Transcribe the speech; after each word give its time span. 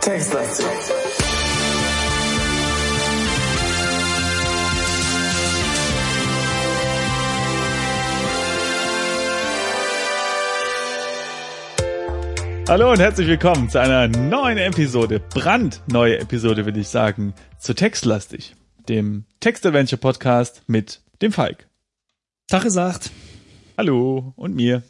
Textlastig. 0.00 0.66
Hallo 12.66 12.90
und 12.90 12.98
herzlich 12.98 13.28
willkommen 13.28 13.68
zu 13.68 13.78
einer 13.78 14.08
neuen 14.08 14.58
Episode, 14.58 15.20
brandneue 15.20 16.18
Episode 16.18 16.64
würde 16.64 16.80
ich 16.80 16.88
sagen, 16.88 17.34
zu 17.58 17.74
Textlastig, 17.74 18.54
dem 18.88 19.24
Text-Adventure 19.40 20.00
Podcast 20.00 20.62
mit 20.66 21.00
dem 21.22 21.32
Falk. 21.32 21.66
Tag 22.46 22.62
gesagt. 22.62 23.10
Hallo 23.76 24.32
und 24.36 24.54
mir. 24.54 24.82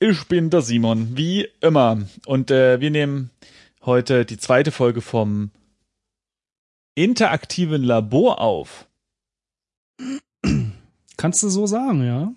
Ich 0.00 0.24
bin 0.28 0.50
der 0.50 0.62
Simon, 0.62 1.16
wie 1.16 1.48
immer. 1.60 1.98
Und 2.26 2.50
äh, 2.50 2.80
wir 2.80 2.90
nehmen 2.90 3.30
heute 3.84 4.24
die 4.24 4.38
zweite 4.38 4.70
Folge 4.70 5.00
vom 5.00 5.50
interaktiven 6.94 7.82
Labor 7.82 8.40
auf. 8.40 8.86
Kannst 11.16 11.42
du 11.42 11.48
so 11.48 11.66
sagen, 11.66 12.04
ja? 12.06 12.32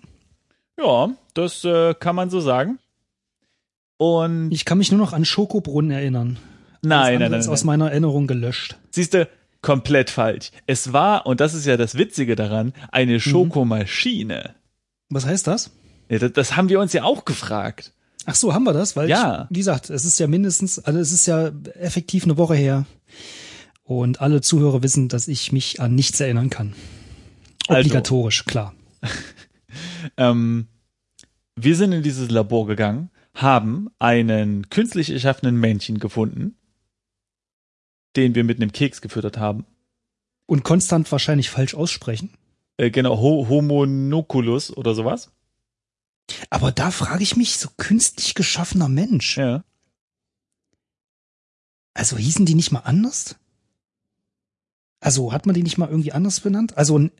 Ja, 0.78 1.10
das 1.34 1.64
äh, 1.64 1.94
kann 1.94 2.16
man 2.16 2.30
so 2.30 2.40
sagen. 2.40 2.78
Und 3.98 4.50
Ich 4.50 4.64
kann 4.64 4.78
mich 4.78 4.90
nur 4.90 4.98
noch 4.98 5.12
an 5.12 5.24
Schokobrunnen 5.24 5.92
erinnern. 5.92 6.38
nein, 6.82 6.92
Alles 6.92 7.04
nein, 7.06 7.14
andere 7.14 7.30
nein, 7.30 7.40
ist 7.40 7.46
nein. 7.46 7.52
aus 7.52 7.64
meiner 7.64 7.90
Erinnerung 7.90 8.26
gelöscht. 8.26 8.76
Siehst 8.90 9.14
du, 9.14 9.28
komplett 9.62 10.10
falsch. 10.10 10.50
Es 10.66 10.92
war, 10.92 11.26
und 11.26 11.40
das 11.40 11.54
ist 11.54 11.66
ja 11.66 11.76
das 11.76 11.96
Witzige 11.96 12.36
daran, 12.36 12.72
eine 12.90 13.20
Schokomaschine. 13.20 14.54
Was 15.08 15.24
heißt 15.26 15.46
das? 15.46 15.70
Ja, 16.08 16.18
das, 16.18 16.32
das 16.32 16.56
haben 16.56 16.68
wir 16.68 16.80
uns 16.80 16.92
ja 16.92 17.04
auch 17.04 17.24
gefragt. 17.24 17.92
Ach 18.26 18.34
so, 18.34 18.52
haben 18.54 18.64
wir 18.64 18.72
das? 18.72 18.94
Weil 18.96 19.08
Ja. 19.08 19.44
ich, 19.50 19.56
wie 19.56 19.60
gesagt, 19.60 19.90
es 19.90 20.04
ist 20.04 20.18
ja 20.20 20.26
mindestens, 20.26 20.78
also 20.78 20.98
es 20.98 21.12
ist 21.12 21.26
ja 21.26 21.50
effektiv 21.80 22.24
eine 22.24 22.36
Woche 22.36 22.54
her. 22.54 22.84
Und 23.84 24.20
alle 24.20 24.40
Zuhörer 24.40 24.82
wissen, 24.82 25.08
dass 25.08 25.26
ich 25.28 25.50
mich 25.52 25.80
an 25.80 25.94
nichts 25.94 26.20
erinnern 26.20 26.50
kann. 26.50 26.74
Also. 27.68 27.80
Obligatorisch, 27.80 28.44
klar. 28.44 28.74
Ähm, 30.18 30.66
wir 31.56 31.76
sind 31.76 31.92
in 31.92 32.02
dieses 32.02 32.30
Labor 32.30 32.66
gegangen, 32.66 33.10
haben 33.34 33.88
einen 33.98 34.68
künstlich 34.68 35.10
erschaffenen 35.10 35.56
Männchen 35.56 35.98
gefunden, 35.98 36.56
den 38.16 38.34
wir 38.34 38.44
mit 38.44 38.58
einem 38.60 38.72
Keks 38.72 39.00
gefüttert 39.00 39.38
haben. 39.38 39.64
Und 40.46 40.64
konstant 40.64 41.10
wahrscheinlich 41.10 41.50
falsch 41.50 41.74
aussprechen. 41.74 42.30
Äh, 42.76 42.90
genau, 42.90 43.18
Ho 43.18 43.46
Homonoculus 43.48 44.76
oder 44.76 44.94
sowas. 44.94 45.30
Aber 46.50 46.72
da 46.72 46.90
frage 46.90 47.22
ich 47.22 47.36
mich, 47.36 47.56
so 47.58 47.68
künstlich 47.76 48.34
geschaffener 48.34 48.88
Mensch. 48.88 49.36
Ja. 49.38 49.64
Also 51.94 52.16
hießen 52.16 52.46
die 52.46 52.54
nicht 52.54 52.72
mal 52.72 52.80
anders? 52.80 53.36
Also 55.00 55.32
hat 55.32 55.46
man 55.46 55.54
die 55.54 55.62
nicht 55.62 55.78
mal 55.78 55.88
irgendwie 55.88 56.12
anders 56.12 56.40
benannt? 56.40 56.76
Also 56.76 56.98
ein 56.98 57.10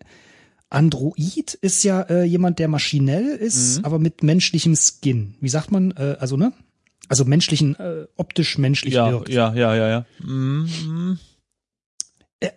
Android 0.71 1.55
ist 1.61 1.83
ja 1.85 2.01
äh, 2.03 2.23
jemand, 2.25 2.59
der 2.59 2.69
maschinell 2.69 3.27
ist, 3.27 3.79
Mhm. 3.79 3.85
aber 3.85 3.99
mit 3.99 4.23
menschlichem 4.23 4.75
Skin. 4.77 5.35
Wie 5.41 5.49
sagt 5.49 5.71
man? 5.71 5.91
Äh, 5.93 6.17
also 6.19 6.37
ne? 6.37 6.53
Also 7.09 7.25
menschlichen, 7.25 7.75
äh, 7.79 8.07
optisch 8.17 8.59
menschlich 8.59 8.95
Ja, 8.95 9.11
wirkt. 9.11 9.29
ja, 9.29 9.53
ja, 9.55 9.75
ja, 9.75 9.89
ja. 9.89 10.07
Mhm. 10.23 11.19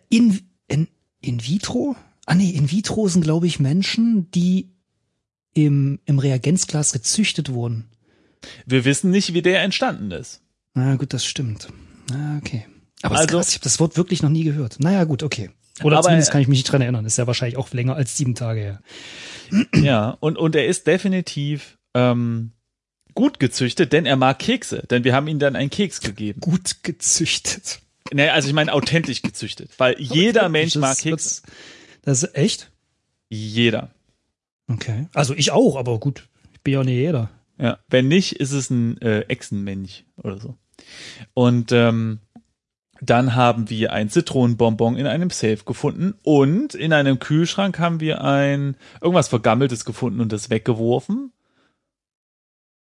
In, 0.10 0.40
in, 0.68 0.88
in 1.22 1.46
vitro? 1.46 1.96
Ah 2.26 2.36
nee, 2.36 2.50
in 2.52 2.72
vitro 2.72 3.08
sind 3.08 3.22
glaube 3.24 3.48
ich 3.48 3.60
Menschen, 3.60 4.30
die 4.32 4.72
im, 5.54 6.00
im 6.06 6.20
Reagenzglas 6.20 6.92
gezüchtet 6.92 7.52
wurden. 7.54 7.86
Wir 8.66 8.86
wissen 8.86 9.12
nicht, 9.12 9.34
wie 9.34 9.42
der 9.42 9.62
entstanden 9.64 10.12
ist. 10.12 10.42
Na 10.74 10.96
gut, 10.96 11.14
das 11.14 11.26
stimmt. 11.26 11.68
Na, 12.10 12.38
okay. 12.38 12.66
Aber 13.02 13.16
also, 13.18 13.28
krass, 13.38 13.50
ich 13.50 13.56
habe 13.56 13.64
das 13.64 13.80
Wort 13.80 13.98
wirklich 13.98 14.22
noch 14.24 14.30
nie 14.30 14.44
gehört. 14.44 14.80
Naja, 14.80 15.04
gut, 15.04 15.24
okay. 15.24 15.50
Oder 15.84 15.98
Aber- 15.98 16.04
zumindest 16.06 16.32
kann 16.32 16.42
ich 16.42 16.48
mich 16.48 16.60
nicht 16.60 16.72
dran 16.72 16.82
erinnern. 16.82 17.06
Ist 17.06 17.18
ja 17.18 17.28
wahrscheinlich 17.28 17.58
auch 17.58 17.72
länger 17.74 17.96
als 17.96 18.18
sieben 18.18 18.36
Tage 18.36 18.60
her. 18.60 18.82
Ja, 19.76 20.10
und, 20.20 20.38
und 20.38 20.56
er 20.56 20.66
ist 20.68 20.88
definitiv 20.88 21.78
ähm, 21.94 22.52
gut 23.16 23.40
gezüchtet, 23.40 23.94
denn 23.94 24.06
er 24.06 24.18
mag 24.18 24.40
Kekse. 24.40 24.84
Denn 24.90 25.04
wir 25.04 25.16
haben 25.16 25.28
ihm 25.28 25.40
dann 25.40 25.56
einen 25.56 25.70
Keks 25.70 26.02
gegeben. 26.02 26.42
Gut 26.42 26.84
gezüchtet. 26.84 27.80
Naja, 28.14 28.34
also 28.34 28.48
ich 28.48 28.54
meine 28.54 28.74
authentisch 28.74 29.22
gezüchtet. 29.22 29.72
Weil 29.78 29.96
jeder 30.00 30.50
Mensch 30.50 30.76
mag 30.76 30.98
Kekse. 30.98 31.42
Das, 31.42 31.44
das 32.04 32.24
ist 32.24 32.36
echt? 32.36 32.72
Jeder. 33.30 33.92
Okay. 34.68 35.08
Also 35.14 35.34
ich 35.34 35.52
auch, 35.52 35.76
aber 35.76 36.00
gut. 36.00 36.28
Ich 36.54 36.62
bin 36.62 36.74
ja 36.74 36.84
nicht 36.84 36.96
jeder. 36.96 37.30
Ja, 37.58 37.80
wenn 37.88 38.08
nicht, 38.08 38.34
ist 38.34 38.52
es 38.52 38.70
ein 38.70 39.02
äh, 39.02 39.22
Echsenmensch 39.22 40.04
oder 40.18 40.38
so. 40.38 40.56
Und 41.34 41.72
ähm, 41.72 42.20
dann 43.02 43.36
haben 43.36 43.70
wir 43.70 43.94
ein 43.94 44.10
Zitronenbonbon 44.10 44.98
in 44.98 45.08
einem 45.08 45.30
Safe 45.30 45.60
gefunden 45.66 46.16
und 46.24 46.76
in 46.76 46.94
einem 46.94 47.20
Kühlschrank 47.20 47.80
haben 47.80 48.00
wir 48.00 48.24
ein 48.24 48.76
irgendwas 49.02 49.28
vergammeltes 49.28 49.86
gefunden 49.86 50.22
und 50.22 50.32
das 50.32 50.50
weggeworfen. 50.50 51.32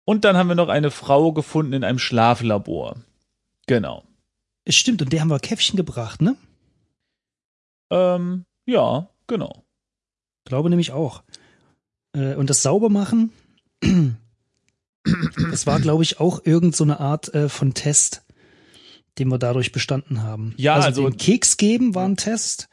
Und 0.05 0.25
dann 0.25 0.35
haben 0.35 0.47
wir 0.49 0.55
noch 0.55 0.69
eine 0.69 0.91
Frau 0.91 1.31
gefunden 1.31 1.73
in 1.73 1.83
einem 1.83 1.99
Schlaflabor. 1.99 2.97
Genau. 3.67 4.03
Es 4.65 4.75
stimmt, 4.75 5.01
und 5.01 5.11
der 5.13 5.21
haben 5.21 5.29
wir 5.29 5.39
Käffchen 5.39 5.77
gebracht, 5.77 6.21
ne? 6.21 6.35
Ähm, 7.89 8.45
ja, 8.65 9.09
genau. 9.27 9.63
Glaube 10.45 10.69
nämlich 10.69 10.91
auch. 10.91 11.23
Äh, 12.15 12.35
und 12.35 12.49
das 12.49 12.61
Saubermachen, 12.63 13.31
das 15.51 15.67
war, 15.67 15.79
glaube 15.79 16.03
ich, 16.03 16.19
auch 16.19 16.41
irgend 16.45 16.75
so 16.75 16.83
eine 16.83 16.99
Art 16.99 17.33
äh, 17.33 17.49
von 17.49 17.73
Test, 17.73 18.23
den 19.19 19.29
wir 19.29 19.37
dadurch 19.37 19.71
bestanden 19.71 20.23
haben. 20.23 20.53
Ja, 20.57 20.75
also- 20.75 21.09
den 21.09 21.17
Keks 21.17 21.57
geben 21.57 21.95
war 21.95 22.05
ein 22.05 22.17
Test. 22.17 22.69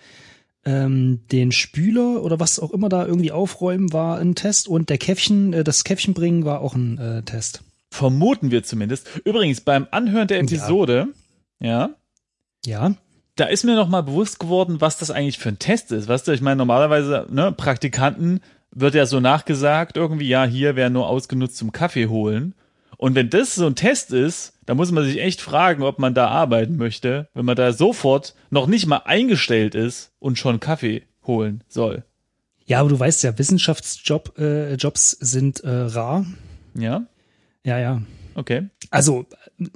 Ähm, 0.65 1.21
den 1.32 1.53
Spüler 1.53 2.22
oder 2.22 2.38
was 2.38 2.59
auch 2.59 2.71
immer 2.71 2.91
da 2.91 3.06
irgendwie 3.06 3.32
aufräumen 3.32 3.94
war 3.94 4.19
ein 4.19 4.34
Test 4.34 4.69
und 4.69 4.91
der 4.91 4.98
Käffchen, 4.98 5.54
äh, 5.54 5.65
das 5.65 5.84
Käffchen 5.84 6.12
bringen 6.12 6.44
war 6.44 6.60
auch 6.60 6.75
ein 6.75 6.98
äh, 6.98 7.22
Test. 7.22 7.62
Vermuten 7.91 8.50
wir 8.50 8.62
zumindest. 8.62 9.09
Übrigens, 9.25 9.62
beim 9.62 9.87
Anhören 9.91 10.28
der 10.28 10.41
Episode, 10.41 11.09
ja, 11.60 11.91
Ja, 12.65 12.94
da 13.37 13.47
ist 13.47 13.65
mir 13.65 13.75
noch 13.75 13.88
mal 13.88 14.03
bewusst 14.03 14.38
geworden, 14.38 14.81
was 14.81 14.98
das 14.98 15.10
eigentlich 15.10 15.38
für 15.38 15.48
ein 15.48 15.59
Test 15.59 15.93
ist. 15.93 16.09
Weißt 16.09 16.28
du, 16.28 16.32
ich 16.32 16.43
meine, 16.43 16.56
normalerweise, 16.56 17.27
ne, 17.31 17.53
Praktikanten 17.53 18.41
wird 18.71 18.94
ja 18.94 19.06
so 19.06 19.19
nachgesagt, 19.19 19.97
irgendwie, 19.97 20.28
ja, 20.28 20.44
hier 20.44 20.77
wäre 20.77 20.91
nur 20.91 21.09
ausgenutzt 21.09 21.56
zum 21.56 21.72
Kaffee 21.72 22.06
holen. 22.06 22.54
Und 23.00 23.15
wenn 23.15 23.31
das 23.31 23.55
so 23.55 23.65
ein 23.65 23.77
Test 23.77 24.12
ist, 24.12 24.53
dann 24.66 24.77
muss 24.77 24.93
man 24.93 25.05
sich 25.05 25.22
echt 25.22 25.41
fragen, 25.41 25.83
ob 25.83 25.99
man 25.99 26.12
da 26.12 26.28
arbeiten 26.28 26.77
möchte, 26.77 27.31
wenn 27.33 27.47
man 27.47 27.56
da 27.56 27.72
sofort 27.72 28.34
noch 28.50 28.66
nicht 28.66 28.87
mal 28.87 28.99
eingestellt 29.06 29.75
ist 29.75 30.12
und 30.19 30.37
schon 30.37 30.61
Kaffee 30.61 31.05
holen 31.27 31.65
soll. 31.66 32.05
ja, 32.66 32.78
aber 32.78 32.91
du 32.91 33.00
weißt 33.00 33.22
ja, 33.22 33.39
Wissenschaftsjob 33.39 34.39
äh, 34.39 34.75
Jobs 34.75 35.12
sind 35.12 35.60
äh, 35.60 35.71
rar. 35.71 36.27
Ja, 36.75 37.06
Ja, 37.65 37.78
ja. 37.78 38.03
okay. 38.34 38.69
Also, 38.91 39.25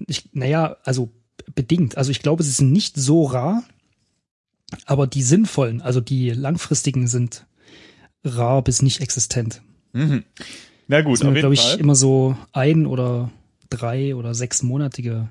ich, 0.06 0.28
naja, 0.34 0.76
also 0.84 1.10
bedingt. 1.54 1.96
Also 1.96 2.10
ich 2.10 2.20
glaube, 2.20 2.42
sie 2.42 2.50
sind 2.50 2.72
nicht 2.72 2.96
so 2.96 3.24
rar, 3.24 3.64
aber 4.84 5.06
die 5.06 5.22
sinnvollen, 5.22 5.80
also 5.80 6.02
die 6.02 6.28
langfristigen 6.28 7.08
sind 7.08 7.46
rar 8.22 8.62
bis 8.62 8.82
nicht 8.82 9.00
existent. 9.00 9.62
Mhm. 9.94 10.24
Na 10.86 11.00
gut, 11.00 11.14
Das 11.14 11.20
sind, 11.20 11.34
glaube 11.34 11.54
ich, 11.54 11.60
Fall. 11.60 11.80
immer 11.80 11.94
so 11.94 12.36
ein 12.52 12.86
oder 12.86 13.30
drei 13.70 14.14
oder 14.14 14.34
sechsmonatige 14.34 15.28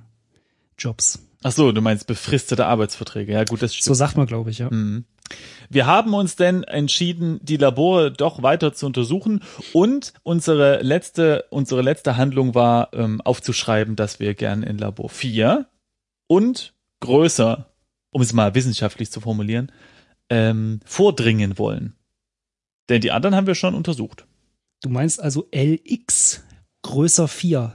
Jobs. 0.78 1.20
Ach 1.44 1.52
so, 1.52 1.72
du 1.72 1.82
meinst 1.82 2.08
befristete 2.08 2.66
Arbeitsverträge. 2.66 3.34
Ja, 3.34 3.44
gut, 3.44 3.62
das 3.62 3.74
stimmt. 3.74 3.84
So 3.86 3.94
sagt 3.94 4.16
man, 4.18 4.26
glaube 4.26 4.50
ich, 4.50 4.60
ja. 4.60 4.70
Mhm. 4.70 5.06
Wir 5.70 5.86
haben 5.86 6.14
uns 6.14 6.36
denn 6.36 6.64
entschieden, 6.64 7.40
die 7.44 7.58
Labore 7.58 8.12
doch 8.12 8.44
weiter 8.44 8.74
zu 8.74 8.86
untersuchen 8.86 9.42
und 9.74 10.14
unsere 10.24 10.82
letzte, 10.82 11.46
unsere 11.50 11.82
letzte 11.82 12.18
Handlung 12.18 12.56
war, 12.56 12.94
ähm, 12.94 13.22
aufzuschreiben, 13.22 13.96
dass 13.96 14.20
wir 14.20 14.34
gern 14.36 14.64
in 14.64 14.78
Labor 14.78 15.10
4 15.10 15.66
und 16.28 16.74
größer, 17.00 17.70
um 18.12 18.22
es 18.22 18.34
mal 18.34 18.56
wissenschaftlich 18.56 19.12
zu 19.12 19.22
formulieren, 19.22 19.72
ähm, 20.30 20.80
vordringen 20.86 21.58
wollen. 21.58 21.96
Denn 22.90 23.02
die 23.02 23.12
anderen 23.12 23.36
haben 23.36 23.48
wir 23.48 23.56
schon 23.56 23.76
untersucht. 23.76 24.26
Du 24.84 24.90
meinst 24.90 25.20
also 25.22 25.48
LX 25.52 26.44
größer 26.84 27.28
4, 27.28 27.74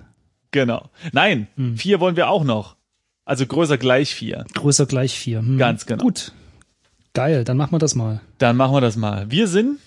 Genau. 0.52 0.88
Nein, 1.12 1.48
Hm. 1.56 1.76
4 1.76 1.98
wollen 2.00 2.14
wir 2.16 2.28
auch 2.30 2.44
noch. 2.44 2.76
Also 3.24 3.44
größer 3.46 3.76
gleich 3.76 4.14
4. 4.14 4.44
größer 4.54 4.86
gleich 4.86 5.18
4. 5.18 5.40
Hm. 5.40 5.58
Ganz 5.58 5.84
genau. 5.86 6.04
Gut. 6.04 6.32
Geil, 7.14 7.44
dann 7.44 7.56
machen 7.56 7.72
wir 7.72 7.78
das 7.78 7.94
mal. 7.94 8.20
Dann 8.38 8.56
machen 8.56 8.72
wir 8.74 8.80
das 8.80 8.96
mal. 8.96 9.30
Wir 9.30 9.46
sind, 9.48 9.78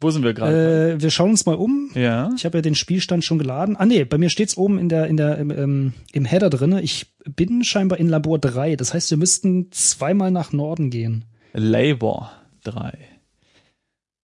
wo 0.00 0.10
sind 0.10 0.22
wir 0.24 0.32
gerade? 0.34 0.94
Äh, 0.94 1.02
wir 1.02 1.10
schauen 1.10 1.30
uns 1.30 1.44
mal 1.46 1.54
um. 1.56 1.90
ja. 1.94 2.30
Ich 2.36 2.44
habe 2.44 2.58
ja 2.58 2.62
den 2.62 2.74
Spielstand 2.74 3.24
schon 3.24 3.38
geladen. 3.38 3.76
Ah 3.76 3.84
nee, 3.86 4.04
bei 4.04 4.16
mir 4.18 4.30
steht's 4.30 4.56
oben 4.56 4.78
in 4.78 4.88
der 4.88 5.06
in 5.06 5.16
der 5.16 5.38
im, 5.38 5.50
ähm, 5.50 5.92
im 6.12 6.24
Header 6.24 6.50
drinne. 6.50 6.80
Ich 6.82 7.06
bin 7.24 7.62
scheinbar 7.62 7.98
in 7.98 8.08
Labor 8.08 8.38
3. 8.38 8.74
Das 8.76 8.94
heißt, 8.94 9.10
wir 9.10 9.18
müssten 9.18 9.70
zweimal 9.70 10.30
nach 10.30 10.52
Norden 10.52 10.90
gehen. 10.90 11.24
Labor 11.52 12.32
3. 12.64 12.96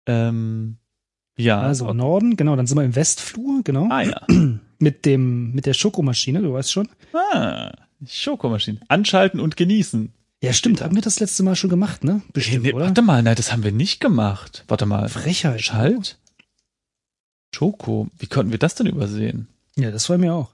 Ähm, 0.07 0.77
ja. 1.37 1.61
Also 1.61 1.87
okay. 1.87 1.95
Norden, 1.95 2.37
genau, 2.37 2.57
dann 2.57 2.67
sind 2.67 2.77
wir 2.79 2.85
im 2.85 2.95
Westflur, 2.95 3.63
genau. 3.65 3.89
Ah 3.91 4.03
ja. 4.03 4.27
Mit 4.79 5.07
dem, 5.07 5.53
mit 5.53 5.67
der 5.67 5.75
Schokomaschine, 5.75 6.43
du 6.43 6.55
weißt 6.55 6.73
schon. 6.73 6.89
Ah, 7.33 7.71
Schokomaschine. 8.05 8.81
Anschalten 8.89 9.39
und 9.39 9.57
genießen. 9.57 10.13
Ja, 10.43 10.53
stimmt, 10.53 10.83
haben 10.83 10.97
wir 10.97 11.03
das 11.03 11.21
letzte 11.21 11.45
Mal 11.45 11.55
schon 11.55 11.71
gemacht, 11.71 12.03
ne? 12.03 12.21
Bestimmt, 12.33 12.65
nee, 12.65 12.73
oder? 12.73 12.87
warte 12.87 13.01
mal, 13.01 13.23
nein, 13.23 13.37
das 13.37 13.53
haben 13.53 13.63
wir 13.63 13.71
nicht 13.71 14.01
gemacht. 14.01 14.65
Warte 14.67 14.87
mal. 14.87 15.09
Frechheit. 15.09 15.63
Schalt? 15.63 16.19
Schoko. 17.55 18.09
Wie 18.19 18.27
konnten 18.27 18.51
wir 18.51 18.59
das 18.59 18.75
denn 18.75 18.89
übersehen? 18.89 19.47
Ja, 19.77 19.93
das 19.93 20.11
war 20.11 20.19
mir 20.19 20.35
auch. 20.35 20.51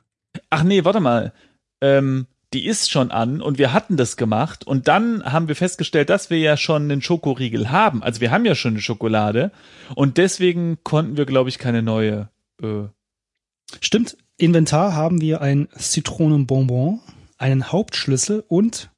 Ach 0.50 0.62
nee, 0.62 0.84
warte 0.84 1.00
mal. 1.00 1.32
Ähm, 1.80 2.26
die 2.54 2.64
ist 2.64 2.90
schon 2.90 3.10
an 3.10 3.42
und 3.42 3.58
wir 3.58 3.72
hatten 3.72 3.96
das 3.96 4.16
gemacht 4.16 4.66
und 4.66 4.88
dann 4.88 5.24
haben 5.24 5.48
wir 5.48 5.56
festgestellt, 5.56 6.08
dass 6.08 6.30
wir 6.30 6.38
ja 6.38 6.56
schon 6.56 6.84
einen 6.84 7.02
Schokoriegel 7.02 7.70
haben. 7.70 8.02
Also 8.02 8.20
wir 8.20 8.30
haben 8.30 8.46
ja 8.46 8.54
schon 8.54 8.72
eine 8.72 8.80
Schokolade 8.80 9.52
und 9.94 10.16
deswegen 10.16 10.78
konnten 10.82 11.16
wir, 11.16 11.26
glaube 11.26 11.50
ich, 11.50 11.58
keine 11.58 11.82
neue. 11.82 12.30
Äh, 12.62 12.84
Stimmt, 13.80 14.16
Inventar 14.38 14.94
haben 14.94 15.20
wir 15.20 15.42
ein 15.42 15.68
Zitronenbonbon, 15.76 17.00
einen 17.36 17.70
Hauptschlüssel 17.70 18.44
und 18.48 18.90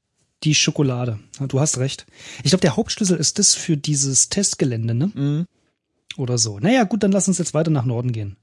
die 0.45 0.55
Schokolade. 0.55 1.19
Du 1.49 1.61
hast 1.61 1.79
recht. 1.79 2.07
Ich 2.45 2.51
glaube, 2.51 2.63
der 2.63 2.77
Hauptschlüssel 2.77 3.19
ist 3.19 3.39
das 3.39 3.55
für 3.55 3.77
dieses 3.77 4.29
Testgelände, 4.29 4.95
ne? 4.95 5.11
mh. 5.15 5.45
Oder 6.17 6.39
so. 6.39 6.59
Naja, 6.59 6.85
gut, 6.85 7.03
dann 7.03 7.13
lass 7.13 7.29
uns 7.29 7.39
jetzt 7.39 7.55
weiter 7.55 7.71
nach 7.71 7.85
Norden 7.85 8.13
gehen. 8.13 8.37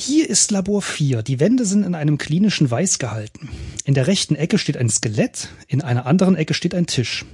Hier 0.00 0.30
ist 0.30 0.52
Labor 0.52 0.80
4. 0.80 1.22
Die 1.22 1.40
Wände 1.40 1.64
sind 1.64 1.82
in 1.84 1.94
einem 1.94 2.18
klinischen 2.18 2.70
Weiß 2.70 2.98
gehalten. 2.98 3.48
In 3.84 3.94
der 3.94 4.06
rechten 4.06 4.36
Ecke 4.36 4.56
steht 4.56 4.76
ein 4.76 4.88
Skelett, 4.88 5.48
in 5.66 5.82
einer 5.82 6.06
anderen 6.06 6.36
Ecke 6.36 6.54
steht 6.54 6.74
ein 6.74 6.86
Tisch, 6.86 7.24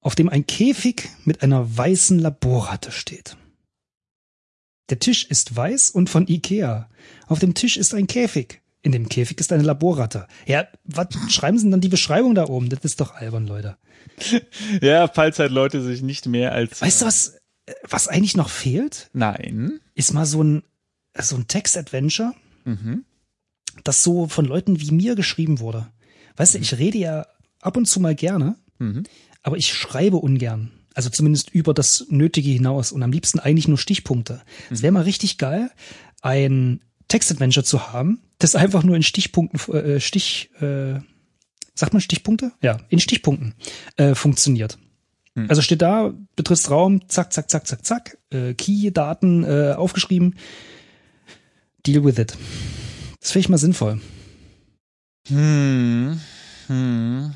auf 0.00 0.16
dem 0.16 0.28
ein 0.28 0.46
Käfig 0.46 1.10
mit 1.24 1.42
einer 1.42 1.76
weißen 1.76 2.18
Laborratte 2.18 2.90
steht. 2.90 3.36
Der 4.90 4.98
Tisch 4.98 5.24
ist 5.24 5.54
weiß 5.54 5.90
und 5.90 6.10
von 6.10 6.26
Ikea. 6.26 6.90
Auf 7.28 7.38
dem 7.38 7.54
Tisch 7.54 7.76
ist 7.76 7.94
ein 7.94 8.08
Käfig. 8.08 8.60
In 8.82 8.90
dem 8.90 9.08
Käfig 9.08 9.38
ist 9.38 9.52
eine 9.52 9.62
Laborratte. 9.62 10.26
Ja, 10.44 10.66
was 10.84 11.06
schreiben 11.28 11.56
Sie 11.56 11.64
denn 11.64 11.70
dann 11.70 11.80
die 11.80 11.88
Beschreibung 11.88 12.34
da 12.34 12.48
oben? 12.48 12.68
Das 12.68 12.80
ist 12.84 13.00
doch 13.00 13.14
albern, 13.14 13.46
Leute. 13.46 13.76
Ja, 14.80 15.06
falls 15.06 15.38
halt 15.38 15.52
Leute 15.52 15.80
sich 15.80 16.02
nicht 16.02 16.26
mehr 16.26 16.52
als. 16.52 16.82
Weißt 16.82 17.02
du, 17.02 17.06
was, 17.06 17.38
was 17.88 18.08
eigentlich 18.08 18.36
noch 18.36 18.50
fehlt? 18.50 19.08
Nein. 19.12 19.80
Ist 19.94 20.12
mal 20.12 20.26
so 20.26 20.42
ein, 20.42 20.64
so 21.18 21.36
ein 21.36 21.46
Text-Adventure, 21.48 22.32
Mhm. 22.64 23.04
das 23.84 24.02
so 24.02 24.28
von 24.28 24.44
Leuten 24.44 24.80
wie 24.80 24.90
mir 24.92 25.14
geschrieben 25.14 25.58
wurde. 25.60 25.88
Weißt 26.36 26.54
du, 26.54 26.58
ich 26.58 26.78
rede 26.78 26.98
ja 26.98 27.26
ab 27.60 27.76
und 27.76 27.86
zu 27.86 28.00
mal 28.00 28.14
gerne, 28.14 28.56
Mhm. 28.78 29.04
aber 29.42 29.56
ich 29.56 29.72
schreibe 29.72 30.16
ungern. 30.18 30.70
Also 30.94 31.08
zumindest 31.10 31.50
über 31.50 31.72
das 31.74 32.06
Nötige 32.10 32.50
hinaus 32.50 32.92
und 32.92 33.02
am 33.02 33.12
liebsten 33.12 33.38
eigentlich 33.38 33.66
nur 33.68 33.78
Stichpunkte. 33.78 34.42
Es 34.70 34.82
wäre 34.82 34.92
mal 34.92 35.02
richtig 35.04 35.38
geil, 35.38 35.70
ein 36.20 36.80
Text-Adventure 37.08 37.64
zu 37.64 37.92
haben, 37.92 38.20
das 38.38 38.54
einfach 38.54 38.82
nur 38.82 38.96
in 38.96 39.02
Stichpunkten, 39.02 39.74
äh, 39.74 40.00
Stich, 40.00 40.50
äh, 40.60 41.00
sagt 41.74 41.92
man 41.94 42.00
Stichpunkte? 42.02 42.52
Ja, 42.62 42.78
in 42.90 43.00
Stichpunkten 43.00 43.54
äh, 43.96 44.14
funktioniert. 44.14 44.78
Hm. 45.34 45.48
Also 45.48 45.62
steht 45.62 45.80
da, 45.82 46.12
betrittst 46.36 46.70
Raum, 46.70 47.08
zack, 47.08 47.32
zack, 47.32 47.50
zack, 47.50 47.66
zack, 47.66 47.84
zack, 47.86 48.18
äh, 48.30 48.52
Key, 48.54 48.90
Daten 48.90 49.44
äh, 49.44 49.72
aufgeschrieben, 49.76 50.36
deal 51.86 52.04
with 52.04 52.18
it. 52.18 52.36
Das 53.20 53.32
finde 53.32 53.40
ich 53.46 53.48
mal 53.48 53.58
sinnvoll. 53.58 54.00
Hm. 55.28 56.20
Hm. 56.66 57.34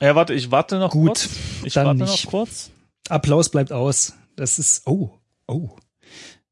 Ja, 0.00 0.14
warte, 0.14 0.34
ich 0.34 0.50
warte 0.50 0.78
noch 0.78 0.90
Gut, 0.90 1.06
kurz. 1.08 1.28
Ich 1.64 1.74
dann 1.74 1.86
warte 1.86 2.00
nicht. 2.02 2.24
noch 2.24 2.30
kurz. 2.30 2.70
Applaus 3.08 3.48
bleibt 3.50 3.72
aus. 3.72 4.14
Das 4.36 4.58
ist, 4.58 4.86
oh, 4.86 5.10
oh. 5.46 5.70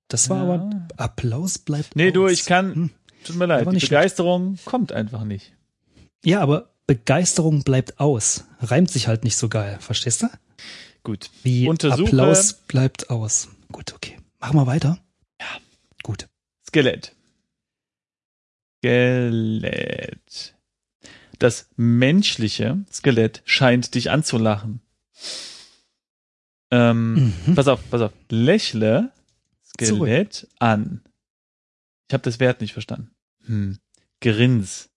Das 0.08 0.31
war 0.31 0.38
Ja. 0.38 0.43
aber, 0.54 0.87
Applaus 0.96 1.58
bleibt 1.58 1.96
Nee, 1.96 2.08
aus. 2.08 2.14
du, 2.14 2.26
ich 2.28 2.44
kann. 2.44 2.75
Hm. 2.75 2.90
Tut 3.25 3.37
mir 3.37 3.46
leid, 3.46 3.66
die 3.72 3.78
Begeisterung 3.78 4.56
kommt 4.64 4.93
einfach 4.93 5.25
nicht. 5.25 5.52
Ja, 6.25 6.40
aber 6.40 6.70
Begeisterung 6.87 7.62
bleibt 7.64 7.98
aus. 7.98 8.44
Reimt 8.60 8.90
sich 8.90 9.08
halt 9.08 9.25
nicht 9.25 9.37
so 9.37 9.48
geil. 9.48 9.78
Verstehst 9.81 10.22
du? 10.22 10.28
Gut. 11.02 11.31
Wie 11.43 11.69
Untersuche- 11.69 12.04
Applaus 12.06 12.52
bleibt 12.52 13.10
aus. 13.10 13.48
Gut, 13.72 13.93
okay. 13.94 14.16
Machen 14.38 14.56
wir 14.56 14.66
weiter. 14.69 14.98
Ja. 15.40 15.46
Gut. 16.04 16.28
Skelett. 16.69 17.16
Skelett. 18.87 20.55
Das 21.38 21.69
menschliche 21.77 22.85
Skelett 22.91 23.43
scheint 23.44 23.94
dich 23.94 24.11
anzulachen. 24.11 24.81
Ähm, 26.71 27.35
Mhm. 27.47 27.55
Pass 27.55 27.69
auf, 27.69 27.81
pass 27.91 28.00
auf. 28.03 28.12
Lächle 28.31 29.12
Skelett 29.65 30.49
an. 30.59 31.03
Ich 32.09 32.15
habe 32.15 32.23
das 32.23 32.41
Wert 32.41 32.61
nicht 32.61 32.73
verstanden. 32.73 33.11
Hm. 33.44 33.79
Grins. 34.21 34.89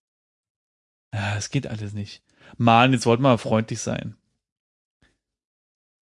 Ja, 1.13 1.35
es 1.37 1.49
geht 1.49 1.67
alles 1.67 1.93
nicht. 1.93 2.23
Mann, 2.57 2.93
jetzt 2.93 3.05
wollten 3.05 3.23
wir 3.23 3.29
mal 3.29 3.37
freundlich 3.37 3.79
sein. 3.79 4.15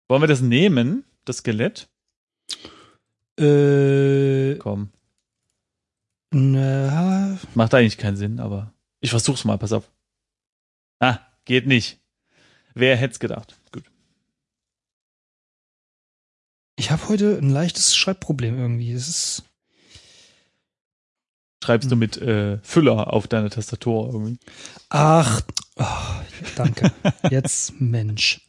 Wollen 0.08 0.22
wir 0.22 0.28
das 0.28 0.40
nehmen, 0.40 1.04
das 1.24 1.38
Skelett? 1.38 1.88
Äh, 3.38 4.56
Komm. 4.56 4.90
Na, 6.36 7.38
Macht 7.54 7.74
eigentlich 7.74 7.98
keinen 7.98 8.16
Sinn, 8.16 8.40
aber 8.40 8.72
ich 9.00 9.10
versuch's 9.10 9.44
mal, 9.44 9.58
pass 9.58 9.72
auf. 9.72 9.90
Ah, 11.00 11.18
geht 11.44 11.66
nicht. 11.66 11.98
Wer 12.74 12.96
hätte 12.96 13.18
gedacht? 13.18 13.56
Gut. 13.72 13.84
ich 16.78 16.90
habe 16.90 17.08
heute 17.08 17.38
ein 17.38 17.50
leichtes 17.50 17.96
Schreibproblem 17.96 18.58
irgendwie. 18.58 18.92
Es 18.92 19.08
ist, 19.08 19.42
Schreibst 21.64 21.84
Hm. 21.86 21.90
du 21.90 21.96
mit 21.96 22.16
äh, 22.18 22.58
Füller 22.62 23.12
auf 23.12 23.26
deine 23.28 23.50
Tastatur 23.50 24.08
irgendwie? 24.12 24.38
ach, 24.90 25.40
oh, 25.76 25.84
danke. 26.54 26.92
Jetzt, 27.30 27.80
Mensch. 27.80 28.42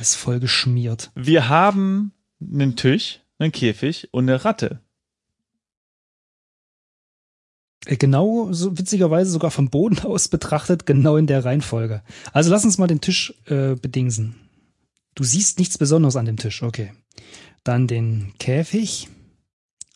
Ist 0.00 0.14
voll 0.16 0.38
geschmiert. 0.38 1.10
Wir 1.14 1.48
haben 1.48 2.12
einen 2.40 2.76
Tisch, 2.76 3.20
einen 3.38 3.52
Käfig 3.52 4.08
und 4.12 4.28
eine 4.28 4.44
Ratte. 4.44 4.80
Äh, 7.86 7.96
Genau, 7.96 8.52
so 8.52 8.76
witzigerweise 8.78 9.30
sogar 9.30 9.50
vom 9.50 9.70
Boden 9.70 9.98
aus 10.04 10.28
betrachtet, 10.28 10.86
genau 10.86 11.16
in 11.16 11.26
der 11.26 11.44
Reihenfolge. 11.44 12.02
Also 12.32 12.50
lass 12.50 12.64
uns 12.64 12.78
mal 12.78 12.86
den 12.86 13.00
Tisch 13.00 13.34
äh, 13.46 13.74
bedingsen. 13.74 14.36
Du 15.14 15.24
siehst 15.24 15.58
nichts 15.58 15.78
Besonderes 15.78 16.16
an 16.16 16.26
dem 16.26 16.36
Tisch, 16.36 16.62
okay. 16.62 16.92
Dann 17.62 17.86
den 17.86 18.32
Käfig. 18.38 19.08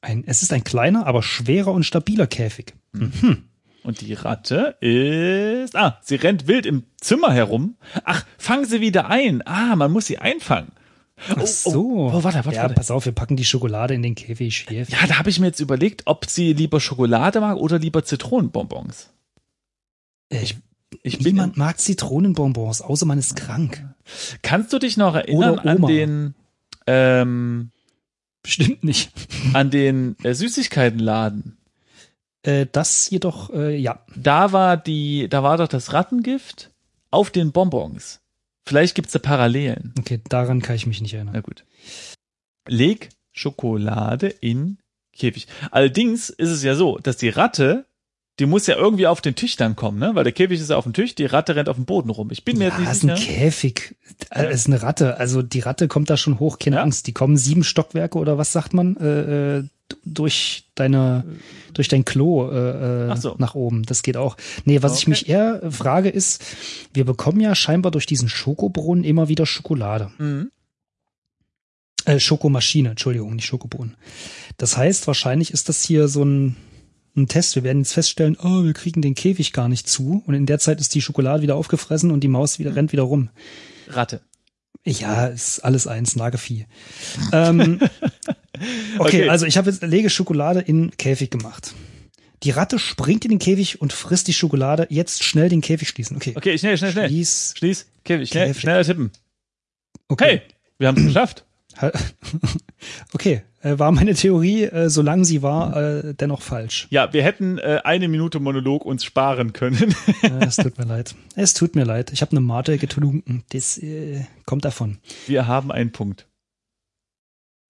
Ein, 0.01 0.23
es 0.27 0.43
ist 0.43 0.53
ein 0.53 0.63
kleiner, 0.63 1.07
aber 1.07 1.23
schwerer 1.23 1.73
und 1.73 1.83
stabiler 1.83 2.29
Käfig. 2.29 2.75
Mhm. 2.93 3.45
Und 3.83 4.01
die 4.01 4.15
Ratte 4.15 4.77
ist. 4.81 5.75
Ah, 5.75 5.99
sie 6.03 6.17
rennt 6.17 6.47
wild 6.47 6.67
im 6.67 6.85
Zimmer 7.01 7.33
herum. 7.33 7.77
Ach, 8.05 8.25
fang 8.37 8.65
sie 8.65 8.81
wieder 8.81 9.09
ein. 9.09 9.43
Ah, 9.47 9.77
man 9.77 9.91
muss 9.91 10.07
sie 10.07 10.19
einfangen. 10.19 10.73
Ach 11.37 11.47
so. 11.47 12.11
Oh, 12.11 12.23
warte, 12.25 12.45
warte, 12.45 12.55
ja, 12.55 12.63
warte. 12.63 12.75
pass 12.75 12.91
auf, 12.91 13.05
wir 13.05 13.13
packen 13.13 13.37
die 13.37 13.45
Schokolade 13.45 13.95
in 13.95 14.03
den 14.03 14.15
Käfig. 14.15 14.67
Hier. 14.69 14.85
Ja, 14.85 15.07
da 15.07 15.19
habe 15.19 15.31
ich 15.31 15.41
mir 15.41 15.47
jetzt 15.47 15.61
überlegt, 15.61 16.03
ob 16.07 16.27
sie 16.27 16.53
lieber 16.53 16.81
Schokolade 16.81 17.41
mag 17.41 17.57
oder 17.57 17.79
lieber 17.79 18.05
Zitronenbonbons. 18.05 19.11
Äh, 20.31 20.43
Ich, 20.43 20.57
ich 21.03 21.19
bin. 21.19 21.35
Niemand 21.35 21.57
mag 21.57 21.79
Zitronenbonbons, 21.81 22.81
außer 22.83 23.07
man 23.07 23.19
ist 23.19 23.37
krank. 23.37 23.85
Kannst 24.43 24.73
du 24.73 24.79
dich 24.79 24.97
noch 24.97 25.15
erinnern 25.15 25.59
an 25.59 25.83
den 25.83 26.35
ähm, 26.87 27.71
Bestimmt 28.43 28.85
nicht. 28.85 29.11
an 29.53 29.71
den 29.71 30.17
äh, 30.23 30.33
Süßigkeitenladen? 30.35 31.59
Äh, 32.43 32.67
das 32.71 33.11
jedoch, 33.11 33.51
äh, 33.51 33.77
ja. 33.77 34.05
Da 34.17 34.53
war 34.53 34.77
die, 34.77 35.29
da 35.29 35.43
war 35.43 35.59
doch 35.59 35.69
das 35.69 35.93
Rattengift 35.93 36.71
auf 37.11 37.31
den 37.31 37.53
Bonbons. 37.53 38.21
Vielleicht 38.69 38.95
gibt's 38.95 39.13
da 39.13 39.19
Parallelen. 39.19 39.95
Okay, 39.99 40.21
daran 40.29 40.61
kann 40.61 40.77
ich 40.77 40.87
mich 40.87 41.01
nicht 41.01 41.15
erinnern. 41.15 41.33
Na 41.35 41.41
gut. 41.41 41.65
Leg 42.69 43.09
Schokolade 43.33 44.29
in 44.29 44.79
Käfig. 45.17 45.47
Allerdings 45.71 46.29
ist 46.29 46.51
es 46.51 46.63
ja 46.63 46.75
so, 46.75 46.99
dass 46.99 47.17
die 47.17 47.31
Ratte, 47.31 47.87
die 48.39 48.47
muss 48.47 48.67
ja 48.67 48.77
irgendwie 48.77 49.07
auf 49.07 49.21
den 49.23 49.35
Tisch 49.35 49.57
dann 49.57 49.75
kommen, 49.75 49.99
ne? 49.99 50.15
Weil 50.15 50.25
der 50.25 50.33
Käfig 50.35 50.61
ist 50.61 50.69
ja 50.71 50.77
auf 50.77 50.85
dem 50.85 50.93
Tisch, 50.93 51.15
die 51.15 51.25
Ratte 51.25 51.57
rennt 51.57 51.69
auf 51.69 51.77
dem 51.77 51.87
Boden 51.87 52.11
rum. 52.11 52.29
Ich 52.31 52.45
bin 52.45 52.59
mir 52.59 52.69
Ja, 52.69 52.79
jetzt 52.79 52.93
ist 52.99 53.05
nicht 53.05 53.13
ein 53.13 53.17
sicher. 53.17 53.33
Käfig. 53.33 53.97
Äh, 54.31 54.53
ist 54.53 54.67
eine 54.67 54.83
Ratte. 54.83 55.17
Also 55.17 55.43
die 55.43 55.61
Ratte 55.61 55.89
kommt 55.89 56.11
da 56.11 56.17
schon 56.17 56.39
hoch, 56.39 56.59
keine 56.59 56.77
Ja. 56.77 56.83
Angst. 56.83 57.07
Die 57.07 57.13
kommen 57.15 57.37
sieben 57.39 57.65
Stockwerke 57.65 58.19
oder 58.19 58.37
was 58.39 58.53
sagt 58.53 58.75
man 58.75 58.97
äh, 58.99 59.57
äh, 59.59 59.65
durch 60.05 60.65
deine 60.75 61.25
durch 61.75 61.89
dein 61.89 62.05
Klo 62.05 62.51
äh, 62.51 63.11
äh, 63.13 63.17
so. 63.17 63.37
nach 63.39 63.55
oben. 63.55 63.85
Das 63.85 64.03
geht 64.03 64.17
auch. 64.17 64.37
Nee, 64.65 64.83
was 64.83 64.95
ich 64.99 65.03
Okay. 65.05 65.11
mich 65.11 65.29
eher 65.29 65.63
äh, 65.63 65.71
frage 65.71 66.09
ist, 66.09 66.43
wir 66.93 67.05
bekommen 67.05 67.41
ja 67.41 67.55
scheinbar 67.55 67.93
durch 67.93 68.07
diesen 68.07 68.29
Schokobrunnen 68.29 69.05
immer 69.05 69.29
wieder 69.29 69.47
Schokolade. 69.47 70.11
Mhm. 70.19 70.51
Äh, 72.05 72.21
Schokomaschine, 72.21 72.91
Entschuldigung, 72.91 73.35
nicht 73.37 73.47
Schokobohnen. 73.47 73.97
Das 74.57 74.77
heißt, 74.77 75.07
wahrscheinlich 75.07 75.53
ist 75.53 75.69
das 75.69 75.83
hier 75.83 76.09
so 76.09 76.25
ein, 76.25 76.57
ein 77.17 77.29
Test. 77.29 77.55
Wir 77.55 77.65
werden 77.65 77.79
jetzt 77.81 77.93
feststellen, 77.93 78.37
oh, 78.43 78.65
wir 78.65 78.73
kriegen 78.73 79.03
den 79.03 79.15
Käfig 79.15 79.53
gar 79.53 79.69
nicht 79.69 79.89
zu. 79.89 80.23
Und 80.27 80.35
in 80.35 80.47
der 80.47 80.59
Zeit 80.59 80.81
ist 80.81 80.95
die 80.95 81.03
Schokolade 81.03 81.43
wieder 81.43 81.57
aufgefressen 81.57 82.11
und 82.11 82.21
die 82.21 82.29
Maus 82.29 82.59
wieder 82.59 82.75
rennt 82.75 82.93
wieder 82.93 83.03
rum. 83.05 83.31
Ratte. 83.89 84.21
Ja, 84.85 85.27
ist 85.27 85.61
alles 85.61 85.87
eins, 85.87 86.17
Nagevieh. 86.17 86.67
ähm, 87.33 87.79
okay, 88.99 89.23
Okay. 89.23 89.29
also 89.29 89.47
ich 89.47 89.57
habe 89.57 89.71
jetzt 89.71 89.83
Lege 89.83 90.11
Schokolade 90.11 90.61
in 90.61 90.91
Käfig 90.97 91.31
gemacht. 91.31 91.75
Die 92.45 92.51
Ratte 92.51 92.79
springt 92.79 93.25
in 93.25 93.31
den 93.31 93.39
Käfig 93.41 93.81
und 93.81 93.93
frisst 93.93 94.29
die 94.29 94.33
Schokolade. 94.33 94.87
Jetzt 94.91 95.25
schnell 95.25 95.49
den 95.49 95.61
Käfig 95.61 95.89
schließen. 95.89 96.17
Okay. 96.17 96.35
Okay, 96.37 96.57
schnell, 96.57 96.79
schnell, 96.79 96.93
schnell. 96.93 97.09
Schließ. 97.09 97.55
Schließ. 97.59 97.87
Käfig, 98.05 98.29
schnell, 98.29 98.47
Käfig. 98.49 98.61
schneller 98.63 98.85
tippen. 98.85 99.11
Okay. 100.09 100.25
Hey, 100.25 100.43
wir 100.79 100.89
haben 100.89 100.99
es 100.99 101.07
geschafft. 101.07 101.45
Okay, 103.13 103.43
äh, 103.63 103.79
war 103.79 103.91
meine 103.93 104.15
Theorie, 104.15 104.65
äh, 104.65 104.89
solange 104.89 105.25
sie 105.25 105.43
war, 105.43 105.77
äh, 105.77 106.15
dennoch 106.15 106.43
falsch. 106.43 106.87
Ja, 106.91 107.13
wir 107.13 107.25
hätten 107.25 107.59
äh, 107.59 107.81
eine 107.85 108.09
Minute 108.09 108.39
Monolog 108.41 108.85
uns 108.85 109.05
sparen 109.05 109.53
können. 109.53 109.95
Es 110.41 110.57
tut 110.57 110.79
mir 110.79 110.85
leid. 110.85 111.15
Es 111.35 111.55
tut 111.55 111.75
mir 111.75 111.85
leid. 111.85 112.13
Ich 112.13 112.21
habe 112.23 112.33
eine 112.33 112.41
Mate 112.41 112.79
getrunken. 112.79 113.43
Das 113.51 113.81
kommt 114.47 114.65
davon. 114.65 114.99
Wir 115.27 115.47
haben 115.47 115.73
einen 115.73 115.91
Punkt. 115.91 116.27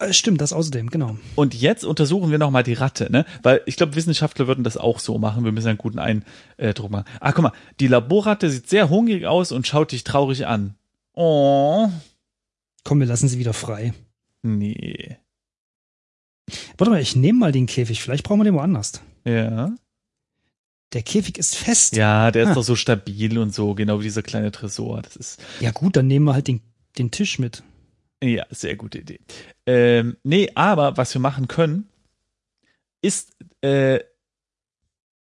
Äh, 0.01 0.13
stimmt, 0.13 0.41
das 0.41 0.53
außerdem, 0.53 0.91
genau. 0.91 1.19
Und 1.35 1.55
jetzt 1.55 1.85
untersuchen 1.85 2.31
wir 2.31 2.39
nochmal 2.39 2.63
die 2.63 2.75
Ratte, 2.75 3.11
ne? 3.11 3.25
Weil 3.43 3.63
ich 3.67 3.77
glaube, 3.77 3.97
Wissenschaftler 3.97 4.47
würden 4.47 4.63
das 4.63 4.77
auch 4.77 5.01
so 5.01 5.19
machen. 5.19 5.45
Wir 5.45 5.51
müssen 5.53 5.69
einen 5.69 5.79
guten 5.79 5.99
Eindruck 5.99 6.91
machen. 6.91 7.05
Ah, 7.21 7.33
guck 7.33 7.43
mal, 7.43 7.53
die 7.81 7.89
Laborratte 7.89 8.49
sieht 8.49 8.69
sehr 8.69 8.91
hungrig 8.91 9.27
aus 9.27 9.51
und 9.51 9.67
schaut 9.67 9.91
dich 9.93 10.05
traurig 10.05 10.47
an. 10.47 10.75
Oh. 11.15 11.89
Komm, 12.85 13.01
wir 13.01 13.07
lassen 13.09 13.29
sie 13.29 13.39
wieder 13.41 13.53
frei. 13.53 13.93
Nee. 14.43 15.17
Warte 16.79 16.91
mal, 16.91 17.01
ich 17.03 17.17
nehme 17.17 17.41
mal 17.41 17.53
den 17.53 17.67
Käfig. 17.67 18.01
Vielleicht 18.01 18.25
brauchen 18.25 18.39
wir 18.41 18.45
den 18.45 18.55
woanders. 18.55 19.03
Ja. 19.25 19.73
Der 20.95 21.03
Käfig 21.03 21.37
ist 21.37 21.57
fest. 21.57 21.97
Ja, 21.97 22.31
der 22.31 22.45
ist 22.45 22.51
Ah. 22.51 22.55
doch 22.55 22.63
so 22.63 22.77
stabil 22.77 23.37
und 23.37 23.53
so, 23.53 23.75
genau 23.75 23.99
wie 23.99 24.05
dieser 24.05 24.23
kleine 24.23 24.53
Tresor. 24.53 25.03
Das 25.03 25.17
ist, 25.17 25.41
Ja 25.61 25.73
gut, 25.73 25.97
dann 25.97 26.07
nehmen 26.07 26.25
wir 26.25 26.35
halt 26.35 26.47
den, 26.49 26.63
den 26.97 27.11
Tisch 27.11 27.39
mit. 27.39 27.63
Ja, 28.23 28.45
sehr 28.51 28.77
gute 28.77 28.99
Idee. 28.99 29.21
Ähm, 29.67 30.17
nee, 30.25 30.51
aber 30.55 30.97
was 30.97 31.15
wir 31.15 31.21
machen 31.21 31.49
können, 31.49 31.89
ist 33.01 33.37
äh, 33.61 34.01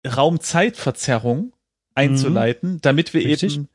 Raumzeitverzerrung 0.06 1.54
einzuleiten, 1.96 2.80
damit 2.82 3.14
wir 3.14 3.22
Mhm. 3.22 3.28
Richtig. 3.28 3.56
eben 3.56 3.70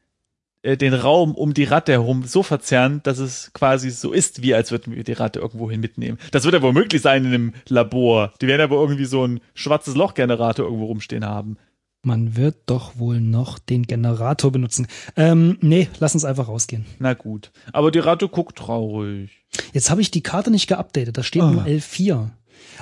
äh, 0.63 0.77
den 0.77 0.95
Raum 0.95 1.35
um 1.35 1.55
die 1.55 1.65
Ratte 1.65 1.93
herum 1.93 2.25
so 2.25 2.43
verzerren, 2.43 3.01
dass 3.05 3.19
es 3.19 3.53
quasi 3.53 3.91
so 3.91 4.13
ist, 4.13 4.43
wie 4.43 4.55
als 4.55 4.71
würden 4.71 4.95
wir 4.95 5.05
die 5.05 5.13
Ratte 5.13 5.39
irgendwohin 5.39 5.81
mitnehmen. 5.81 6.19
Das 6.33 6.45
wird 6.45 6.55
ja 6.55 6.63
wohl 6.63 6.73
möglich 6.73 7.01
sein 7.01 7.25
in 7.25 7.35
einem 7.35 7.55
Labor. 7.69 8.33
Die 8.41 8.47
werden 8.49 8.63
aber 8.63 8.77
irgendwie 8.77 9.05
so 9.05 9.25
ein 9.27 9.41
schwarzes 9.55 9.95
Lochgenerator 9.95 10.65
irgendwo 10.67 10.87
rumstehen 10.87 11.25
haben. 11.25 11.57
Man 12.03 12.37
wird 12.37 12.57
doch 12.67 12.99
wohl 12.99 13.21
noch 13.21 13.59
den 13.59 13.83
Generator 13.83 14.53
benutzen. 14.53 14.87
Ähm, 15.17 15.59
nee, 15.61 15.89
lass 15.99 16.15
uns 16.15 16.25
einfach 16.25 16.49
rausgehen. 16.49 16.87
Na 17.01 17.15
gut. 17.15 17.51
Aber 17.73 17.91
die 17.91 17.99
Ratte 17.99 18.29
guckt 18.29 18.57
traurig. 18.59 19.45
Jetzt 19.73 19.91
habe 19.91 20.01
ich 20.01 20.11
die 20.11 20.23
Karte 20.23 20.51
nicht 20.51 20.69
geupdatet. 20.69 21.19
Da 21.19 21.23
steht 21.23 21.43
Ah. 21.43 21.51
nur 21.51 21.65
L4. 21.65 22.31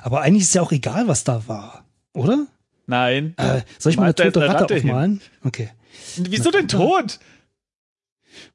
Aber 0.02 0.20
eigentlich 0.20 0.42
ist 0.42 0.54
ja 0.54 0.62
auch 0.62 0.72
egal, 0.72 1.08
was 1.08 1.24
da 1.24 1.48
war. 1.48 1.84
Oder? 2.12 2.46
Nein. 2.86 3.34
Äh, 3.38 3.62
soll 3.78 3.90
ich 3.92 3.96
mal 3.96 4.04
eine 4.04 4.14
tote 4.14 4.40
eine 4.40 4.48
Ratte, 4.52 4.62
Ratte 4.64 4.76
aufmalen? 4.76 5.20
Okay. 5.42 5.70
Wieso 6.16 6.50
denn 6.50 6.68
tot? 6.68 7.18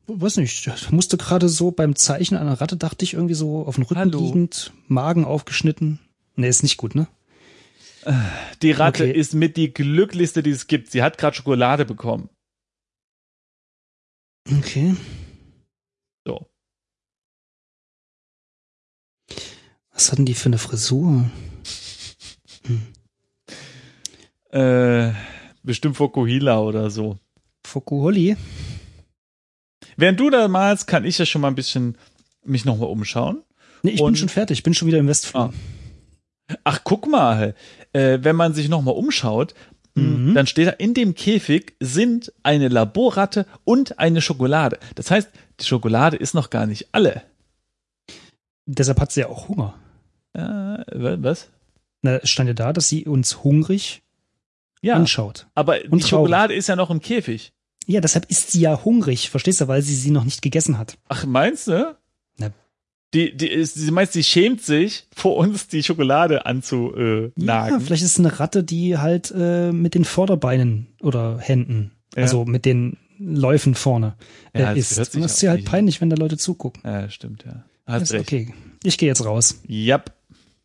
Weiß 0.06 0.38
nicht, 0.38 0.68
ich 0.68 0.92
musste 0.92 1.18
gerade 1.18 1.50
so 1.50 1.72
beim 1.72 1.96
Zeichnen 1.96 2.40
einer 2.40 2.62
Ratte, 2.62 2.78
dachte 2.78 3.04
ich 3.04 3.14
irgendwie 3.16 3.34
so 3.34 3.66
auf 3.66 3.76
den 3.76 3.84
Rücken 3.84 4.00
Hallo. 4.00 4.20
liegend, 4.20 4.74
Magen 4.88 5.26
aufgeschnitten. 5.26 6.00
Nee, 6.36 6.50
ist 6.50 6.62
nicht 6.64 6.78
gut, 6.78 6.94
ne? 6.96 7.08
Die 8.62 8.72
Ratte 8.72 9.04
Okay. 9.04 9.12
ist 9.20 9.34
mit 9.34 9.58
die 9.58 9.74
glücklichste, 9.74 10.42
die 10.44 10.50
es 10.52 10.68
gibt. 10.68 10.90
Sie 10.92 11.04
hat 11.04 11.18
gerade 11.18 11.36
Schokolade 11.36 11.86
bekommen. 11.86 12.30
Okay. 14.50 14.96
So. 16.26 16.50
Was 19.94 20.12
hatten 20.12 20.26
die 20.26 20.34
für 20.34 20.48
eine 20.48 20.58
Frisur? 20.58 21.30
Äh, 24.50 25.12
bestimmt 25.64 25.98
Fokuhila 25.98 26.60
oder 26.60 26.90
so. 26.90 27.18
Fokuholi? 27.66 28.36
Während 29.96 30.20
du 30.20 30.30
da 30.30 30.48
malst, 30.48 30.88
kann 30.88 31.06
ich 31.06 31.18
ja 31.18 31.26
schon 31.26 31.42
mal 31.42 31.48
ein 31.50 31.56
bisschen 31.56 31.98
mich 32.44 32.66
nochmal 32.66 32.90
umschauen. 32.90 33.44
Nee, 33.84 33.92
ich 33.92 34.02
Und- 34.02 34.14
bin 34.14 34.16
schon 34.18 34.30
fertig. 34.30 34.60
Ich 34.60 34.64
bin 34.64 34.74
schon 34.74 34.88
wieder 34.88 34.98
im 34.98 35.08
Westflur. 35.08 35.54
Ah. 36.48 36.56
Ach, 36.66 36.82
guck 36.84 37.08
mal, 37.08 37.56
äh, 37.94 38.20
wenn 38.22 38.36
man 38.36 38.54
sich 38.54 38.70
nochmal 38.70 38.96
umschaut, 38.96 39.54
mh, 39.96 40.04
Mhm. 40.04 40.34
dann 40.36 40.48
steht 40.48 40.68
da, 40.68 40.72
in 40.72 40.94
dem 40.94 41.16
Käfig 41.16 41.74
sind 41.80 42.32
eine 42.44 42.68
Laborratte 42.70 43.46
und 43.66 44.00
eine 44.00 44.22
Schokolade. 44.22 44.80
Das 44.96 45.12
heißt, 45.12 45.30
die 45.60 45.66
Schokolade 45.66 46.16
ist 46.18 46.34
noch 46.34 46.50
gar 46.50 46.66
nicht 46.66 46.90
alle. 46.94 47.24
Deshalb 48.66 49.00
hat 49.00 49.12
sie 49.12 49.22
ja 49.22 49.28
auch 49.28 49.48
Hunger. 49.50 49.74
Äh, 50.34 50.40
wa- 50.42 51.18
was? 51.20 51.50
Na, 52.04 52.18
es 52.18 52.30
stand 52.30 52.48
ja 52.48 52.54
da, 52.54 52.74
dass 52.74 52.88
sie 52.90 53.06
uns 53.06 53.44
hungrig 53.44 54.02
Ja, 54.82 54.96
anschaut. 54.96 55.48
aber 55.56 55.80
die 55.80 55.88
traurig. 55.90 56.08
Schokolade 56.08 56.54
ist 56.54 56.68
ja 56.68 56.76
noch 56.76 56.90
im 56.90 57.02
Käfig. 57.02 57.52
Ja, 57.88 58.00
deshalb 58.00 58.26
ist 58.30 58.52
sie 58.52 58.62
ja 58.62 58.84
hungrig, 58.86 59.30
verstehst 59.30 59.60
du, 59.62 59.68
weil 59.68 59.82
sie 59.82 59.96
sie 59.96 60.12
noch 60.12 60.24
nicht 60.24 60.42
gegessen 60.42 60.78
hat. 60.78 60.98
Ach, 61.10 61.26
meinst 61.26 61.68
du? 61.68 61.96
Die, 63.14 63.36
die 63.36 63.50
ist, 63.50 63.74
sie 63.76 63.92
meinst, 63.92 64.14
sie 64.14 64.24
schämt 64.24 64.62
sich, 64.62 65.06
vor 65.14 65.36
uns 65.36 65.68
die 65.68 65.84
Schokolade 65.84 66.46
anzunagen. 66.46 67.34
Ja, 67.38 67.80
vielleicht 67.80 68.04
ist 68.04 68.14
es 68.14 68.20
eine 68.20 68.40
Ratte, 68.40 68.64
die 68.64 68.98
halt 68.98 69.34
äh, 69.36 69.72
mit 69.74 69.96
den 69.96 70.06
Vorderbeinen 70.06 70.88
oder 71.02 71.38
Händen, 71.40 71.92
Ja. 72.16 72.24
also 72.24 72.46
mit 72.46 72.64
den 72.66 72.98
Läufen 73.20 73.76
vorne 73.76 74.16
äh, 74.54 74.62
Ja, 74.62 74.72
ist. 74.72 74.98
Und 75.14 75.24
das 75.24 75.34
ist 75.34 75.42
ja 75.42 75.52
halt 75.52 75.66
peinlich, 75.66 76.00
wenn 76.02 76.10
da 76.10 76.16
Leute 76.16 76.38
zugucken. 76.38 76.82
ja, 76.86 77.10
stimmt, 77.10 77.44
ja. 77.46 77.66
Hast 77.86 78.04
Ist 78.04 78.14
recht. 78.14 78.22
okay. 78.28 78.54
Ich 78.84 78.98
gehe 78.98 79.10
jetzt 79.10 79.26
raus. 79.26 79.60
Yep. 79.70 80.12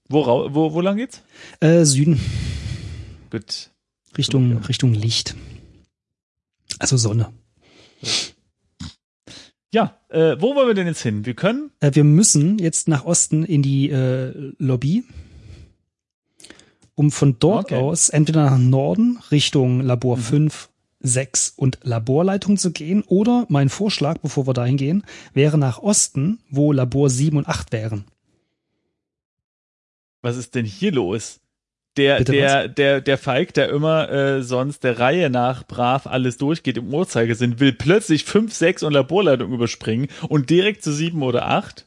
Wo, 0.08 0.24
wo, 0.54 0.72
wo 0.72 0.80
lang 0.80 0.96
geht's? 0.98 1.22
Äh, 1.60 1.84
Süden, 1.84 2.20
Gut. 3.30 3.70
Richtung. 4.16 4.58
Richtung 4.68 4.94
Licht. 4.94 5.34
Also 6.78 6.96
Sonne. 6.96 7.32
Ja, 9.76 9.98
äh, 10.08 10.36
wo 10.40 10.54
wollen 10.54 10.68
wir 10.68 10.74
denn 10.74 10.86
jetzt 10.86 11.02
hin? 11.02 11.26
Wir 11.26 11.34
können, 11.34 11.70
Äh, 11.80 11.90
wir 11.94 12.04
müssen 12.04 12.58
jetzt 12.58 12.88
nach 12.88 13.04
Osten 13.04 13.44
in 13.44 13.60
die 13.62 13.90
äh, 13.90 14.32
Lobby, 14.58 15.04
um 16.94 17.10
von 17.10 17.36
dort 17.38 17.66
Okay. 17.66 17.74
aus 17.76 18.08
entweder 18.08 18.44
nach 18.50 18.58
Norden 18.58 19.18
Richtung 19.30 19.82
Labor 19.82 20.16
Mhm. 20.16 20.22
5, 20.22 20.68
6 21.00 21.52
und 21.56 21.78
Laborleitung 21.82 22.56
zu 22.56 22.70
gehen 22.72 23.02
oder 23.06 23.44
mein 23.50 23.68
Vorschlag, 23.68 24.16
bevor 24.20 24.46
wir 24.46 24.54
dahin 24.54 24.78
gehen, 24.78 25.02
wäre 25.34 25.58
nach 25.58 25.78
Osten, 25.78 26.38
wo 26.48 26.72
Labor 26.72 27.10
7 27.10 27.36
und 27.36 27.46
8 27.46 27.70
wären. 27.72 28.04
was 30.22 30.36
ist 30.38 30.54
denn 30.56 30.64
hier 30.64 30.90
los? 30.90 31.38
Der, 31.96 32.18
Bitte 32.18 32.32
der, 32.32 32.68
der, 32.68 33.00
der 33.00 33.18
Feig, 33.18 33.54
der 33.54 33.70
immer 33.70 34.10
äh, 34.10 34.42
sonst 34.42 34.84
der 34.84 34.98
Reihe 34.98 35.30
nach 35.30 35.66
brav 35.66 36.06
alles 36.06 36.36
durchgeht 36.36 36.76
im 36.76 36.92
Uhrzeigersinn, 36.92 37.58
will 37.58 37.72
plötzlich 37.72 38.24
5, 38.24 38.52
6 38.52 38.82
und 38.82 38.92
Laborleitung 38.92 39.52
überspringen 39.52 40.08
und 40.28 40.50
direkt 40.50 40.82
zu 40.82 40.92
7 40.92 41.22
oder 41.22 41.46
8? 41.46 41.86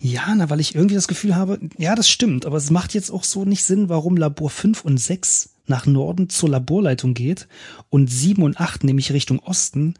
Ja, 0.00 0.32
na, 0.36 0.48
weil 0.50 0.60
ich 0.60 0.74
irgendwie 0.74 0.94
das 0.94 1.08
Gefühl 1.08 1.34
habe, 1.34 1.58
ja, 1.76 1.96
das 1.96 2.08
stimmt, 2.08 2.46
aber 2.46 2.56
es 2.56 2.70
macht 2.70 2.94
jetzt 2.94 3.10
auch 3.10 3.24
so 3.24 3.44
nicht 3.44 3.64
Sinn, 3.64 3.88
warum 3.88 4.16
Labor 4.16 4.50
5 4.50 4.84
und 4.84 4.98
6 4.98 5.50
nach 5.66 5.86
Norden 5.86 6.28
zur 6.28 6.48
Laborleitung 6.48 7.14
geht 7.14 7.48
und 7.90 8.08
7 8.08 8.42
und 8.42 8.60
8 8.60 8.84
nämlich 8.84 9.12
Richtung 9.12 9.40
Osten, 9.40 9.94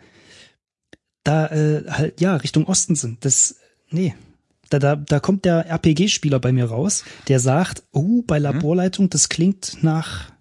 da 1.25 1.47
äh, 1.49 1.85
halt, 1.89 2.21
ja, 2.21 2.37
Richtung 2.37 2.67
Osten 2.67 2.95
sind. 2.95 3.25
Das, 3.25 3.57
nee. 3.91 4.15
Da, 4.71 4.79
da, 4.79 4.97
da 4.97 5.21
kommt 5.21 5.45
der 5.45 5.67
RPG-Spieler 5.67 6.39
bei 6.39 6.53
mir 6.53 6.67
raus, 6.67 7.05
der 7.29 7.41
sagt, 7.41 7.83
oh, 7.93 8.23
bei 8.27 8.39
Laborleitung, 8.39 9.09
das 9.09 9.29
klingt 9.29 9.83
nach, 9.83 10.33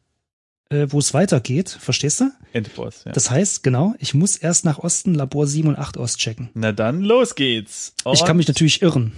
äh, 0.69 0.88
wo 0.89 1.00
es 1.00 1.13
weitergeht, 1.13 1.69
verstehst 1.69 2.22
du? 2.22 2.31
Endboss, 2.53 3.03
ja. 3.05 3.12
Das 3.12 3.31
heißt, 3.31 3.63
genau, 3.63 3.93
ich 4.00 4.13
muss 4.13 4.36
erst 4.36 4.65
nach 4.65 4.79
Osten 4.79 5.13
Labor 5.13 5.48
7 5.48 5.69
und 5.69 5.77
8 5.77 5.98
auschecken. 5.98 6.50
Na 6.53 6.72
dann, 6.72 7.01
los 7.01 7.36
geht's. 7.36 7.93
Ich 8.12 8.22
kann 8.22 8.31
Und 8.31 8.38
mich 8.38 8.48
natürlich 8.48 8.81
irren. 8.81 9.13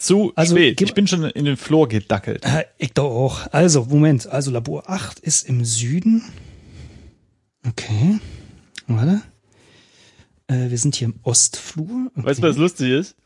zu 0.00 0.32
also, 0.36 0.54
spät. 0.54 0.80
Ich 0.80 0.94
bin 0.94 1.06
schon 1.06 1.24
in 1.24 1.44
den 1.44 1.56
Flur 1.56 1.88
gedackelt. 1.88 2.44
Äh, 2.44 2.64
ich 2.78 2.92
doch 2.92 3.10
auch. 3.10 3.46
Also, 3.52 3.86
Moment. 3.86 4.26
Also, 4.26 4.50
Labor 4.50 4.88
8 4.88 5.18
ist 5.18 5.48
im 5.48 5.64
Süden. 5.64 6.22
Okay. 7.66 8.20
Warte. 8.86 9.22
Äh, 10.46 10.70
wir 10.70 10.78
sind 10.78 10.94
hier 10.94 11.06
im 11.08 11.14
Ostflur. 11.22 12.10
Okay. 12.14 12.26
Weißt 12.26 12.42
du, 12.42 12.48
was 12.48 12.56
lustig 12.56 12.90
ist? 12.90 13.16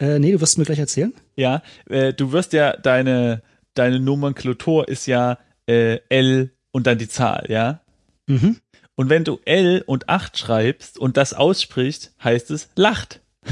Äh, 0.00 0.18
nee, 0.18 0.32
du 0.32 0.40
wirst 0.40 0.58
mir 0.58 0.64
gleich 0.64 0.78
erzählen. 0.78 1.12
Ja, 1.36 1.62
äh, 1.88 2.12
du 2.12 2.32
wirst 2.32 2.52
ja, 2.52 2.76
deine, 2.76 3.42
deine 3.74 4.00
Nomenklatur 4.00 4.88
ist 4.88 5.06
ja 5.06 5.38
äh, 5.66 6.00
L 6.08 6.52
und 6.72 6.86
dann 6.86 6.98
die 6.98 7.08
Zahl, 7.08 7.46
ja? 7.48 7.80
Mhm. 8.26 8.58
Und 8.96 9.08
wenn 9.10 9.24
du 9.24 9.40
L 9.44 9.82
und 9.86 10.08
8 10.08 10.38
schreibst 10.38 10.98
und 10.98 11.16
das 11.16 11.32
aussprichst, 11.34 12.14
heißt 12.22 12.50
es 12.50 12.68
lacht. 12.76 13.20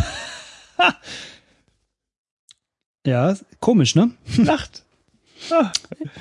Ja, 3.07 3.37
komisch, 3.61 3.95
ne? 3.97 4.13
Lacht. 4.39 4.85
Ah, 5.51 5.73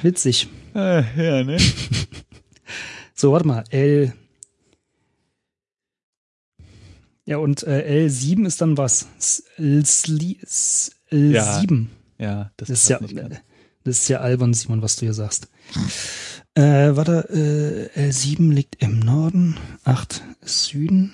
Witzig. 0.02 0.48
äh, 0.74 1.04
ja, 1.16 1.44
ne? 1.44 1.58
So, 3.14 3.32
warte 3.34 3.46
mal. 3.46 3.64
L. 3.70 4.14
Ja, 7.26 7.38
und 7.38 7.64
äh, 7.64 8.06
L7 8.08 8.46
ist 8.48 8.62
dann 8.62 8.78
was? 8.78 9.08
S- 9.18 9.44
L7. 9.58 10.42
S- 10.42 10.92
L7. 11.12 11.88
Ja, 12.18 12.52
das, 12.58 12.68
Das 12.70 12.80
ist 12.84 12.90
ja, 12.90 13.00
das 13.84 14.00
ist 14.00 14.08
ja 14.10 14.20
albern, 14.20 14.54
Simon, 14.54 14.82
was 14.82 14.96
du 14.96 15.02
hier 15.06 15.14
sagst. 15.14 15.48
Äh, 16.56 16.96
warte, 16.96 17.90
äh, 17.96 18.10
L7 18.10 18.52
liegt 18.52 18.82
im 18.84 19.00
Norden, 19.00 19.58
8 19.84 20.24
ist 20.42 20.66
Süden. 20.66 21.14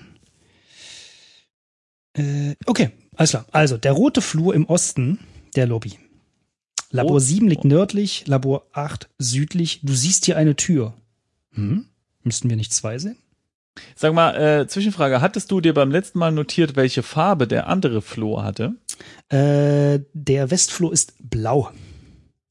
Äh, 2.13 2.55
okay, 2.65 2.91
alles 3.15 3.31
klar. 3.31 3.45
Also, 3.51 3.77
der 3.77 3.91
rote 3.91 4.21
Flur 4.21 4.55
im 4.55 4.65
Osten 4.65 5.19
der 5.55 5.67
Lobby. 5.67 5.93
Labor 6.89 7.11
Rot- 7.13 7.21
7 7.23 7.47
liegt 7.47 7.65
nördlich, 7.65 8.25
Labor 8.27 8.65
8 8.71 9.09
südlich. 9.17 9.81
Du 9.83 9.93
siehst 9.93 10.25
hier 10.25 10.37
eine 10.37 10.55
Tür. 10.55 10.93
Hm? 11.51 11.85
Müssten 12.23 12.49
wir 12.49 12.57
nicht 12.57 12.73
zwei 12.73 12.97
sehen? 12.97 13.17
Sag 13.95 14.13
mal, 14.13 14.35
äh, 14.35 14.67
Zwischenfrage, 14.67 15.21
hattest 15.21 15.51
du 15.51 15.61
dir 15.61 15.73
beim 15.73 15.91
letzten 15.91 16.19
Mal 16.19 16.31
notiert, 16.31 16.75
welche 16.75 17.03
Farbe 17.03 17.47
der 17.47 17.67
andere 17.67 18.01
Flur 18.01 18.43
hatte? 18.43 18.75
Äh, 19.29 19.99
der 20.13 20.51
Westflur 20.51 20.93
ist 20.93 21.13
blau. 21.19 21.71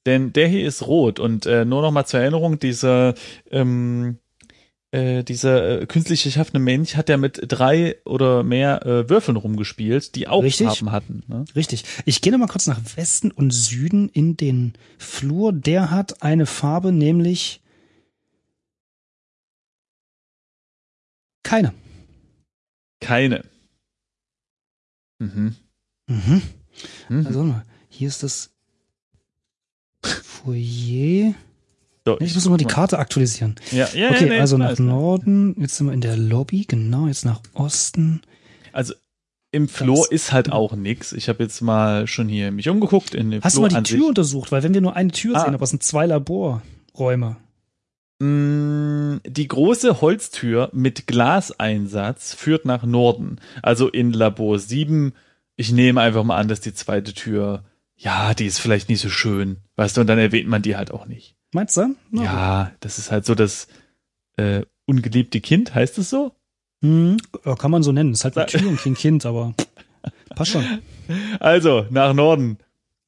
Denn 0.06 0.32
der 0.32 0.48
hier 0.48 0.66
ist 0.66 0.86
rot 0.86 1.18
und 1.18 1.46
äh, 1.46 1.64
nur 1.64 1.82
noch 1.82 1.90
mal 1.90 2.06
zur 2.06 2.20
Erinnerung, 2.20 2.60
dieser 2.60 3.14
ähm, 3.50 4.18
äh, 4.92 5.24
dieser 5.24 5.82
äh, 5.82 5.86
künstlich 5.86 6.22
geschaffene 6.22 6.60
Mensch 6.60 6.94
hat 6.94 7.08
ja 7.08 7.16
mit 7.16 7.40
drei 7.48 7.96
oder 8.04 8.44
mehr 8.44 8.86
äh, 8.86 9.10
Würfeln 9.10 9.36
rumgespielt, 9.36 10.14
die 10.14 10.28
auch 10.28 10.44
Richtig. 10.44 10.68
Farben 10.68 10.92
hatten. 10.92 11.22
Ne? 11.26 11.44
Richtig. 11.56 11.84
Ich 12.04 12.20
gehe 12.20 12.32
noch 12.32 12.38
mal 12.38 12.46
kurz 12.46 12.68
nach 12.68 12.80
Westen 12.94 13.32
und 13.32 13.50
Süden 13.50 14.08
in 14.08 14.36
den 14.36 14.74
Flur. 14.96 15.52
Der 15.52 15.90
hat 15.90 16.22
eine 16.22 16.46
Farbe, 16.46 16.92
nämlich 16.92 17.60
keine. 21.46 21.72
Keine. 23.00 23.44
Mhm. 25.18 25.56
Mhm. 26.08 26.42
Mhm. 27.08 27.26
Also 27.26 27.54
hier 27.88 28.08
ist 28.08 28.22
das 28.22 28.50
Foyer. 30.04 31.34
so, 32.04 32.18
Ich 32.20 32.34
muss 32.34 32.44
noch 32.44 32.50
mal 32.52 32.56
die 32.58 32.64
Karte 32.64 32.98
aktualisieren. 32.98 33.56
Ja, 33.72 33.88
ja, 33.94 34.10
Okay, 34.10 34.24
ja, 34.24 34.28
nee, 34.30 34.38
also 34.40 34.58
nach. 34.58 34.78
Norden, 34.78 35.54
jetzt 35.58 35.76
sind 35.76 35.86
wir 35.86 35.92
in 35.94 36.00
der 36.00 36.16
Lobby, 36.16 36.64
genau, 36.66 37.06
jetzt 37.06 37.24
nach 37.24 37.40
Osten. 37.54 38.22
Also 38.72 38.94
im 39.52 39.68
Flur 39.68 40.10
ist 40.12 40.32
halt 40.32 40.52
auch 40.52 40.74
nix. 40.74 41.12
Ich 41.12 41.28
habe 41.28 41.42
jetzt 41.42 41.60
mal 41.62 42.06
schon 42.06 42.28
hier 42.28 42.52
mich 42.52 42.68
umgeguckt 42.68 43.14
in 43.14 43.30
dem 43.30 43.42
Hast 43.42 43.54
Flur 43.54 43.68
du 43.68 43.74
mal 43.74 43.82
die 43.82 43.94
Tür 43.96 44.08
untersucht? 44.08 44.52
Weil 44.52 44.62
wenn 44.62 44.74
wir 44.74 44.80
nur 44.82 44.94
eine 44.96 45.10
Tür 45.12 45.36
Ah. 45.36 45.44
sehen, 45.44 45.54
aber 45.54 45.64
es 45.64 45.70
sind 45.70 45.82
zwei 45.82 46.06
Laborräume. 46.06 47.36
Mm, 48.18 49.18
Die 49.26 49.48
große 49.48 50.00
Holztür 50.00 50.70
mit 50.72 51.06
Glaseinsatz 51.06 52.34
führt 52.34 52.64
nach 52.64 52.82
Norden. 52.84 53.38
Also 53.62 53.88
in 53.88 54.12
Labor 54.12 54.58
7. 54.58 55.12
Ich 55.56 55.72
nehme 55.72 56.00
einfach 56.00 56.24
mal 56.24 56.36
an, 56.36 56.48
dass 56.48 56.60
die 56.60 56.74
zweite 56.74 57.14
Tür, 57.14 57.64
ja, 57.96 58.34
die 58.34 58.46
ist 58.46 58.58
vielleicht 58.58 58.88
nicht 58.88 59.00
so 59.00 59.08
schön. 59.08 59.58
Weißt 59.76 59.96
du, 59.96 60.02
und 60.02 60.06
dann 60.06 60.18
erwähnt 60.18 60.48
man 60.48 60.62
die 60.62 60.76
halt 60.76 60.90
auch 60.90 61.06
nicht. 61.06 61.34
Meinst 61.52 61.76
du? 61.76 61.94
Gut. 62.10 62.24
Ja, 62.24 62.72
das 62.80 62.98
ist 62.98 63.10
halt 63.10 63.24
so 63.24 63.34
das 63.34 63.68
äh, 64.36 64.62
ungeliebte 64.86 65.40
Kind, 65.40 65.74
heißt 65.74 65.96
es 65.98 66.10
so? 66.10 66.32
Hm, 66.82 67.16
kann 67.58 67.70
man 67.70 67.82
so 67.82 67.92
nennen. 67.92 68.12
Ist 68.12 68.24
halt 68.24 68.36
eine 68.36 68.46
Tür 68.46 68.68
und 68.68 68.80
kein 68.80 68.94
Kind, 68.94 69.24
aber 69.24 69.54
passt 70.34 70.52
schon. 70.52 70.64
Also, 71.40 71.86
nach 71.90 72.12
Norden. 72.12 72.58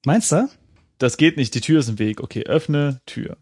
Meinst 0.07 0.33
du? 0.33 0.49
Das 0.97 1.17
geht 1.17 1.37
nicht, 1.37 1.55
die 1.55 1.61
Tür 1.61 1.81
ist 1.81 1.89
im 1.89 1.99
Weg. 1.99 2.23
Okay, 2.23 2.45
öffne 2.45 3.01
Tür. 3.05 3.37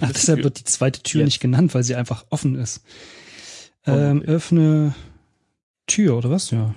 Du 0.00 0.06
Ach, 0.06 0.12
deshalb 0.12 0.38
Tür. 0.38 0.44
wird 0.44 0.58
die 0.60 0.64
zweite 0.64 1.02
Tür 1.02 1.20
Jetzt. 1.20 1.26
nicht 1.28 1.40
genannt, 1.40 1.74
weil 1.74 1.82
sie 1.82 1.94
einfach 1.94 2.24
offen 2.30 2.54
ist. 2.56 2.82
Ähm, 3.86 3.94
Vermutlich. 3.94 4.30
öffne 4.30 4.94
Tür, 5.86 6.16
oder 6.16 6.30
was? 6.30 6.50
Ja. 6.50 6.74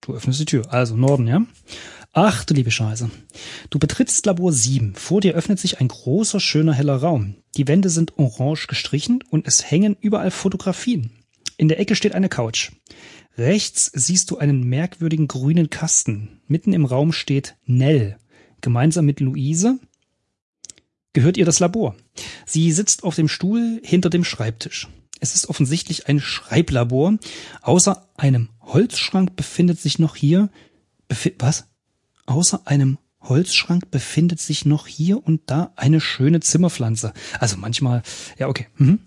Du 0.00 0.14
öffnest 0.14 0.40
die 0.40 0.44
Tür. 0.44 0.72
Also 0.72 0.96
Norden, 0.96 1.26
ja? 1.26 1.42
Ach, 2.12 2.44
du 2.44 2.54
liebe 2.54 2.70
Scheiße. 2.70 3.08
Du 3.70 3.78
betrittst 3.78 4.26
Labor 4.26 4.52
7. 4.52 4.94
Vor 4.96 5.20
dir 5.20 5.34
öffnet 5.34 5.60
sich 5.60 5.80
ein 5.80 5.88
großer, 5.88 6.40
schöner, 6.40 6.72
heller 6.72 6.96
Raum. 6.96 7.36
Die 7.56 7.68
Wände 7.68 7.88
sind 7.88 8.18
orange 8.18 8.66
gestrichen 8.66 9.22
und 9.30 9.46
es 9.46 9.70
hängen 9.70 9.96
überall 10.00 10.30
Fotografien. 10.32 11.12
In 11.56 11.68
der 11.68 11.78
Ecke 11.78 11.94
steht 11.94 12.14
eine 12.14 12.28
Couch. 12.28 12.72
Rechts 13.38 13.90
siehst 13.94 14.30
du 14.30 14.38
einen 14.38 14.64
merkwürdigen 14.64 15.28
grünen 15.28 15.70
Kasten. 15.70 16.40
Mitten 16.48 16.72
im 16.72 16.84
Raum 16.84 17.12
steht 17.12 17.56
Nell. 17.64 18.16
Gemeinsam 18.60 19.06
mit 19.06 19.20
Luise 19.20 19.78
gehört 21.12 21.36
ihr 21.36 21.44
das 21.44 21.58
Labor. 21.58 21.96
Sie 22.46 22.72
sitzt 22.72 23.04
auf 23.04 23.14
dem 23.14 23.28
Stuhl 23.28 23.80
hinter 23.84 24.10
dem 24.10 24.24
Schreibtisch. 24.24 24.88
Es 25.20 25.34
ist 25.34 25.48
offensichtlich 25.48 26.08
ein 26.08 26.20
Schreiblabor. 26.20 27.18
Außer 27.62 28.08
einem 28.16 28.48
Holzschrank 28.60 29.36
befindet 29.36 29.80
sich 29.80 29.98
noch 29.98 30.16
hier, 30.16 30.48
befi 31.08 31.34
was? 31.38 31.66
Außer 32.26 32.62
einem 32.64 32.98
Holzschrank 33.20 33.90
befindet 33.90 34.40
sich 34.40 34.64
noch 34.64 34.86
hier 34.86 35.24
und 35.24 35.42
da 35.46 35.72
eine 35.76 36.00
schöne 36.00 36.40
Zimmerpflanze. 36.40 37.12
Also 37.38 37.56
manchmal, 37.58 38.02
ja, 38.38 38.48
okay. 38.48 38.68
Mhm. 38.76 39.00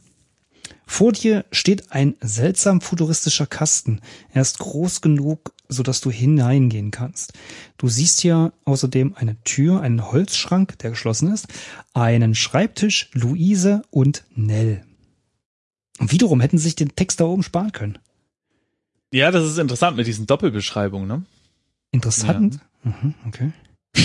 Vor 0.86 1.14
dir 1.14 1.46
steht 1.52 1.92
ein 1.92 2.16
seltsam 2.22 2.82
futuristischer 2.82 3.48
Kasten. 3.48 4.02
Er 4.32 4.44
ist 4.44 4.60
groß 4.60 5.02
genug, 5.02 5.54
sodass 5.74 6.02
du 6.02 6.10
hineingehen 6.10 6.92
kannst. 6.92 7.34
Du 7.78 7.90
siehst 7.90 8.22
hier 8.22 8.54
außerdem 8.66 9.16
eine 9.16 9.42
Tür, 9.44 9.82
einen 9.82 10.12
Holzschrank, 10.12 10.80
der 10.80 10.92
geschlossen 10.92 11.34
ist, 11.34 11.48
einen 11.94 12.36
Schreibtisch, 12.36 13.10
Luise 13.14 13.82
und 13.90 14.24
Nell. 14.36 14.86
Und 16.00 16.12
wiederum 16.12 16.42
hätten 16.42 16.58
sie 16.58 16.66
sich 16.66 16.76
den 16.76 16.96
Text 16.96 17.20
da 17.20 17.26
oben 17.26 17.44
sparen 17.44 17.72
können. 17.72 18.00
Ja, 19.12 19.30
das 19.30 19.46
ist 19.46 19.60
interessant 19.60 19.98
mit 19.98 20.08
diesen 20.08 20.26
Doppelbeschreibungen, 20.26 21.08
ne? 21.08 21.24
Interessant. 21.92 22.60
Mhm, 22.84 23.14
okay. 23.28 23.52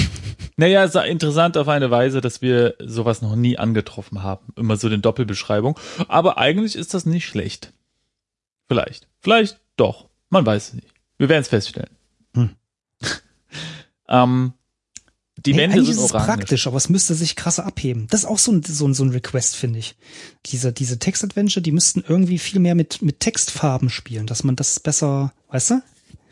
Naja, 0.60 0.82
es 0.82 0.96
ist 0.96 1.04
interessant 1.04 1.56
auf 1.56 1.68
eine 1.68 1.92
Weise, 1.92 2.20
dass 2.20 2.42
wir 2.42 2.74
sowas 2.80 3.22
noch 3.22 3.36
nie 3.36 3.56
angetroffen 3.56 4.24
haben. 4.24 4.52
Immer 4.56 4.76
so 4.76 4.88
den 4.88 5.02
Doppelbeschreibung. 5.02 5.78
Aber 6.08 6.36
eigentlich 6.36 6.74
ist 6.74 6.94
das 6.94 7.06
nicht 7.06 7.26
schlecht. 7.26 7.72
Vielleicht. 8.66 9.06
Vielleicht 9.20 9.60
doch. 9.76 10.08
Man 10.30 10.44
weiß 10.44 10.68
es 10.68 10.74
nicht. 10.74 10.88
Wir 11.18 11.28
werden 11.28 11.42
es 11.42 11.48
feststellen. 11.48 11.90
Hm. 12.34 12.50
ähm, 14.08 14.52
die 15.36 15.52
Hey, 15.52 15.60
Wände 15.60 15.84
sind 15.84 15.90
ist 15.94 15.98
es 16.00 16.12
orange. 16.12 16.26
praktisch, 16.26 16.66
aber 16.66 16.76
es 16.76 16.88
müsste 16.88 17.14
sich 17.14 17.36
krasser 17.36 17.64
abheben. 17.66 18.06
Das 18.10 18.20
ist 18.20 18.26
auch 18.26 18.38
so 18.38 18.52
ein, 18.52 18.62
so 18.62 18.86
ein, 18.88 18.94
so 18.94 19.04
ein 19.04 19.10
Request, 19.10 19.54
finde 19.56 19.78
ich. 19.78 19.96
Diese, 20.46 20.72
diese 20.72 20.98
Text-Adventure, 20.98 21.62
die 21.62 21.72
müssten 21.72 22.02
irgendwie 22.06 22.38
viel 22.38 22.60
mehr 22.60 22.74
mit, 22.74 23.02
mit 23.02 23.20
Textfarben 23.20 23.88
spielen, 23.90 24.26
dass 24.26 24.42
man 24.44 24.56
das 24.56 24.80
besser, 24.80 25.32
weißt 25.50 25.70
du? 25.70 25.82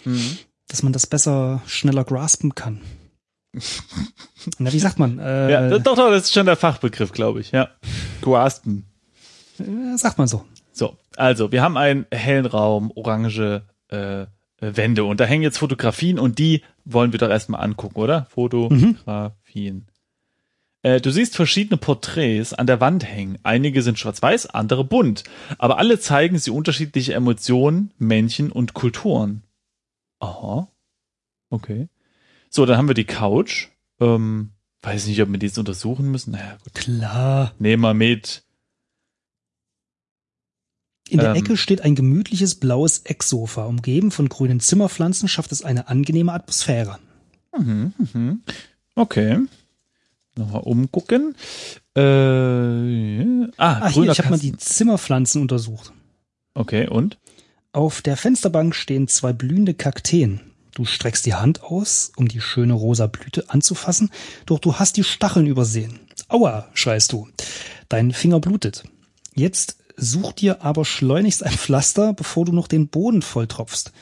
Mhm. 0.06 0.38
Dass 0.68 0.82
man 0.82 0.92
das 0.92 1.06
besser, 1.06 1.62
schneller 1.66 2.02
graspen 2.04 2.54
kann. 2.56 2.80
Na, 4.58 4.72
wie 4.72 4.78
sagt 4.80 4.98
man? 4.98 5.18
Äh, 5.20 5.50
Ja, 5.52 5.78
doch, 5.78 5.94
doch, 5.96 6.10
das 6.10 6.24
ist 6.24 6.32
schon 6.34 6.46
der 6.46 6.56
Fachbegriff, 6.56 7.12
glaube 7.12 7.40
ich. 7.40 7.52
Ja. 7.52 7.68
Guaspen. 8.22 8.86
äh, 9.60 9.96
sagt 9.96 10.18
man 10.18 10.26
so. 10.28 10.44
So, 10.72 10.96
also 11.16 11.52
wir 11.52 11.62
haben 11.62 11.76
einen 11.76 12.06
hellen 12.12 12.44
Raum, 12.46 12.90
orange 12.94 13.62
äh, 13.88 14.26
Wände 14.60 15.04
und 15.04 15.20
da 15.20 15.24
hängen 15.24 15.42
jetzt 15.42 15.58
Fotografien 15.58 16.18
und 16.18 16.38
die 16.38 16.62
wollen 16.84 17.12
wir 17.12 17.18
doch 17.18 17.28
erstmal 17.28 17.62
angucken, 17.62 17.98
oder? 17.98 18.26
Fotografien. 18.30 19.86
Äh, 20.82 21.00
du 21.00 21.10
siehst 21.10 21.34
verschiedene 21.34 21.76
Porträts 21.76 22.54
an 22.54 22.68
der 22.68 22.80
Wand 22.80 23.04
hängen. 23.04 23.38
Einige 23.42 23.82
sind 23.82 23.98
schwarz-weiß, 23.98 24.46
andere 24.46 24.84
bunt. 24.84 25.24
Aber 25.58 25.78
alle 25.78 25.98
zeigen 25.98 26.38
sie 26.38 26.50
unterschiedliche 26.50 27.12
Emotionen, 27.14 27.90
Männchen 27.98 28.52
und 28.52 28.72
Kulturen. 28.72 29.42
Aha. 30.20 30.68
Okay. 31.50 31.88
So, 32.48 32.66
dann 32.66 32.78
haben 32.78 32.88
wir 32.88 32.94
die 32.94 33.04
Couch. 33.04 33.68
Ähm, 34.00 34.52
weiß 34.82 35.08
nicht, 35.08 35.20
ob 35.20 35.30
wir 35.30 35.38
die 35.38 35.46
jetzt 35.46 35.58
untersuchen 35.58 36.10
müssen. 36.10 36.30
Naja, 36.30 36.56
gut. 36.62 36.74
Klar. 36.74 37.52
Nehmen 37.58 37.82
wir 37.82 37.94
mit. 37.94 38.44
In 41.08 41.18
der 41.18 41.30
Ähm. 41.30 41.36
Ecke 41.36 41.56
steht 41.56 41.82
ein 41.82 41.94
gemütliches 41.94 42.56
blaues 42.56 42.98
Ecksofa. 43.04 43.64
Umgeben 43.66 44.10
von 44.10 44.28
grünen 44.28 44.60
Zimmerpflanzen 44.60 45.28
schafft 45.28 45.52
es 45.52 45.62
eine 45.62 45.88
angenehme 45.88 46.32
Atmosphäre. 46.32 46.98
Mhm, 47.56 47.92
mhm. 48.12 48.40
Okay. 48.94 49.38
Nochmal 50.36 50.62
umgucken. 50.62 51.34
Äh, 51.96 52.00
ah, 53.56 53.80
Ah, 53.80 53.88
hier, 53.88 54.10
ich 54.10 54.18
habe 54.18 54.30
mal 54.30 54.38
die. 54.38 54.56
Zimmerpflanzen 54.56 55.40
untersucht. 55.40 55.92
Okay, 56.54 56.88
und? 56.88 57.18
Auf 57.72 58.02
der 58.02 58.16
Fensterbank 58.16 58.74
stehen 58.74 59.08
zwei 59.08 59.32
blühende 59.32 59.74
Kakteen. 59.74 60.40
Du 60.74 60.84
streckst 60.84 61.24
die 61.24 61.34
Hand 61.34 61.62
aus, 61.62 62.12
um 62.16 62.28
die 62.28 62.40
schöne 62.40 62.74
rosa 62.74 63.06
Blüte 63.06 63.48
anzufassen, 63.48 64.10
doch 64.44 64.58
du 64.58 64.74
hast 64.74 64.98
die 64.98 65.04
Stacheln 65.04 65.46
übersehen. 65.46 66.00
Aua, 66.28 66.68
schreist 66.74 67.12
du. 67.12 67.28
Dein 67.88 68.12
Finger 68.12 68.40
blutet. 68.40 68.84
Jetzt 69.34 69.78
such 69.96 70.32
dir 70.32 70.62
aber 70.62 70.84
schleunigst 70.84 71.44
ein 71.44 71.52
Pflaster, 71.52 72.12
bevor 72.12 72.44
du 72.44 72.52
noch 72.52 72.68
den 72.68 72.88
Boden 72.88 73.22
volltropfst. 73.22 73.92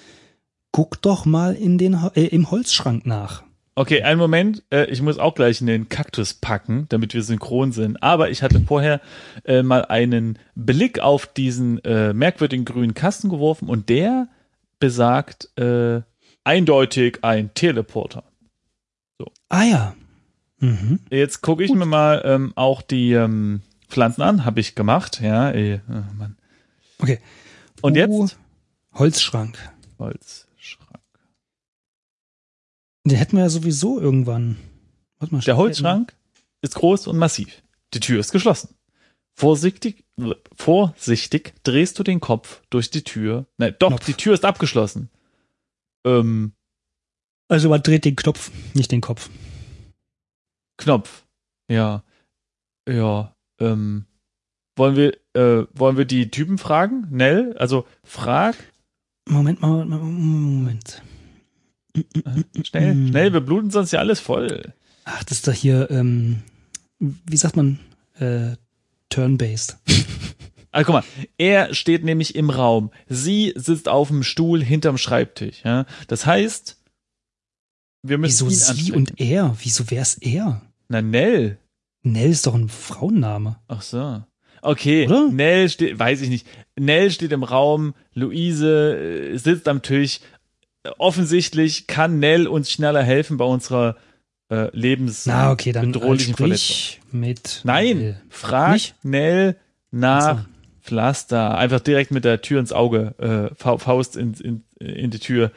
Guck 0.73 1.01
doch 1.03 1.25
mal 1.25 1.55
in 1.55 1.79
den, 1.79 1.95
äh, 2.15 2.27
im 2.27 2.51
Holzschrank 2.51 3.07
nach. 3.07 3.45
Okay, 3.77 4.03
einen 4.03 4.21
Moment. 4.21 4.63
Äh, 4.71 4.87
ich 4.87 5.03
muss 5.03 5.19
auch 5.19 5.35
gleich 5.35 5.61
in 5.61 5.67
den 5.67 5.89
Kaktus 5.89 6.35
packen, 6.35 6.87
damit 6.89 7.15
wir 7.15 7.23
synchron 7.23 7.73
sind. 7.73 8.03
Aber 8.03 8.31
ich 8.31 8.43
hatte 8.43 8.61
vorher 8.61 9.01
äh, 9.45 9.63
mal 9.63 9.85
einen 9.87 10.39
Blick 10.55 11.01
auf 11.01 11.27
diesen 11.27 11.85
äh, 11.85 12.13
merkwürdigen 12.13 12.65
grünen 12.65 12.95
Kasten 12.95 13.29
geworfen 13.29 13.69
und 13.69 13.89
der 13.89 14.29
besagt 14.79 15.49
äh, 15.59 16.03
eindeutig 16.45 17.19
ein 17.23 17.53
Teleporter. 17.55 18.25
Ah 19.49 19.65
ja. 19.65 19.95
Mhm. 20.59 21.01
Jetzt 21.11 21.41
gucke 21.41 21.65
ich 21.65 21.73
mir 21.73 21.87
mal 21.87 22.23
ähm, 22.25 22.53
auch 22.55 22.83
die 22.83 23.13
ähm, 23.13 23.63
Pflanzen 23.95 24.23
an, 24.23 24.45
habe 24.45 24.61
ich 24.61 24.75
gemacht, 24.75 25.21
ja. 25.21 25.51
Ey, 25.51 25.81
oh 25.89 25.93
Mann. 26.19 26.37
Okay. 26.99 27.21
Und 27.81 27.93
Uh, 27.95 27.97
jetzt 28.23 28.39
Holzschrank. 28.95 29.57
Holzschrank. 29.99 31.01
Den 33.07 33.17
hätten 33.19 33.37
wir 33.37 33.45
ja 33.45 33.51
sowieso 33.51 34.01
irgendwann. 34.01 34.57
Warte 35.19 35.35
mal, 35.35 35.41
Der 35.43 35.57
Holzschrank 35.57 36.15
ist 36.63 36.75
groß 36.75 37.07
und 37.07 37.19
massiv. 37.19 37.63
Die 37.93 38.01
Tür 38.01 38.21
ist 38.21 38.33
geschlossen. 38.33 38.75
Vorsichtig, 39.37 40.05
vorsichtig 40.57 41.55
drehst 41.65 41.99
du 41.99 42.03
den 42.05 42.21
Kopf 42.21 42.63
durch 42.71 42.91
die 42.91 43.03
Tür. 43.05 43.47
Nein, 43.59 43.75
doch, 43.79 43.89
Knopf. 43.89 44.05
die 44.07 44.15
Tür 44.15 44.35
ist 44.35 44.45
abgeschlossen. 44.45 45.11
Ähm, 46.07 46.53
Also 47.49 47.69
man 47.69 47.83
dreht 47.83 48.05
den 48.05 48.17
Knopf, 48.17 48.51
nicht 48.75 48.93
den 48.93 49.01
Kopf. 49.01 49.29
Knopf. 50.79 51.25
Ja. 51.69 52.03
Ja. 52.89 53.34
Ähm, 53.73 54.05
wollen 54.77 54.97
wir, 54.97 55.13
äh, 55.35 55.67
wollen 55.75 55.97
wir 55.97 56.05
die 56.05 56.31
Typen 56.31 56.59
fragen? 56.59 57.07
Nell? 57.11 57.57
Also 57.59 57.87
frag. 58.03 58.57
Moment 59.29 59.61
mal, 59.63 59.85
Moment. 59.87 61.03
Äh, 61.97 62.03
schnell, 62.65 62.95
Mm. 62.95 63.09
schnell, 63.09 63.33
wir 63.33 63.41
bluten 63.41 63.71
sonst 63.71 63.93
ja 63.93 64.01
alles 64.01 64.21
voll. 64.21 64.73
Ach, 65.05 65.23
das 65.25 65.39
ist 65.39 65.49
doch 65.49 65.53
hier, 65.53 65.91
ähm, 65.91 66.43
wie 66.99 67.37
sagt 67.37 67.57
man, 67.57 67.79
äh, 68.19 68.57
turn-based. 69.11 69.79
Also 70.73 70.87
guck 70.87 70.95
mal, 70.95 71.05
er 71.39 71.73
steht 71.73 72.03
nämlich 72.05 72.35
im 72.35 72.51
Raum. 72.51 72.91
Sie 73.09 73.53
sitzt 73.55 73.89
auf 73.89 74.09
dem 74.09 74.25
Stuhl 74.25 74.63
hinterm 74.63 74.99
Schreibtisch. 74.99 75.63
Ja? 75.65 75.87
Das 76.09 76.27
heißt, 76.27 76.79
wir 78.03 78.19
müssen 78.19 78.49
Wieso 78.49 78.73
ihn 78.73 78.77
sie 78.77 78.93
und 78.93 79.21
er? 79.21 79.57
Wieso 79.63 79.89
wär's 79.91 80.15
er? 80.19 80.63
Na, 80.89 81.01
Nell. 81.01 81.59
Nell 82.05 82.31
ist 82.31 82.47
doch 82.47 82.55
ein 82.55 82.69
Frauenname. 82.69 83.57
Ach 83.67 83.83
so. 83.83 84.23
Okay, 84.63 85.07
Oder? 85.07 85.29
Nell 85.31 85.69
steht, 85.69 85.99
weiß 85.99 86.21
ich 86.23 86.29
nicht. 86.31 86.47
Nell 86.79 87.11
steht 87.11 87.33
im 87.33 87.43
Raum, 87.43 87.95
Luise 88.15 88.97
äh, 88.97 89.37
sitzt 89.37 89.67
am 89.69 89.83
Tisch. 89.83 90.21
Offensichtlich 90.99 91.87
kann 91.87 92.19
Nell 92.19 92.47
uns 92.47 92.71
schneller 92.71 93.03
helfen 93.03 93.37
bei 93.39 93.45
unserer 93.45 93.97
äh, 94.51 94.69
lebens 94.77 95.25
Na, 95.27 95.51
okay, 95.51 95.71
äh, 95.71 95.73
Verletzung. 95.73 96.35
sprich 96.35 97.01
mit 97.11 97.61
Nein, 97.65 97.99
Nell. 97.99 98.21
frag 98.29 98.73
Nicht? 98.75 98.95
Nell 99.03 99.57
nach 99.91 100.39
Ach 100.39 100.39
so. 100.43 100.49
Pflaster. 100.83 101.57
Einfach 101.57 101.81
direkt 101.81 102.11
mit 102.11 102.25
der 102.27 102.43
Tür 102.43 102.61
ins 102.61 102.73
Auge, 102.73 103.15
äh, 103.19 103.55
Fa- 103.55 103.79
Faust 103.79 104.17
in, 104.17 104.35
in, 104.35 104.65
in 104.79 105.11
die 105.11 105.19
Tür. 105.19 105.51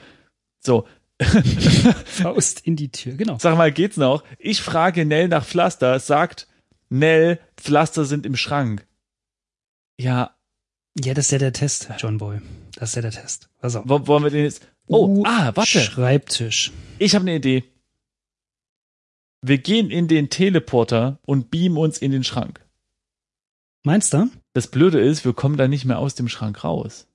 So, 0.62 0.86
Faust 2.06 2.62
in 2.66 2.76
die 2.76 2.90
Tür, 2.90 3.14
genau. 3.14 3.38
sag 3.40 3.58
mal, 3.58 3.72
geht's 3.72 3.98
noch? 3.98 4.24
Ich 4.38 4.62
frage 4.62 5.06
Nell 5.06 5.28
nach 5.28 5.46
Pflaster, 5.46 6.00
sagt 6.00 6.48
Nell, 6.90 7.40
Pflaster 7.58 8.06
sind 8.06 8.26
im 8.26 8.36
Schrank. 8.36 8.86
Ja, 10.00 10.38
Ja, 11.00 11.14
das 11.14 11.26
ist 11.26 11.32
ja 11.32 11.38
der 11.38 11.54
Test, 11.54 11.90
John 11.98 12.18
Boy. 12.18 12.42
Das 12.76 12.90
ist 12.90 12.96
ja 12.96 13.02
der 13.02 13.12
Test. 13.12 13.50
Wo, 13.62 14.08
wollen 14.08 14.24
wir 14.24 14.30
den 14.32 14.44
jetzt? 14.44 14.68
Oh, 14.88 15.24
ah, 15.26 15.52
warte. 15.56 15.80
Schreibtisch. 15.80 16.72
Ich 16.98 17.14
habe 17.14 17.24
eine 17.24 17.36
Idee. 17.36 17.64
Wir 19.42 19.58
gehen 19.58 19.92
in 19.92 20.08
den 20.08 20.30
Teleporter 20.30 21.20
und 21.26 21.52
beamen 21.52 21.78
uns 21.78 21.98
in 22.00 22.12
den 22.12 22.24
Schrank. 22.24 22.66
Meinst 23.84 24.14
du? 24.14 24.30
Das 24.54 24.68
Blöde 24.68 25.00
ist, 25.00 25.26
wir 25.26 25.34
kommen 25.34 25.58
da 25.58 25.68
nicht 25.68 25.86
mehr 25.86 26.00
aus 26.00 26.16
dem 26.16 26.30
Schrank 26.30 26.64
raus. 26.64 27.08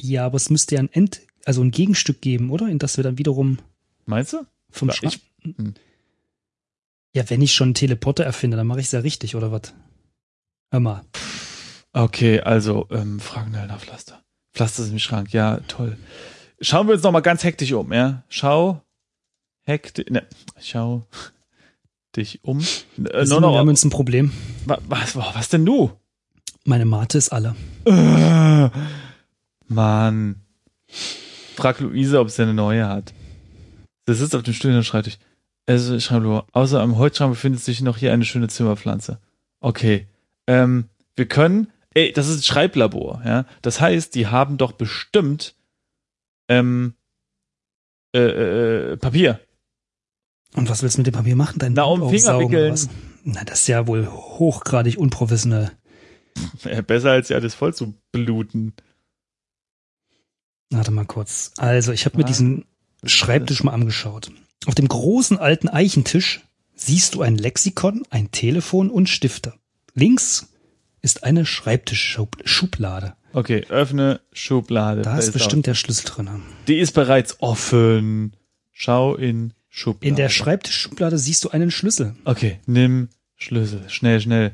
Ja, 0.00 0.26
aber 0.26 0.36
es 0.36 0.48
müsste 0.48 0.76
ja 0.76 0.80
ein 0.80 0.92
End, 0.92 1.20
also 1.48 1.62
ein 1.62 1.70
Gegenstück 1.70 2.20
geben, 2.20 2.50
oder? 2.50 2.68
In 2.68 2.78
das 2.78 2.96
wir 2.98 3.04
dann 3.04 3.18
wiederum 3.18 3.58
Meinst 4.06 4.34
du? 4.34 4.44
vom 4.70 4.90
ich- 4.90 5.20
hm. 5.42 5.74
Ja, 7.14 7.28
wenn 7.30 7.40
ich 7.42 7.54
schon 7.54 7.68
einen 7.68 7.74
Teleporter 7.74 8.24
erfinde, 8.24 8.56
dann 8.58 8.66
mache 8.66 8.80
ich 8.80 8.86
es 8.86 8.92
ja 8.92 9.00
richtig, 9.00 9.34
oder 9.34 9.50
was? 9.50 9.72
Hör 10.70 10.80
mal. 10.80 11.04
Okay, 11.94 12.40
also 12.40 12.86
ähm, 12.90 13.18
fragen 13.18 13.50
nach 13.52 13.80
Pflaster. 13.80 14.22
Pflaster 14.52 14.82
ist 14.84 14.90
im 14.92 14.98
Schrank, 14.98 15.32
ja, 15.32 15.60
toll. 15.68 15.96
Schauen 16.60 16.86
wir 16.86 16.94
uns 16.94 17.02
noch 17.02 17.12
mal 17.12 17.20
ganz 17.20 17.44
hektisch 17.44 17.72
um, 17.72 17.92
ja? 17.92 18.24
Schau, 18.28 18.82
hektisch, 19.64 20.06
ne, 20.10 20.26
schau 20.60 21.06
dich 22.16 22.44
um. 22.44 22.60
Äh, 22.60 23.24
Simon, 23.24 23.42
noch, 23.42 23.52
wir 23.52 23.58
haben 23.58 23.68
uns 23.68 23.84
ein 23.84 23.90
Problem. 23.90 24.32
wa- 24.66 24.78
was, 24.86 25.16
was, 25.16 25.34
was 25.34 25.48
denn 25.48 25.64
du? 25.64 25.90
Meine 26.64 26.84
Mate 26.84 27.16
ist 27.16 27.30
alle. 27.30 27.56
Äh, 27.86 28.68
Mann. 29.68 30.42
Frag 31.58 31.80
Luise, 31.80 32.20
ob 32.20 32.30
sie 32.30 32.42
eine 32.42 32.54
neue 32.54 32.88
hat. 32.88 33.12
Sie 34.06 34.14
sitzt 34.14 34.36
auf 34.36 34.44
dem 34.44 34.54
Stuhl 34.54 34.74
und 34.74 34.84
schreibt 34.84 35.06
dich. 35.06 35.18
Also, 35.66 35.96
ich 35.96 36.04
schreibe 36.04 36.22
nur, 36.22 36.46
außer 36.52 36.80
am 36.80 36.96
Holzschrank 36.96 37.32
befindet 37.32 37.60
sich 37.60 37.82
noch 37.82 37.98
hier 37.98 38.12
eine 38.12 38.24
schöne 38.24 38.46
Zimmerpflanze. 38.46 39.18
Okay. 39.60 40.06
Ähm, 40.46 40.88
wir 41.16 41.26
können, 41.26 41.72
ey, 41.94 42.12
das 42.12 42.28
ist 42.28 42.38
ein 42.38 42.42
Schreiblabor, 42.44 43.22
ja. 43.24 43.44
Das 43.60 43.80
heißt, 43.80 44.14
die 44.14 44.28
haben 44.28 44.56
doch 44.56 44.70
bestimmt, 44.70 45.56
ähm, 46.48 46.94
äh, 48.14 48.92
äh, 48.92 48.96
Papier. 48.96 49.40
Und 50.54 50.70
was 50.70 50.82
willst 50.82 50.96
du 50.96 51.00
mit 51.00 51.08
dem 51.08 51.14
Papier 51.14 51.34
machen? 51.34 51.58
Dein 51.58 51.72
Na, 51.72 51.82
um 51.82 52.08
Finger 52.08 52.38
wickeln. 52.38 52.78
Na, 53.24 53.42
das 53.44 53.60
ist 53.62 53.66
ja 53.66 53.88
wohl 53.88 54.06
hochgradig 54.06 54.96
unprofessionell. 54.96 55.72
Besser 56.86 57.10
als 57.10 57.28
ja 57.28 57.36
alles 57.36 57.54
voll 57.54 57.74
zu 57.74 57.94
bluten. 58.12 58.74
Warte 60.70 60.90
mal 60.90 61.04
kurz. 61.06 61.52
Also, 61.56 61.92
ich 61.92 62.04
habe 62.04 62.16
mir 62.18 62.24
diesen 62.24 62.64
Schreibtisch 63.04 63.62
mal 63.62 63.72
angeschaut. 63.72 64.30
Auf 64.66 64.74
dem 64.74 64.88
großen 64.88 65.38
alten 65.38 65.68
Eichentisch 65.68 66.40
siehst 66.74 67.14
du 67.14 67.22
ein 67.22 67.36
Lexikon, 67.36 68.02
ein 68.10 68.30
Telefon 68.32 68.90
und 68.90 69.08
Stifte. 69.08 69.54
Links 69.94 70.48
ist 71.00 71.24
eine 71.24 71.46
Schreibtischschublade. 71.46 73.14
Okay, 73.32 73.64
öffne 73.68 74.20
Schublade. 74.32 75.02
Da 75.02 75.18
ist 75.18 75.28
auch- 75.28 75.32
bestimmt 75.34 75.66
der 75.66 75.74
Schlüssel 75.74 76.06
drin. 76.06 76.42
Die 76.66 76.78
ist 76.78 76.92
bereits 76.92 77.36
offen. 77.40 78.34
Schau 78.72 79.14
in 79.14 79.54
Schublade. 79.68 80.08
In 80.08 80.16
der 80.16 80.28
Schreibtischschublade 80.28 81.18
siehst 81.18 81.44
du 81.44 81.50
einen 81.50 81.70
Schlüssel. 81.70 82.14
Okay, 82.24 82.58
nimm 82.66 83.08
Schlüssel. 83.36 83.88
Schnell, 83.88 84.20
schnell. 84.20 84.52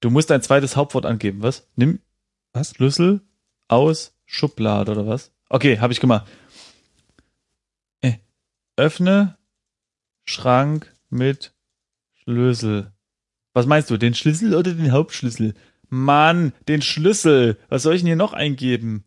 Du 0.00 0.10
musst 0.10 0.30
ein 0.30 0.42
zweites 0.42 0.76
Hauptwort 0.76 1.06
angeben, 1.06 1.42
was? 1.42 1.66
Nimm 1.76 2.00
Was? 2.52 2.70
Schlüssel 2.74 3.20
aus 3.68 4.12
Schublade 4.26 4.92
oder 4.92 5.06
was? 5.06 5.32
Okay, 5.50 5.80
habe 5.80 5.92
ich 5.92 6.00
gemacht. 6.00 6.30
Äh, 8.00 8.18
öffne 8.76 9.36
Schrank 10.24 10.94
mit 11.10 11.52
Schlüssel. 12.14 12.92
Was 13.52 13.66
meinst 13.66 13.90
du, 13.90 13.96
den 13.96 14.14
Schlüssel 14.14 14.54
oder 14.54 14.72
den 14.72 14.92
Hauptschlüssel? 14.92 15.54
Mann, 15.88 16.52
den 16.68 16.82
Schlüssel. 16.82 17.58
Was 17.68 17.82
soll 17.82 17.94
ich 17.94 18.02
denn 18.02 18.06
hier 18.06 18.16
noch 18.16 18.32
eingeben? 18.32 19.04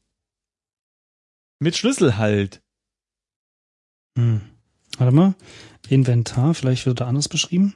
Mit 1.60 1.78
Schlüssel 1.78 2.18
halt. 2.18 2.62
Hm. 4.18 4.42
Warte 4.98 5.16
mal. 5.16 5.36
Inventar, 5.88 6.54
vielleicht 6.56 6.86
wird 6.86 7.00
da 7.00 7.08
anders 7.08 7.30
beschrieben. 7.30 7.74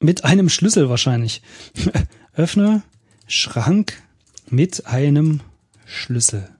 Mit 0.00 0.24
einem 0.24 0.48
Schlüssel 0.48 0.88
wahrscheinlich. 0.88 1.42
Öffne 2.32 2.84
Schrank 3.26 4.00
mit 4.48 4.86
einem 4.86 5.40
Schlüssel. 5.84 6.59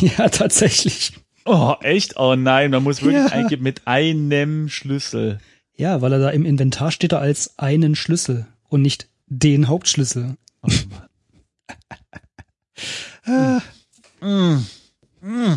ja, 0.18 0.28
tatsächlich. 0.28 1.12
Oh, 1.44 1.74
echt? 1.80 2.16
Oh 2.16 2.34
nein, 2.34 2.70
man 2.70 2.82
muss 2.82 3.02
wirklich 3.02 3.22
Ja. 3.24 3.32
eingeben 3.32 3.62
mit 3.62 3.86
einem 3.86 4.68
Schlüssel. 4.68 5.38
Ja, 5.76 6.00
weil 6.00 6.12
er 6.12 6.18
da 6.18 6.30
im 6.30 6.44
Inventar 6.44 6.90
steht 6.90 7.12
er 7.12 7.20
als 7.20 7.58
einen 7.58 7.94
Schlüssel 7.94 8.46
und 8.68 8.82
nicht 8.82 9.08
den 9.26 9.68
Hauptschlüssel. 9.68 10.36
Oh 10.62 10.68
Mann. 10.90 11.08
Mm. 14.20 14.58
Mm. 15.20 15.54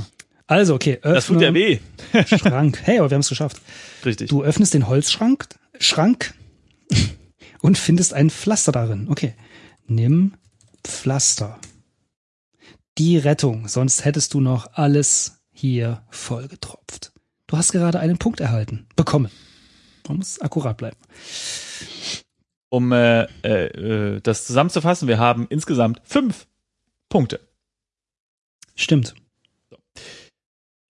Also, 0.48 0.74
okay, 0.76 0.96
öffne 1.02 1.14
Das 1.14 1.28
tut 1.28 1.42
ja 1.42 1.54
weh. 1.54 1.80
Schrank. 2.26 2.80
Hey, 2.84 3.00
aber 3.00 3.10
wir 3.10 3.16
haben 3.16 3.22
es 3.22 3.30
geschafft. 3.30 3.62
Richtig. 4.04 4.30
Du 4.30 4.44
öffnest 4.44 4.74
den 4.74 4.88
Holzschrank 4.88 5.48
Schrank 5.80 6.34
und 7.62 7.78
findest 7.78 8.14
ein 8.14 8.30
Pflaster 8.30 8.72
darin. 8.72 9.08
Okay. 9.10 9.34
Nimm 9.88 10.34
Pflaster. 10.84 11.60
Die 13.00 13.18
Rettung, 13.18 13.70
sonst 13.70 14.04
hättest 14.04 14.34
du 14.34 14.42
noch 14.42 14.74
alles 14.74 15.42
hier 15.52 16.04
vollgetropft. 16.10 17.14
Du 17.48 17.56
hast 17.56 17.72
gerade 17.72 17.98
einen 18.02 18.18
Punkt 18.18 18.42
erhalten. 18.42 18.88
Bekommen. 18.98 19.32
Man 20.06 20.18
muss 20.18 20.42
akkurat 20.42 20.76
bleiben. 20.76 20.98
Um 22.68 22.92
äh, 22.92 23.24
äh, 23.44 24.16
äh, 24.16 24.22
das 24.22 24.46
zusammenzufassen, 24.46 25.08
wir 25.08 25.18
haben 25.18 25.48
insgesamt 25.50 26.02
fünf 26.04 26.46
Punkte. 27.08 27.40
Stimmt. 28.76 29.16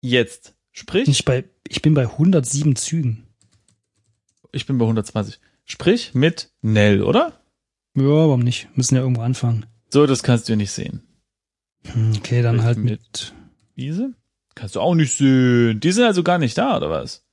Jetzt 0.00 0.54
sprich, 0.70 1.08
Ich, 1.08 1.24
bei, 1.24 1.44
ich 1.66 1.82
bin 1.82 1.94
bei 1.94 2.04
107 2.04 2.76
Zügen. 2.76 3.26
ich 4.52 4.64
bin 4.64 4.78
bei 4.78 4.84
120. 4.84 5.40
Sprich 5.64 6.14
mit 6.14 6.52
Nell, 6.62 7.02
oder? 7.02 7.40
Ja, 7.96 8.04
warum 8.04 8.40
nicht? 8.40 8.68
Müssen 8.76 8.94
ja 8.94 9.00
irgendwo 9.00 9.22
anfangen. 9.22 9.66
So, 9.90 10.06
das 10.06 10.22
kannst 10.22 10.48
du 10.48 10.54
nicht 10.54 10.70
sehen. 10.70 11.05
Hm, 11.92 12.12
Okay, 12.16 12.42
dann 12.42 12.62
halt 12.62 12.78
mit- 12.78 13.00
mit. 13.02 13.34
Wiese? 13.74 14.14
Kannst 14.54 14.74
du 14.76 14.80
auch 14.80 14.94
nicht 14.94 15.12
sehen. 15.12 15.80
Die 15.80 15.92
sind 15.92 16.04
also 16.04 16.22
gar 16.22 16.38
nicht 16.38 16.56
da, 16.56 16.76
oder 16.78 16.90
was? 16.90 17.24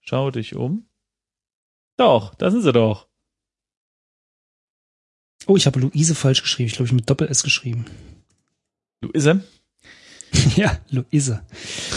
Schau 0.00 0.30
dich 0.30 0.54
um. 0.54 0.86
Doch, 1.96 2.34
da 2.36 2.50
sind 2.50 2.62
sie 2.62 2.72
doch. 2.72 3.08
Oh, 5.46 5.56
ich 5.56 5.66
habe 5.66 5.80
Luise 5.80 6.14
falsch 6.14 6.42
geschrieben. 6.42 6.68
Ich 6.68 6.74
glaube, 6.74 6.86
ich 6.86 6.92
mit 6.92 7.08
Doppel-S 7.10 7.42
geschrieben. 7.42 7.86
Luise? 9.02 9.42
ja, 10.56 10.78
Luise. 10.90 11.42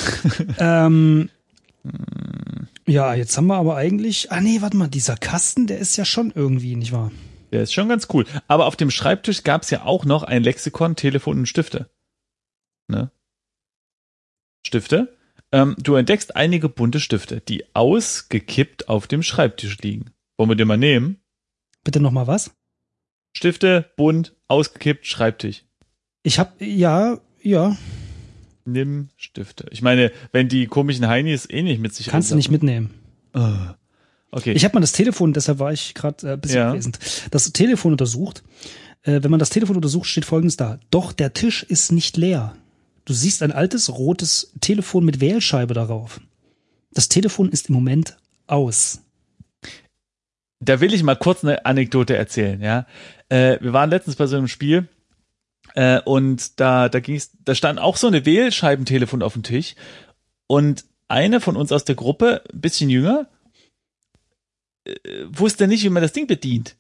ähm, 0.58 1.30
ja, 2.88 3.14
jetzt 3.14 3.38
haben 3.38 3.48
wir 3.48 3.56
aber 3.58 3.76
eigentlich. 3.76 4.32
Ah, 4.32 4.42
nee, 4.42 4.62
warte 4.62 4.78
mal, 4.78 4.88
dieser 4.88 5.18
Kasten, 5.18 5.68
der 5.68 5.78
ist 5.80 5.98
ja 5.98 6.06
schon 6.06 6.32
irgendwie, 6.34 6.76
nicht 6.76 6.92
wahr? 6.94 7.12
Der 7.52 7.62
ist 7.64 7.74
schon 7.74 7.90
ganz 7.90 8.08
cool. 8.14 8.26
Aber 8.48 8.66
auf 8.66 8.76
dem 8.76 8.90
Schreibtisch 8.90 9.44
gab's 9.44 9.70
ja 9.70 9.84
auch 9.84 10.06
noch 10.06 10.24
ein 10.24 10.42
Lexikon, 10.44 10.96
Telefon 10.96 11.40
und 11.40 11.46
Stifte. 11.46 11.90
Ne? 12.88 13.12
Stifte? 14.66 15.18
Ähm, 15.52 15.76
du 15.80 15.96
entdeckst 15.96 16.36
einige 16.36 16.70
bunte 16.70 17.00
Stifte, 17.00 17.42
die 17.42 17.64
ausgekippt 17.76 18.90
auf 18.90 19.08
dem 19.08 19.24
Schreibtisch 19.24 19.78
liegen. 19.80 20.12
Wollen 20.38 20.50
wir 20.50 20.56
den 20.56 20.68
mal 20.68 20.78
nehmen? 20.78 21.20
Bitte 21.84 22.00
nochmal 22.00 22.28
was? 22.28 22.52
Stifte, 23.36 23.92
bunt, 23.98 24.36
ausgekippt, 24.48 25.06
Schreibtisch. 25.06 25.64
Ich 26.24 26.40
hab, 26.40 26.60
ja, 26.62 27.20
ja, 27.42 27.76
Nimm 28.66 29.10
Stifte. 29.18 29.66
Ich 29.72 29.82
meine, 29.82 30.12
wenn 30.32 30.48
die 30.48 30.68
komischen 30.68 31.08
Heinis 31.08 31.48
eh 31.50 31.64
nicht 31.64 31.82
mit 31.82 31.94
sich 31.94 32.08
kannst 32.08 32.32
du 32.32 32.36
nicht 32.36 32.50
mitnehmen. 32.52 32.94
Ah. 33.34 33.76
Okay. 34.32 34.54
Ich 34.54 34.64
habe 34.64 34.74
mal 34.76 34.82
das 34.82 34.94
Telefon, 34.94 35.34
deshalb 35.34 35.60
war 35.60 35.74
ich 35.74 35.94
gerade 35.94 36.28
äh, 36.28 36.34
ein 36.34 36.42
bisschen 36.42 36.58
Ja. 36.58 36.70
abwesend, 36.70 37.00
das 37.32 37.52
Telefon 37.52 37.92
untersucht. 37.92 38.44
Äh, 39.04 39.22
wenn 39.22 39.32
man 39.32 39.40
das 39.40 39.50
Telefon 39.50 39.76
untersucht, 39.76 40.08
steht 40.08 40.26
folgendes 40.26 40.58
da. 40.58 40.80
Doch 40.92 41.12
der 41.12 41.34
Tisch 41.34 41.64
ist 41.64 41.92
nicht 41.92 42.18
leer. 42.18 42.56
Du 43.06 43.14
siehst 43.14 43.44
ein 43.44 43.52
altes 43.52 43.90
rotes 43.90 44.54
Telefon 44.62 45.04
mit 45.04 45.20
Wählscheibe 45.20 45.74
darauf. 45.74 46.22
Das 46.92 47.10
Telefon 47.10 47.50
ist 47.50 47.70
im 47.70 47.76
Moment 47.76 48.18
aus. 48.48 49.02
da 50.60 50.80
will 50.80 50.94
ich 50.94 51.04
mal 51.04 51.16
kurz 51.16 51.44
eine 51.44 51.66
Anekdote 51.66 52.16
erzählen, 52.16 52.62
ja. 52.62 52.86
Äh, 53.30 53.58
wir 53.62 53.74
waren 53.74 53.90
letztens 53.90 54.16
bei 54.16 54.28
so 54.28 54.38
einem 54.38 54.48
Spiel 54.48 54.88
äh, 55.76 56.00
und 56.02 56.60
da, 56.60 56.88
da 56.88 57.00
ging's, 57.00 57.32
da 57.44 57.56
stand 57.56 57.80
auch 57.80 57.98
so 57.98 58.08
eine 58.08 58.26
Wählscheibentelefon 58.26 59.24
auf 59.24 59.34
dem 59.34 59.44
Tisch 59.44 59.76
und 60.48 60.86
eine 61.10 61.42
von 61.42 61.58
uns 61.58 61.72
aus 61.72 61.84
der 61.84 61.96
Gruppe, 61.96 62.44
ein 62.54 62.62
bisschen 62.62 62.90
jünger, 62.90 63.28
äh, 64.86 64.94
wusste 65.28 65.68
nicht, 65.68 65.84
wie 65.84 65.90
man 65.90 66.04
das 66.04 66.14
Ding 66.14 66.28
bedient. 66.28 66.76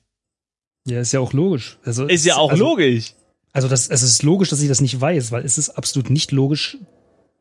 Ja, 0.85 1.01
ist 1.01 1.13
ja 1.13 1.19
auch 1.19 1.33
logisch. 1.33 1.77
Also, 1.83 2.07
Ist 2.07 2.25
ja 2.25 2.35
auch 2.35 2.51
also, 2.51 2.65
logisch. 2.65 3.13
Also 3.53 3.67
das, 3.67 3.87
es 3.87 4.01
ist 4.03 4.23
logisch, 4.23 4.49
dass 4.49 4.61
ich 4.61 4.67
das 4.67 4.81
nicht 4.81 4.99
weiß, 4.99 5.31
weil 5.31 5.45
es 5.45 5.57
ist 5.57 5.69
absolut 5.69 6.09
nicht 6.09 6.31
logisch, 6.31 6.77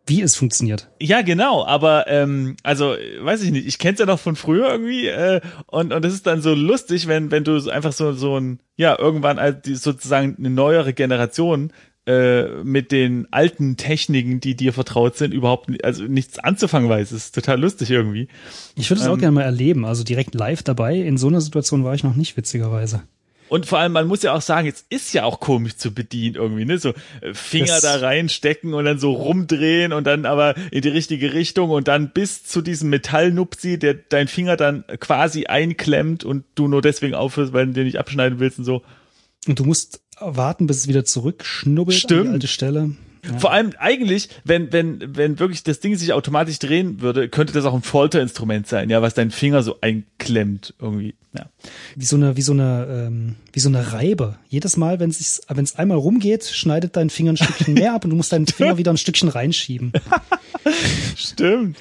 wie 0.06 0.20
es 0.20 0.36
funktioniert. 0.36 0.90
Ja, 1.00 1.22
genau, 1.22 1.64
aber 1.64 2.06
ähm, 2.08 2.56
also 2.62 2.94
weiß 3.20 3.42
ich 3.42 3.50
nicht, 3.50 3.66
ich 3.66 3.78
kenn's 3.78 3.98
ja 3.98 4.06
noch 4.06 4.18
von 4.18 4.36
früher 4.36 4.68
irgendwie 4.68 5.06
äh, 5.06 5.40
und 5.66 5.92
und 5.92 6.04
es 6.04 6.12
ist 6.12 6.26
dann 6.26 6.42
so 6.42 6.54
lustig, 6.54 7.08
wenn 7.08 7.30
wenn 7.30 7.44
du 7.44 7.70
einfach 7.70 7.92
so 7.92 8.12
so 8.12 8.38
ein 8.38 8.60
ja 8.76 8.98
irgendwann 8.98 9.38
als 9.38 9.62
die, 9.62 9.74
sozusagen 9.74 10.36
eine 10.38 10.50
neuere 10.50 10.92
Generation 10.92 11.72
äh, 12.04 12.62
mit 12.64 12.90
den 12.90 13.28
alten 13.30 13.76
Techniken, 13.76 14.40
die 14.40 14.56
dir 14.56 14.72
vertraut 14.72 15.16
sind, 15.16 15.32
überhaupt 15.32 15.84
also 15.84 16.02
nichts 16.02 16.38
anzufangen 16.40 16.88
weiß. 16.90 17.12
Es 17.12 17.26
ist 17.26 17.34
total 17.36 17.60
lustig 17.60 17.90
irgendwie. 17.90 18.26
Ich 18.74 18.90
würde 18.90 19.00
es 19.02 19.06
auch 19.06 19.14
Ähm. 19.14 19.20
gerne 19.20 19.34
mal 19.36 19.42
erleben, 19.42 19.84
also 19.84 20.02
direkt 20.02 20.34
live 20.34 20.64
dabei. 20.64 20.96
In 20.96 21.16
so 21.16 21.28
einer 21.28 21.40
Situation 21.40 21.84
war 21.84 21.94
ich 21.94 22.02
noch 22.02 22.16
nicht, 22.16 22.36
witzigerweise. 22.36 23.04
Und 23.52 23.66
vor 23.66 23.80
allem, 23.80 23.92
man 23.92 24.06
muss 24.06 24.22
ja 24.22 24.32
auch 24.32 24.40
sagen, 24.40 24.66
es 24.66 24.86
ist 24.88 25.12
ja 25.12 25.24
auch 25.24 25.38
komisch 25.38 25.76
zu 25.76 25.92
bedienen 25.92 26.36
irgendwie, 26.36 26.64
ne? 26.64 26.78
So 26.78 26.94
äh, 27.20 27.34
Finger 27.34 27.66
Das- 27.66 27.82
da 27.82 27.96
reinstecken 27.96 28.72
und 28.72 28.86
dann 28.86 28.98
so 28.98 29.12
rumdrehen 29.12 29.92
und 29.92 30.04
dann 30.06 30.24
aber 30.24 30.54
in 30.70 30.80
die 30.80 30.88
richtige 30.88 31.34
Richtung 31.34 31.68
und 31.68 31.86
dann 31.86 32.12
bis 32.14 32.44
zu 32.44 32.62
diesem 32.62 32.88
Metallnupsi, 32.88 33.78
der 33.78 33.92
dein 33.92 34.26
Finger 34.26 34.56
dann 34.56 34.84
quasi 35.00 35.44
einklemmt 35.46 36.24
und 36.24 36.44
du 36.54 36.66
nur 36.66 36.80
deswegen 36.80 37.14
aufhörst, 37.14 37.52
weil 37.52 37.66
du 37.66 37.72
den 37.74 37.84
nicht 37.84 37.98
abschneiden 37.98 38.38
willst 38.40 38.58
und 38.58 38.64
so. 38.64 38.82
Und 39.46 39.58
du 39.58 39.64
musst 39.64 40.00
warten, 40.18 40.66
bis 40.66 40.78
es 40.78 40.88
wieder 40.88 41.04
zurückschnubbelt 41.04 42.10
an 42.10 42.22
die 42.24 42.28
alte 42.30 42.48
Stelle. 42.48 42.90
Ja. 43.24 43.38
Vor 43.38 43.52
allem 43.52 43.72
eigentlich, 43.78 44.30
wenn, 44.42 44.72
wenn, 44.72 45.16
wenn 45.16 45.38
wirklich 45.38 45.62
das 45.62 45.78
Ding 45.78 45.94
sich 45.96 46.12
automatisch 46.12 46.58
drehen 46.58 47.00
würde, 47.00 47.28
könnte 47.28 47.52
das 47.52 47.64
auch 47.64 47.74
ein 47.74 47.82
Folterinstrument 47.82 48.66
sein, 48.66 48.90
ja, 48.90 49.00
was 49.00 49.14
deinen 49.14 49.30
Finger 49.30 49.62
so 49.62 49.78
einklemmt 49.80 50.74
irgendwie. 50.80 51.14
Ja. 51.32 51.46
Wie 51.94 52.04
so 52.04 52.16
eine, 52.16 52.36
wie 52.36 52.42
so 52.42 52.52
eine, 52.52 53.06
ähm, 53.06 53.36
wie 53.52 53.60
so 53.60 53.68
eine 53.68 53.92
Reibe. 53.92 54.38
Jedes 54.48 54.76
Mal, 54.76 54.98
wenn 54.98 55.10
es 55.10 55.40
wenn 55.48 55.62
es 55.64 55.76
einmal 55.76 55.98
rumgeht, 55.98 56.44
schneidet 56.44 56.96
dein 56.96 57.10
Finger 57.10 57.32
ein 57.34 57.36
Stückchen 57.36 57.74
mehr 57.74 57.94
ab 57.94 58.04
und 58.04 58.10
du 58.10 58.16
musst 58.16 58.32
deinen 58.32 58.48
Finger 58.48 58.76
wieder 58.76 58.92
ein 58.92 58.98
Stückchen 58.98 59.28
reinschieben. 59.28 59.92
Stimmt. 61.16 61.76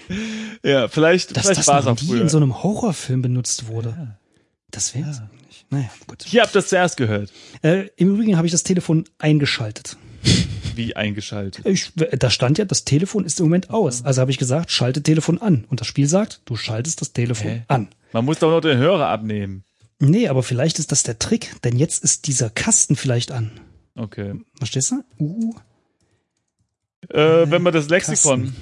Ja, 0.63 0.87
vielleicht, 0.89 1.35
Dass 1.35 1.45
vielleicht 1.45 1.59
das 1.61 1.67
war 1.67 1.79
es 1.79 1.85
noch 1.85 1.93
auch 1.93 2.01
nie 2.01 2.07
früher. 2.07 2.21
in 2.21 2.29
so 2.29 2.37
einem 2.37 2.61
Horrorfilm 2.63 3.23
benutzt 3.23 3.67
wurde. 3.67 4.15
Das 4.69 4.93
wäre 4.93 5.09
es 5.09 5.19
eigentlich. 5.19 5.65
Naja, 5.71 5.89
gut. 6.05 6.23
Hier 6.23 6.43
habt 6.43 6.51
ihr 6.51 6.61
das 6.61 6.67
zuerst 6.69 6.97
gehört. 6.97 7.31
Äh, 7.63 7.87
Im 7.97 8.13
Übrigen 8.13 8.37
habe 8.37 8.45
ich 8.45 8.51
das 8.51 8.61
Telefon 8.63 9.05
eingeschaltet. 9.17 9.97
Wie 10.75 10.95
eingeschaltet. 10.95 11.65
Ich, 11.65 11.91
da 11.95 12.29
stand 12.29 12.57
ja, 12.57 12.65
das 12.65 12.85
Telefon 12.85 13.25
ist 13.25 13.39
im 13.39 13.45
Moment 13.47 13.69
aus. 13.69 14.03
Also 14.05 14.21
habe 14.21 14.31
ich 14.31 14.37
gesagt, 14.37 14.71
schalte 14.71 15.03
Telefon 15.03 15.39
an. 15.39 15.65
Und 15.69 15.81
das 15.81 15.87
Spiel 15.87 16.07
sagt, 16.07 16.41
du 16.45 16.55
schaltest 16.55 17.01
das 17.01 17.13
Telefon 17.13 17.51
Hä? 17.51 17.63
an. 17.67 17.89
Man 18.13 18.25
muss 18.25 18.39
doch 18.39 18.49
nur 18.49 18.61
den 18.61 18.77
Hörer 18.77 19.07
abnehmen. 19.07 19.63
Nee, 19.99 20.27
aber 20.27 20.43
vielleicht 20.43 20.79
ist 20.79 20.91
das 20.91 21.03
der 21.03 21.19
Trick, 21.19 21.55
denn 21.63 21.77
jetzt 21.77 22.03
ist 22.03 22.27
dieser 22.27 22.49
Kasten 22.49 22.95
vielleicht 22.95 23.31
an. 23.31 23.51
Okay. 23.95 24.33
Verstehst 24.57 24.91
du? 24.91 25.03
Uh, 25.19 25.53
Äh, 27.09 27.49
wenn 27.49 27.63
man 27.63 27.73
das 27.73 27.89
Lexikon 27.89 28.55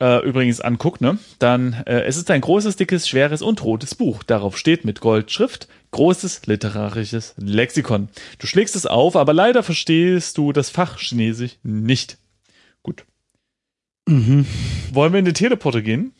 äh, 0.00 0.24
übrigens 0.26 0.60
anguckt, 0.60 1.00
ne, 1.00 1.18
dann 1.38 1.72
äh, 1.86 2.02
es 2.02 2.16
ist 2.16 2.30
ein 2.30 2.40
großes, 2.40 2.76
dickes, 2.76 3.08
schweres 3.08 3.42
und 3.42 3.64
rotes 3.64 3.94
Buch. 3.94 4.22
Darauf 4.22 4.58
steht 4.58 4.84
mit 4.84 5.00
Goldschrift 5.00 5.68
großes 5.90 6.46
literarisches 6.46 7.34
Lexikon. 7.38 8.08
Du 8.38 8.46
schlägst 8.46 8.76
es 8.76 8.86
auf, 8.86 9.16
aber 9.16 9.32
leider 9.32 9.62
verstehst 9.62 10.36
du 10.36 10.52
das 10.52 10.68
Fach 10.68 10.98
Chinesisch 10.98 11.56
nicht. 11.62 12.18
Gut. 12.82 13.04
mhm. 14.06 14.46
Wollen 14.92 15.12
wir 15.12 15.18
in 15.18 15.24
den 15.24 15.34
Teleporter 15.34 15.82
gehen? 15.82 16.12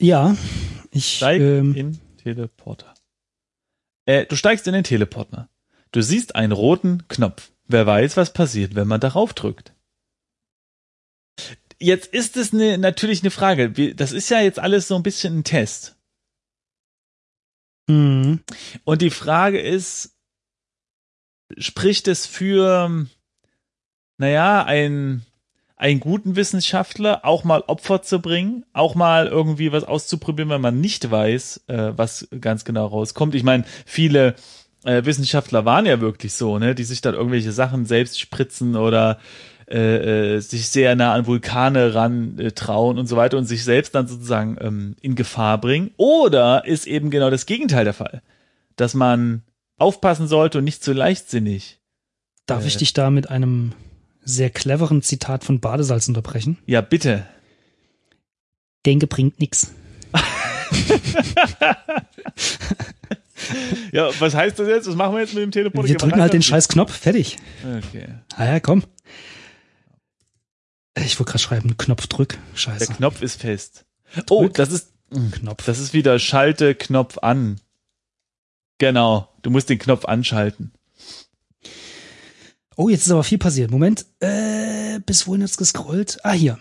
Ja, 0.00 0.36
ich, 0.90 1.16
Steig 1.16 1.40
ähm, 1.40 1.74
in 1.74 2.00
Teleporter. 2.22 2.94
Äh, 4.06 4.26
du 4.26 4.36
steigst 4.36 4.66
in 4.66 4.72
den 4.72 4.84
Teleporter. 4.84 5.48
Du 5.92 6.02
siehst 6.02 6.34
einen 6.34 6.52
roten 6.52 7.06
Knopf. 7.08 7.50
Wer 7.66 7.86
weiß, 7.86 8.16
was 8.16 8.32
passiert, 8.32 8.74
wenn 8.74 8.88
man 8.88 9.00
darauf 9.00 9.34
drückt. 9.34 9.74
Jetzt 11.78 12.12
ist 12.12 12.36
es 12.36 12.52
ne, 12.52 12.76
natürlich 12.78 13.22
eine 13.22 13.30
Frage. 13.30 13.70
Das 13.94 14.12
ist 14.12 14.28
ja 14.30 14.40
jetzt 14.40 14.58
alles 14.58 14.88
so 14.88 14.96
ein 14.96 15.02
bisschen 15.02 15.38
ein 15.38 15.44
Test. 15.44 15.96
mhm. 17.86 18.40
Und 18.84 19.02
die 19.02 19.10
Frage 19.10 19.60
ist, 19.60 20.16
spricht 21.56 22.08
es 22.08 22.26
für, 22.26 23.06
naja, 24.18 24.64
ein, 24.64 25.22
einen 25.76 26.00
guten 26.00 26.34
Wissenschaftler 26.36 27.24
auch 27.24 27.44
mal 27.44 27.62
Opfer 27.68 28.02
zu 28.02 28.20
bringen, 28.20 28.66
auch 28.72 28.96
mal 28.96 29.28
irgendwie 29.28 29.70
was 29.70 29.84
auszuprobieren, 29.84 30.50
wenn 30.50 30.60
man 30.60 30.80
nicht 30.80 31.10
weiß, 31.10 31.64
äh, 31.68 31.92
was 31.96 32.28
ganz 32.40 32.64
genau 32.64 32.86
rauskommt. 32.86 33.36
Ich 33.36 33.44
meine, 33.44 33.64
viele 33.86 34.34
äh, 34.84 35.04
Wissenschaftler 35.04 35.64
waren 35.64 35.86
ja 35.86 36.00
wirklich 36.00 36.32
so, 36.34 36.58
ne, 36.58 36.74
die 36.74 36.84
sich 36.84 37.00
dann 37.00 37.14
irgendwelche 37.14 37.52
Sachen 37.52 37.86
selbst 37.86 38.20
spritzen 38.20 38.76
oder 38.76 39.20
äh, 39.70 40.36
äh, 40.36 40.40
sich 40.40 40.68
sehr 40.68 40.94
nah 40.96 41.12
an 41.14 41.26
Vulkane 41.26 41.94
ran 41.94 42.38
äh, 42.38 42.52
trauen 42.52 42.98
und 42.98 43.06
so 43.06 43.16
weiter 43.16 43.36
und 43.38 43.44
sich 43.44 43.64
selbst 43.64 43.94
dann 43.94 44.08
sozusagen 44.08 44.56
ähm, 44.60 44.96
in 45.00 45.14
Gefahr 45.14 45.58
bringen. 45.60 45.90
Oder 45.96 46.64
ist 46.66 46.86
eben 46.86 47.10
genau 47.10 47.30
das 47.30 47.46
Gegenteil 47.46 47.84
der 47.84 47.94
Fall, 47.94 48.22
dass 48.76 48.94
man 48.94 49.42
aufpassen 49.76 50.26
sollte 50.26 50.58
und 50.58 50.64
nicht 50.64 50.82
zu 50.82 50.92
leichtsinnig. 50.92 51.78
Darf 52.46 52.66
ich 52.66 52.76
Äh. 52.76 52.78
dich 52.78 52.92
da 52.94 53.10
mit 53.10 53.28
einem 53.30 53.72
sehr 54.24 54.50
cleveren 54.50 55.02
Zitat 55.02 55.44
von 55.44 55.60
Badesalz 55.60 56.08
unterbrechen? 56.08 56.58
Ja, 56.66 56.80
bitte. 56.80 57.26
Denke 58.86 59.06
bringt 59.06 59.38
nix. 59.40 59.72
Ja, 63.92 64.10
was 64.18 64.34
heißt 64.34 64.58
das 64.58 64.68
jetzt? 64.68 64.86
Was 64.88 64.94
machen 64.96 65.14
wir 65.14 65.20
jetzt 65.20 65.32
mit 65.32 65.42
dem 65.42 65.50
Teleporter? 65.50 65.88
Wir 65.88 65.96
drücken 65.96 66.20
halt 66.20 66.32
den 66.34 66.42
scheiß 66.42 66.68
Knopf, 66.68 66.92
fertig. 66.92 67.38
Okay. 67.64 68.04
Ah 68.36 68.44
ja, 68.44 68.60
komm. 68.60 68.82
Ich 71.04 71.18
wollte 71.18 71.30
gerade 71.32 71.38
schreiben, 71.38 71.76
Knopf 71.76 72.06
drück. 72.06 72.38
Der 72.52 72.58
Scheiße. 72.58 72.92
Knopf 72.94 73.22
ist 73.22 73.40
fest. 73.40 73.84
Oh, 74.30 74.42
Drück. 74.42 74.54
das 74.54 74.72
ist, 74.72 74.92
Knopf. 75.32 75.64
das 75.64 75.78
ist 75.78 75.92
wieder 75.92 76.18
Schalte 76.18 76.74
Knopf 76.74 77.18
an. 77.18 77.60
Genau. 78.78 79.28
Du 79.42 79.50
musst 79.50 79.68
den 79.68 79.78
Knopf 79.78 80.04
anschalten. 80.04 80.72
Oh, 82.76 82.88
jetzt 82.88 83.06
ist 83.06 83.10
aber 83.12 83.24
viel 83.24 83.38
passiert. 83.38 83.70
Moment. 83.70 84.06
Äh, 84.20 85.00
bis 85.04 85.26
wohin 85.26 85.42
hat's 85.42 85.56
gescrollt? 85.56 86.18
Ah, 86.22 86.32
hier. 86.32 86.58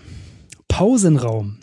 Pausenraum. 0.67 1.60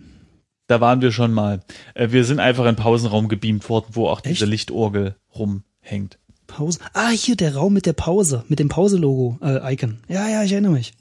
Da 0.69 0.81
waren 0.81 1.01
wir 1.03 1.13
schon 1.13 1.33
mal. 1.33 1.61
Äh, 1.95 2.11
Wir 2.11 2.25
sind 2.25 2.39
einfach 2.41 2.65
in 2.67 2.77
Pausenraum 2.77 3.29
gebeamt 3.29 3.69
worden, 3.69 3.87
wo 3.93 4.09
auch 4.09 4.21
diese 4.21 4.45
Echt? 4.45 4.51
Lichtorgel 4.51 5.17
rumhängt. 5.35 6.19
Pause. 6.47 6.79
Ah, 6.93 7.11
hier 7.11 7.37
der 7.37 7.57
Raum 7.57 7.73
mit 7.73 7.87
der 7.87 7.93
Pause, 7.95 8.45
mit 8.49 8.59
dem 8.61 8.69
Pause-Logo-Icon. 8.69 9.99
Äh, 10.09 10.15
ja, 10.15 10.29
ja, 10.29 10.43
ich 10.45 10.53
erinnere 10.53 10.73
mich. 10.73 10.93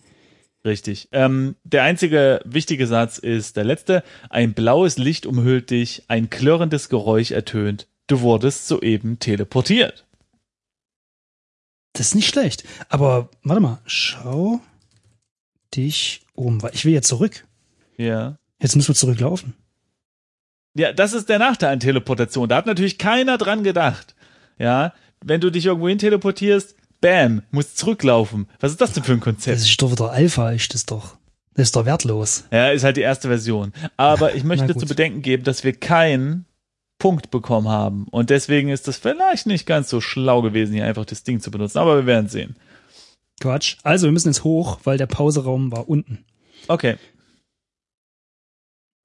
Richtig. 0.66 1.10
Ähm, 1.12 1.56
der 1.64 1.84
einzige 1.84 2.42
wichtige 2.46 2.88
Satz 2.88 3.18
ist 3.18 3.58
der 3.58 3.66
letzte. 3.66 4.04
Ein 4.30 4.54
blaues 4.54 4.98
Licht 4.98 5.26
umhüllt 5.26 5.70
dich, 5.70 6.04
ein 6.08 6.30
klirrendes 6.30 6.88
Geräusch 6.88 7.32
ertönt. 7.32 7.88
Du 8.08 8.22
wurdest 8.22 8.68
soeben 8.68 9.20
teleportiert. 9.20 10.06
Das 11.94 12.08
ist 12.08 12.16
nicht 12.16 12.30
schlecht. 12.30 12.64
Aber 12.90 13.30
warte 13.44 13.62
mal, 13.62 13.82
schau 13.86 14.62
dich 15.76 16.22
um. 16.34 16.60
Ich 16.72 16.86
will 16.86 16.94
jetzt 16.94 17.08
zurück. 17.08 17.46
Ja. 17.98 18.38
Jetzt 18.60 18.76
müssen 18.76 18.90
wir 18.90 18.96
zurücklaufen. 18.96 19.54
Ja, 20.76 20.92
das 20.92 21.14
ist 21.14 21.30
der 21.30 21.40
Nachteil 21.40 21.74
an 21.74 21.80
Teleportation. 21.80 22.50
Da 22.50 22.56
hat 22.56 22.66
natürlich 22.66 22.98
keiner 22.98 23.38
dran 23.38 23.64
gedacht. 23.64 24.16
Ja, 24.58 24.94
wenn 25.24 25.42
du 25.42 25.52
dich 25.52 25.66
irgendwo 25.66 25.88
hin 25.88 26.00
teleportierst, 26.00 26.76
bam, 27.04 27.44
musst 27.52 27.78
zurücklaufen. 27.78 28.48
Was 28.62 28.72
ist 28.72 28.82
das 28.82 28.94
denn 28.94 29.04
für 29.04 29.12
ein 29.12 29.20
Konzept? 29.20 29.58
Das 29.58 29.70
ist 29.70 29.82
doch 29.82 29.92
wieder 29.92 30.12
Alpha, 30.12 30.52
ist 30.52 30.74
das 30.74 30.86
doch. 30.86 31.18
Das 31.54 31.68
ist 31.68 31.76
doch 31.76 31.86
wertlos. 31.86 32.46
Ja, 32.50 32.70
ist 32.70 32.84
halt 32.84 32.98
die 32.98 33.02
erste 33.02 33.28
Version. 33.28 33.74
Aber 33.98 34.34
ich 34.34 34.44
möchte 34.46 34.76
zu 34.76 34.88
bedenken 34.88 35.22
geben, 35.22 35.44
dass 35.44 35.64
wir 35.64 35.74
keinen 35.74 36.46
Punkt 36.98 37.30
bekommen 37.30 37.68
haben. 37.68 38.08
Und 38.10 38.30
deswegen 38.30 38.70
ist 38.70 38.88
das 38.88 38.98
vielleicht 38.98 39.46
nicht 39.46 39.66
ganz 39.66 39.90
so 39.90 40.00
schlau 40.02 40.42
gewesen, 40.42 40.74
hier 40.74 40.86
einfach 40.86 41.06
das 41.06 41.24
Ding 41.24 41.42
zu 41.42 41.52
benutzen. 41.52 41.78
Aber 41.78 41.98
wir 41.98 42.06
werden 42.06 42.30
sehen. 42.30 42.56
Quatsch. 43.42 43.78
Also, 43.84 44.08
wir 44.08 44.14
müssen 44.14 44.30
jetzt 44.30 44.46
hoch, 44.46 44.80
weil 44.86 44.98
der 44.98 45.06
Pauseraum 45.06 45.72
war 45.72 45.90
unten. 45.90 46.24
Okay. 46.70 46.96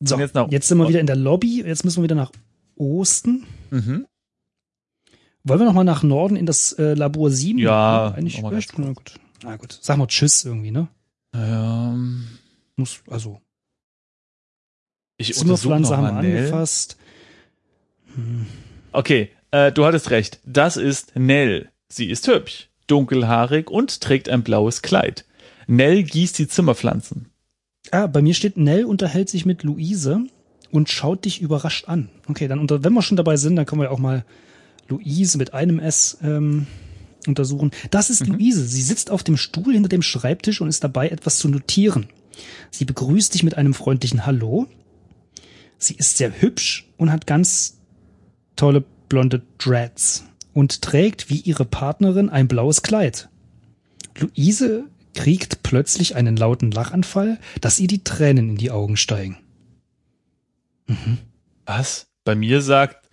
So, 0.01 0.17
jetzt, 0.17 0.37
jetzt, 0.51 0.69
sind 0.69 0.79
wir 0.79 0.89
wieder 0.89 1.01
in 1.01 1.09
der 1.09 1.17
Lobby. 1.17 1.65
Jetzt 1.67 1.85
müssen 1.85 1.99
wir 1.99 2.05
wieder 2.05 2.15
nach 2.15 2.31
Osten. 2.77 3.45
Mhm. 3.71 4.07
Wollen 5.49 5.61
wir 5.61 5.67
nochmal 5.67 5.85
nach 5.85 6.03
Norden 6.03 6.37
in 6.37 6.47
das 6.47 6.73
äh, 6.73 6.95
Labor 6.95 7.31
7? 7.31 7.59
Ja, 7.59 8.15
eigentlich 8.17 8.43
echt. 8.45 8.79
Na 8.79 8.93
gut. 8.93 9.15
Na 9.43 9.57
gut. 9.57 9.79
Sag 9.81 9.97
mal 9.97 10.07
Tschüss 10.07 10.45
irgendwie, 10.45 10.71
ne? 10.71 10.89
Ähm. 11.35 12.27
Muss, 12.77 13.01
also. 13.09 13.41
Ich 15.17 15.35
Zimmerpflanze 15.35 15.97
haben 15.97 16.05
wir 16.05 16.13
angefasst. 16.13 16.97
Hm. 18.15 18.47
Okay, 18.93 19.31
äh, 19.51 19.73
du 19.73 19.85
hattest 19.85 20.11
recht. 20.11 20.41
Das 20.45 20.77
ist 20.77 21.17
Nell. 21.17 21.71
Sie 21.89 22.11
ist 22.11 22.29
hübsch, 22.29 22.69
dunkelhaarig 22.87 23.71
und 23.71 24.01
trägt 24.01 24.29
ein 24.29 24.43
blaues 24.43 24.83
Kleid. 24.83 25.25
Nell 25.67 26.03
gießt 26.03 26.39
die 26.39 26.49
Zimmerpflanzen. 26.49 27.31
Ah, 27.91 28.07
bei 28.07 28.23
mir 28.23 28.35
steht, 28.35 28.57
Nell 28.57 28.85
unterhält 28.85 29.29
sich 29.29 29.47
mit 29.47 29.63
Luise 29.63 30.21
und 30.71 30.91
schaut 30.91 31.25
dich 31.25 31.41
überrascht 31.41 31.89
an. 31.89 32.11
Okay, 32.29 32.49
dann 32.49 32.59
unter, 32.59 32.85
wenn 32.85 32.93
wir 32.93 33.03
schon 33.03 33.17
dabei 33.17 33.37
sind, 33.37 33.57
dann 33.57 33.67
können 33.67 33.83
wir 33.83 33.91
auch 33.91 33.99
mal 33.99 34.25
Luise 34.89 35.39
mit 35.39 35.55
einem 35.55 35.79
S 35.79 36.19
ähm, 36.23 36.67
untersuchen. 37.27 37.71
Das 37.91 38.11
ist 38.11 38.27
mhm. 38.27 38.35
Luise. 38.35 38.67
Sie 38.67 38.83
sitzt 38.83 39.11
auf 39.11 39.23
dem 39.23 39.37
Stuhl 39.37 39.75
hinter 39.75 39.89
dem 39.89 40.03
Schreibtisch 40.03 40.61
und 40.61 40.69
ist 40.69 40.85
dabei, 40.85 41.09
etwas 41.09 41.39
zu 41.39 41.49
notieren. 41.49 42.09
Sie 42.71 42.85
begrüßt 42.85 43.35
dich 43.35 43.43
mit 43.43 43.57
einem 43.57 43.75
freundlichen 43.75 44.27
Hallo. 44.27 44.67
Sie 45.79 45.95
ist 45.95 46.17
sehr 46.17 46.41
hübsch 46.41 46.89
und 46.97 47.13
hat 47.13 47.27
ganz 47.27 47.79
tolle 48.57 48.85
blonde 49.09 49.43
Dreads 49.59 50.25
und 50.53 50.83
trägt 50.83 51.31
wie 51.31 51.41
ihre 51.41 51.65
Partnerin 51.65 52.31
ein 52.31 52.49
blaues 52.49 52.83
Kleid. 52.83 53.29
Luise 54.17 54.85
kriegt 55.15 55.63
plötzlich 55.63 56.17
einen 56.17 56.37
lauten 56.37 56.71
Lachanfall, 56.71 57.39
dass 57.61 57.79
ihr 57.79 57.89
die 57.89 58.05
Tränen 58.05 58.51
in 58.51 58.57
die 58.57 58.71
Augen 58.71 58.97
steigen. 58.97 59.39
Mhm. 60.87 61.19
Was? 61.67 62.07
Bei 62.25 62.35
mir 62.35 62.61
sagt, 62.61 63.08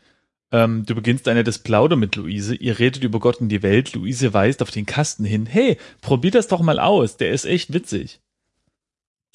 ähm, 0.52 0.86
du 0.86 0.96
beginnst 0.96 1.28
eine 1.28 1.44
des 1.44 1.60
Plauder 1.60 1.96
mit 1.96 2.16
Luise, 2.16 2.56
ihr 2.56 2.80
redet 2.80 3.04
über 3.04 3.20
Gott 3.20 3.42
und 3.42 3.50
die 3.50 3.64
Welt, 3.64 3.94
Luise 3.94 4.34
weist 4.34 4.62
auf 4.62 4.72
den 4.72 4.86
Kasten 4.86 5.26
hin. 5.26 5.46
Hey, 5.46 5.78
probier 6.02 6.32
das 6.32 6.48
doch 6.48 6.62
mal 6.62 6.80
aus, 6.80 7.18
der 7.18 7.32
ist 7.32 7.46
echt 7.46 7.74
witzig. 7.74 8.22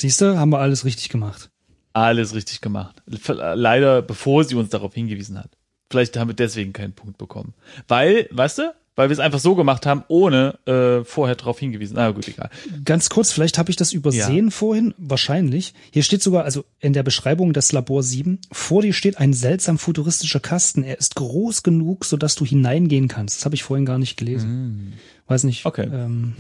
Siehst 0.01 0.21
du, 0.21 0.39
haben 0.39 0.51
wir 0.51 0.61
alles 0.61 0.85
richtig 0.85 1.09
gemacht. 1.11 1.51
Alles 1.93 2.35
richtig 2.35 2.61
gemacht. 2.61 3.03
Leider 3.07 4.01
bevor 4.01 4.45
sie 4.45 4.55
uns 4.55 4.71
darauf 4.71 4.95
hingewiesen 4.95 5.39
hat. 5.39 5.51
Vielleicht 5.91 6.17
haben 6.17 6.29
wir 6.29 6.35
deswegen 6.35 6.73
keinen 6.73 6.93
Punkt 6.93 7.19
bekommen. 7.19 7.53
Weil, 7.89 8.29
weißt 8.31 8.59
du, 8.59 8.75
weil 9.01 9.09
wir 9.09 9.15
es 9.15 9.19
einfach 9.19 9.39
so 9.39 9.55
gemacht 9.55 9.87
haben, 9.87 10.05
ohne 10.09 10.59
äh, 10.67 11.05
vorher 11.05 11.35
darauf 11.35 11.59
hingewiesen. 11.59 11.95
Na 11.97 12.11
gut, 12.11 12.29
egal. 12.29 12.51
Ganz 12.85 13.09
kurz, 13.09 13.33
vielleicht 13.33 13.57
habe 13.57 13.71
ich 13.71 13.77
das 13.77 13.95
übersehen 13.95 14.47
ja. 14.47 14.51
vorhin, 14.51 14.93
wahrscheinlich. 14.99 15.73
Hier 15.91 16.03
steht 16.03 16.23
sogar, 16.23 16.45
also 16.45 16.67
in 16.81 16.93
der 16.93 17.03
Beschreibung 17.03 17.55
des 17.55 17.73
Labor 17.73 18.03
7, 18.03 18.41
vor 18.53 18.83
dir 18.83 18.93
steht 18.93 19.17
ein 19.17 19.33
seltsam 19.33 19.79
futuristischer 19.79 20.39
Kasten. 20.39 20.83
Er 20.83 20.99
ist 20.99 21.15
groß 21.15 21.63
genug, 21.63 22.05
sodass 22.05 22.35
du 22.35 22.45
hineingehen 22.45 23.09
kannst. 23.09 23.39
Das 23.39 23.47
habe 23.47 23.55
ich 23.55 23.63
vorhin 23.63 23.87
gar 23.87 23.97
nicht 23.97 24.19
gelesen. 24.19 24.51
Mm. 24.51 24.93
Weiß 25.27 25.45
nicht. 25.45 25.65
Okay. 25.65 25.89
Ähm, 25.91 26.35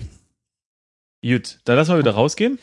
Gut, 1.25 1.61
dann 1.65 1.77
lassen 1.77 1.93
wir 1.93 1.99
wieder 1.99 2.13
rausgehen. 2.13 2.59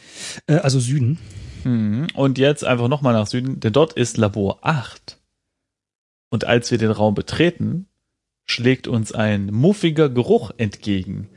Äh, 0.45 0.57
also 0.57 0.79
Süden. 0.79 1.17
Mhm. 1.63 2.07
Und 2.13 2.37
jetzt 2.37 2.63
einfach 2.63 2.87
nochmal 2.87 3.13
nach 3.13 3.25
Süden, 3.25 3.59
denn 3.59 3.73
dort 3.73 3.93
ist 3.93 4.17
Labor 4.17 4.59
8. 4.61 5.17
Und 6.29 6.45
als 6.45 6.69
wir 6.69 6.77
den 6.77 6.91
Raum 6.91 7.15
betreten, 7.15 7.87
schlägt 8.47 8.87
uns 8.87 9.11
ein 9.11 9.47
muffiger 9.47 10.09
Geruch 10.09 10.51
entgegen. 10.57 11.29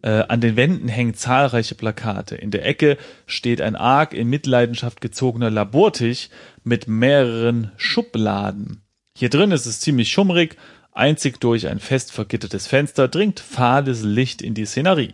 Äh, 0.00 0.24
an 0.28 0.40
den 0.40 0.56
Wänden 0.56 0.88
hängen 0.88 1.14
zahlreiche 1.14 1.74
Plakate. 1.74 2.36
In 2.36 2.50
der 2.50 2.64
Ecke 2.64 2.96
steht 3.26 3.60
ein 3.60 3.76
arg 3.76 4.14
in 4.14 4.28
Mitleidenschaft 4.28 5.00
gezogener 5.00 5.50
Labortisch 5.50 6.30
mit 6.64 6.88
mehreren 6.88 7.72
Schubladen. 7.76 8.82
Hier 9.16 9.28
drin 9.28 9.50
ist 9.50 9.66
es 9.66 9.80
ziemlich 9.80 10.10
schummrig, 10.10 10.56
einzig 10.92 11.40
durch 11.40 11.68
ein 11.68 11.78
fest 11.78 12.12
vergittertes 12.12 12.66
Fenster 12.66 13.08
dringt 13.08 13.40
fahles 13.40 14.02
Licht 14.02 14.40
in 14.40 14.54
die 14.54 14.66
Szenerie. 14.66 15.12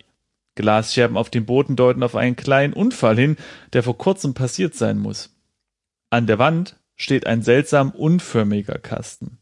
Glasscherben 0.54 1.16
auf 1.16 1.30
dem 1.30 1.46
Boden 1.46 1.76
deuten 1.76 2.02
auf 2.02 2.16
einen 2.16 2.36
kleinen 2.36 2.72
Unfall 2.72 3.16
hin, 3.16 3.36
der 3.72 3.82
vor 3.82 3.96
kurzem 3.96 4.34
passiert 4.34 4.74
sein 4.74 4.98
muss. 4.98 5.36
An 6.10 6.26
der 6.26 6.38
Wand 6.38 6.76
steht 6.96 7.26
ein 7.26 7.42
seltsam 7.42 7.90
unförmiger 7.90 8.78
Kasten 8.78 9.37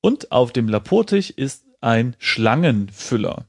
und 0.00 0.32
auf 0.32 0.52
dem 0.52 0.68
Laportisch 0.68 1.30
ist 1.30 1.64
ein 1.80 2.16
Schlangenfüller. 2.18 3.46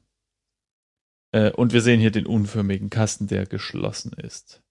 Äh, 1.32 1.50
und 1.52 1.72
wir 1.72 1.80
sehen 1.80 2.00
hier 2.00 2.10
den 2.10 2.26
unförmigen 2.26 2.90
Kasten, 2.90 3.26
der 3.26 3.46
geschlossen 3.46 4.12
ist. 4.12 4.62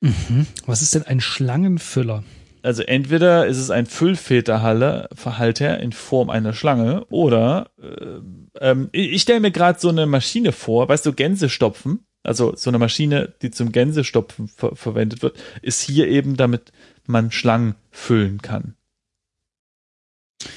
Mhm. 0.00 0.46
Was 0.66 0.82
ist 0.82 0.94
denn 0.94 1.04
ein 1.04 1.20
Schlangenfüller? 1.20 2.24
Also 2.62 2.82
entweder 2.82 3.46
ist 3.46 3.58
es 3.58 3.70
ein 3.70 3.86
Füllfilterhalter 3.86 5.80
in 5.80 5.92
Form 5.92 6.28
einer 6.28 6.52
Schlange 6.52 7.04
oder 7.06 7.70
äh, 7.80 8.20
ähm, 8.60 8.88
ich 8.92 9.22
stelle 9.22 9.40
mir 9.40 9.52
gerade 9.52 9.78
so 9.78 9.88
eine 9.88 10.06
Maschine 10.06 10.52
vor, 10.52 10.88
weißt 10.88 11.06
du, 11.06 11.12
Gänsestopfen, 11.12 12.00
also 12.24 12.54
so 12.56 12.70
eine 12.70 12.78
Maschine, 12.78 13.32
die 13.42 13.50
zum 13.50 13.70
Gänsestopfen 13.70 14.48
ver 14.48 14.74
verwendet 14.74 15.22
wird, 15.22 15.38
ist 15.62 15.80
hier 15.80 16.08
eben, 16.08 16.36
damit 16.36 16.72
man 17.06 17.30
Schlangen 17.30 17.76
füllen 17.90 18.42
kann. 18.42 18.74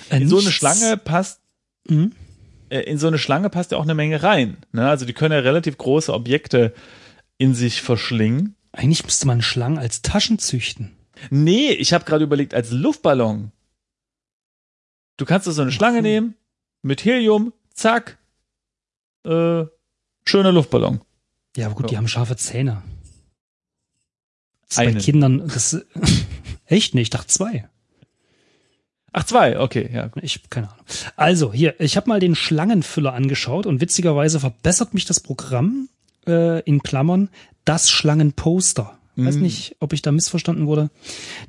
Äh, 0.10 0.18
in 0.18 0.30
so 0.30 0.40
eine 0.40 0.52
Schlange 0.52 0.98
passt, 0.98 1.42
mhm. 1.88 2.14
In 2.72 2.98
so 2.98 3.08
eine 3.08 3.18
Schlange 3.18 3.50
passt 3.50 3.74
ja 3.74 3.78
auch 3.78 3.84
eine 3.84 3.96
Menge 3.96 4.24
rein. 4.24 4.56
Ne? 4.72 4.88
Also 4.88 5.06
die 5.06 5.12
können 5.12 5.34
ja 5.34 5.40
relativ 5.40 5.78
große 5.78 6.14
Objekte 6.14 6.74
in 7.38 7.54
sich 7.54 7.82
verschlingen. 7.82 8.56
Eigentlich 8.72 9.04
müsste 9.04 9.28
man 9.28 9.42
Schlangen 9.42 9.78
als 9.78 10.02
Taschen 10.04 10.40
züchten. 10.40 10.96
Nee, 11.30 11.72
ich 11.72 11.92
habe 11.92 12.06
gerade 12.06 12.24
überlegt, 12.24 12.54
als 12.54 12.72
Luftballon. 12.72 13.52
Du 15.18 15.26
kannst 15.26 15.52
so 15.52 15.62
eine 15.62 15.74
Schlange 15.74 16.02
nehmen, 16.02 16.36
mit 16.82 17.04
Helium, 17.04 17.52
zack, 17.74 18.18
äh, 19.26 19.66
schöner 20.26 20.54
Luftballon. 20.54 21.02
Ja, 21.58 21.66
aber 21.66 21.76
gut, 21.76 21.86
ja. 21.86 21.90
die 21.90 21.98
haben 21.98 22.08
scharfe 22.08 22.38
Zähne. 22.38 22.82
Zwei 24.68 24.94
Kindern, 24.94 25.46
das 25.50 25.86
echt 26.66 26.96
nicht, 26.96 27.04
ich 27.04 27.10
dachte 27.10 27.28
zwei. 27.28 27.70
Ach, 29.14 29.24
zwei, 29.26 29.60
okay, 29.60 29.90
ja. 29.94 30.10
Ich, 30.22 30.50
keine 30.50 30.70
Ahnung. 30.70 30.86
Also, 31.18 31.52
hier, 31.52 31.80
ich 31.80 31.98
habe 31.98 32.08
mal 32.08 32.20
den 32.20 32.36
Schlangenfüller 32.36 33.14
angeschaut 33.14 33.66
und 33.66 33.82
witzigerweise 33.82 34.40
verbessert 34.40 34.94
mich 34.94 35.06
das 35.06 35.20
Programm 35.20 35.90
äh, 36.28 36.62
in 36.62 36.82
Klammern 36.82 37.30
das 37.66 37.90
Schlangenposter. 37.90 38.98
Mhm. 39.16 39.26
Weiß 39.26 39.36
nicht, 39.36 39.76
ob 39.80 39.92
ich 39.92 40.02
da 40.02 40.12
missverstanden 40.12 40.66
wurde. 40.66 40.90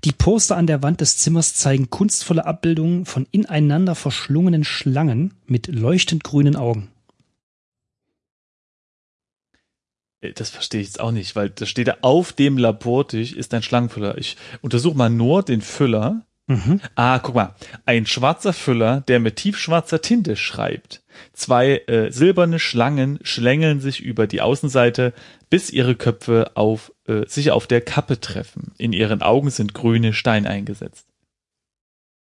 Die 0.05 0.13
Poster 0.13 0.57
an 0.57 0.67
der 0.67 0.83
Wand 0.83 1.01
des 1.01 1.19
Zimmers 1.19 1.55
zeigen 1.55 1.91
kunstvolle 1.91 2.45
Abbildungen 2.45 3.07
von 3.07 3.27
ineinander 3.31 3.95
verschlungenen 3.95 4.65
Schlangen 4.65 5.35
mit 5.47 5.69
leuchtend 5.69 6.25
grünen 6.25 6.57
Augen. 6.57 6.89
Äh, 10.21 10.33
das 10.33 10.51
verstehe 10.51 10.81
ich 10.81 10.89
jetzt 10.89 11.01
auch 11.01 11.13
nicht, 11.13 11.37
weil 11.37 11.51
da 11.51 11.65
steht 11.65 11.87
da 11.89 11.99
auf 12.01 12.33
dem 12.33 12.59
Labortisch 12.59 13.33
ist 13.33 13.55
ein 13.55 13.63
Schlangenfüller. 13.63 14.19
Ich 14.19 14.37
untersuche 14.63 14.97
mal 14.97 15.11
nur 15.11 15.45
den 15.45 15.61
Füller 15.61 16.27
Mhm. 16.49 16.81
Ah, 16.97 17.19
guck 17.21 17.35
mal. 17.35 17.55
Ein 17.87 18.07
schwarzer 18.07 18.53
Füller, 18.53 19.03
der 19.03 19.21
mit 19.21 19.37
tiefschwarzer 19.37 20.03
Tinte 20.03 20.37
schreibt. 20.37 21.03
Zwei 21.33 21.79
äh, 21.87 22.11
silberne 22.11 22.59
Schlangen 22.59 23.19
schlängeln 23.23 23.81
sich 23.81 24.01
über 24.01 24.27
die 24.27 24.41
Außenseite, 24.41 25.13
bis 25.51 25.71
ihre 25.71 25.95
Köpfe 25.95 26.53
auf, 26.55 26.93
äh, 27.07 27.27
sich 27.27 27.51
auf 27.51 27.67
der 27.67 27.81
Kappe 27.81 28.21
treffen. 28.21 28.73
In 28.79 28.93
ihren 28.93 29.23
Augen 29.23 29.51
sind 29.51 29.75
grüne 29.75 30.13
Steine 30.13 30.49
eingesetzt. 30.49 31.07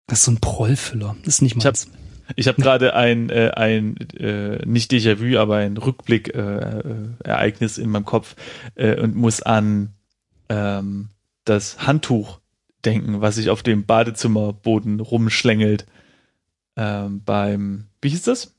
Das 0.06 0.18
ist 0.18 0.24
so 0.26 0.32
ein 0.32 0.40
Prollfüller. 0.40 1.16
Das 1.24 1.34
ist 1.34 1.42
nicht 1.42 1.56
meins. 1.56 1.88
Ich 2.36 2.48
habe 2.48 2.62
gerade 2.62 2.94
ein, 2.94 3.30
äh, 3.30 3.52
ein 3.54 3.96
äh, 4.18 4.64
nicht 4.66 4.92
Déjà-vu, 4.92 5.38
aber 5.38 5.56
ein 5.56 5.76
Rückblick-Ereignis 5.76 7.78
äh, 7.78 7.82
in 7.82 7.90
meinem 7.90 8.04
Kopf 8.04 8.36
äh, 8.74 9.00
und 9.00 9.16
muss 9.16 9.42
an 9.42 9.94
ähm, 10.48 11.08
das 11.44 11.86
Handtuch 11.86 12.41
denken, 12.84 13.20
was 13.20 13.36
sich 13.36 13.50
auf 13.50 13.62
dem 13.62 13.84
Badezimmerboden 13.86 15.00
rumschlängelt. 15.00 15.86
Ähm, 16.76 17.22
beim, 17.24 17.86
wie 18.00 18.08
hieß 18.10 18.22
das? 18.22 18.54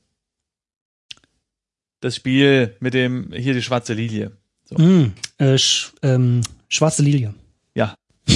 Das 2.00 2.16
Spiel 2.16 2.76
mit 2.80 2.94
dem, 2.94 3.32
hier 3.32 3.54
die 3.54 3.62
schwarze 3.62 3.94
Lilie. 3.94 4.32
So. 4.64 4.76
Mm, 4.76 5.12
äh, 5.38 5.58
sch, 5.58 5.92
ähm, 6.02 6.42
schwarze 6.68 7.02
Lilie. 7.02 7.34
Ja. 7.74 7.94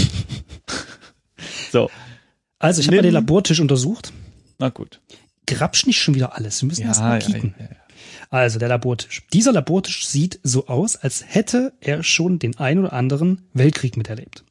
so. 1.70 1.90
Also, 2.58 2.80
ich 2.80 2.88
habe 2.88 3.02
den 3.02 3.12
Labortisch 3.12 3.60
untersucht. 3.60 4.12
Na 4.58 4.68
gut. 4.70 5.00
Grabsch 5.46 5.86
nicht 5.86 6.00
schon 6.00 6.14
wieder 6.14 6.34
alles. 6.34 6.60
Wir 6.62 6.66
müssen 6.68 6.82
Ja, 6.82 6.88
erst 6.88 7.00
mal 7.00 7.18
kicken. 7.20 7.54
ja, 7.58 7.64
ja. 7.66 7.76
Also, 8.30 8.58
der 8.58 8.68
Labortisch. 8.68 9.22
Dieser 9.32 9.52
Labortisch 9.52 10.06
sieht 10.06 10.40
so 10.42 10.66
aus, 10.66 10.96
als 10.96 11.24
hätte 11.26 11.72
er 11.80 12.02
schon 12.02 12.38
den 12.38 12.58
ein 12.58 12.78
oder 12.78 12.92
anderen 12.92 13.46
Weltkrieg 13.54 13.96
miterlebt. 13.96 14.44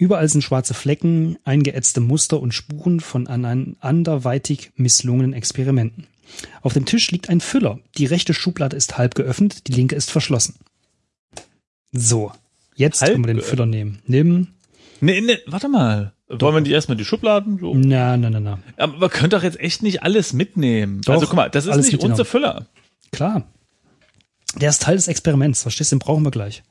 Überall 0.00 0.26
sind 0.30 0.40
schwarze 0.40 0.72
Flecken, 0.72 1.36
eingeätzte 1.44 2.00
Muster 2.00 2.40
und 2.40 2.54
Spuren 2.54 3.00
von 3.00 3.26
an- 3.26 3.76
anderweitig 3.80 4.72
misslungenen 4.76 5.34
Experimenten. 5.34 6.06
Auf 6.62 6.72
dem 6.72 6.86
Tisch 6.86 7.10
liegt 7.10 7.28
ein 7.28 7.42
Füller. 7.42 7.80
Die 7.98 8.06
rechte 8.06 8.32
Schublade 8.32 8.76
ist 8.78 8.96
halb 8.96 9.14
geöffnet, 9.14 9.68
die 9.68 9.72
linke 9.72 9.94
ist 9.94 10.10
verschlossen. 10.10 10.54
So, 11.92 12.32
jetzt 12.76 13.02
Halb 13.02 13.12
können 13.12 13.26
wir 13.26 13.34
den? 13.34 13.42
Füller 13.42 13.66
nehmen. 13.66 13.98
Nimm. 14.06 14.48
Nee, 15.02 15.20
nee, 15.20 15.36
warte 15.46 15.68
mal. 15.68 16.14
Wollen 16.28 16.54
wir 16.54 16.60
die 16.62 16.72
erstmal 16.72 16.96
die 16.96 17.04
Schubladen 17.04 17.58
so? 17.58 17.74
Na, 17.74 18.16
na, 18.16 18.30
na, 18.30 18.40
na. 18.40 18.58
Aber 18.78 18.96
man 18.96 19.10
könnte 19.10 19.36
doch 19.36 19.42
jetzt 19.42 19.60
echt 19.60 19.82
nicht 19.82 20.02
alles 20.02 20.32
mitnehmen. 20.32 21.02
Doch, 21.02 21.12
also 21.12 21.26
guck 21.26 21.36
mal, 21.36 21.50
das 21.50 21.66
ist 21.66 21.76
nicht 21.76 22.02
unser 22.02 22.24
Füller. 22.24 22.64
Klar. 23.12 23.42
Der 24.56 24.70
ist 24.70 24.80
Teil 24.80 24.96
des 24.96 25.08
Experiments. 25.08 25.60
Verstehst 25.60 25.92
du? 25.92 25.96
Den 25.96 26.00
brauchen 26.00 26.24
wir 26.24 26.30
gleich. 26.30 26.62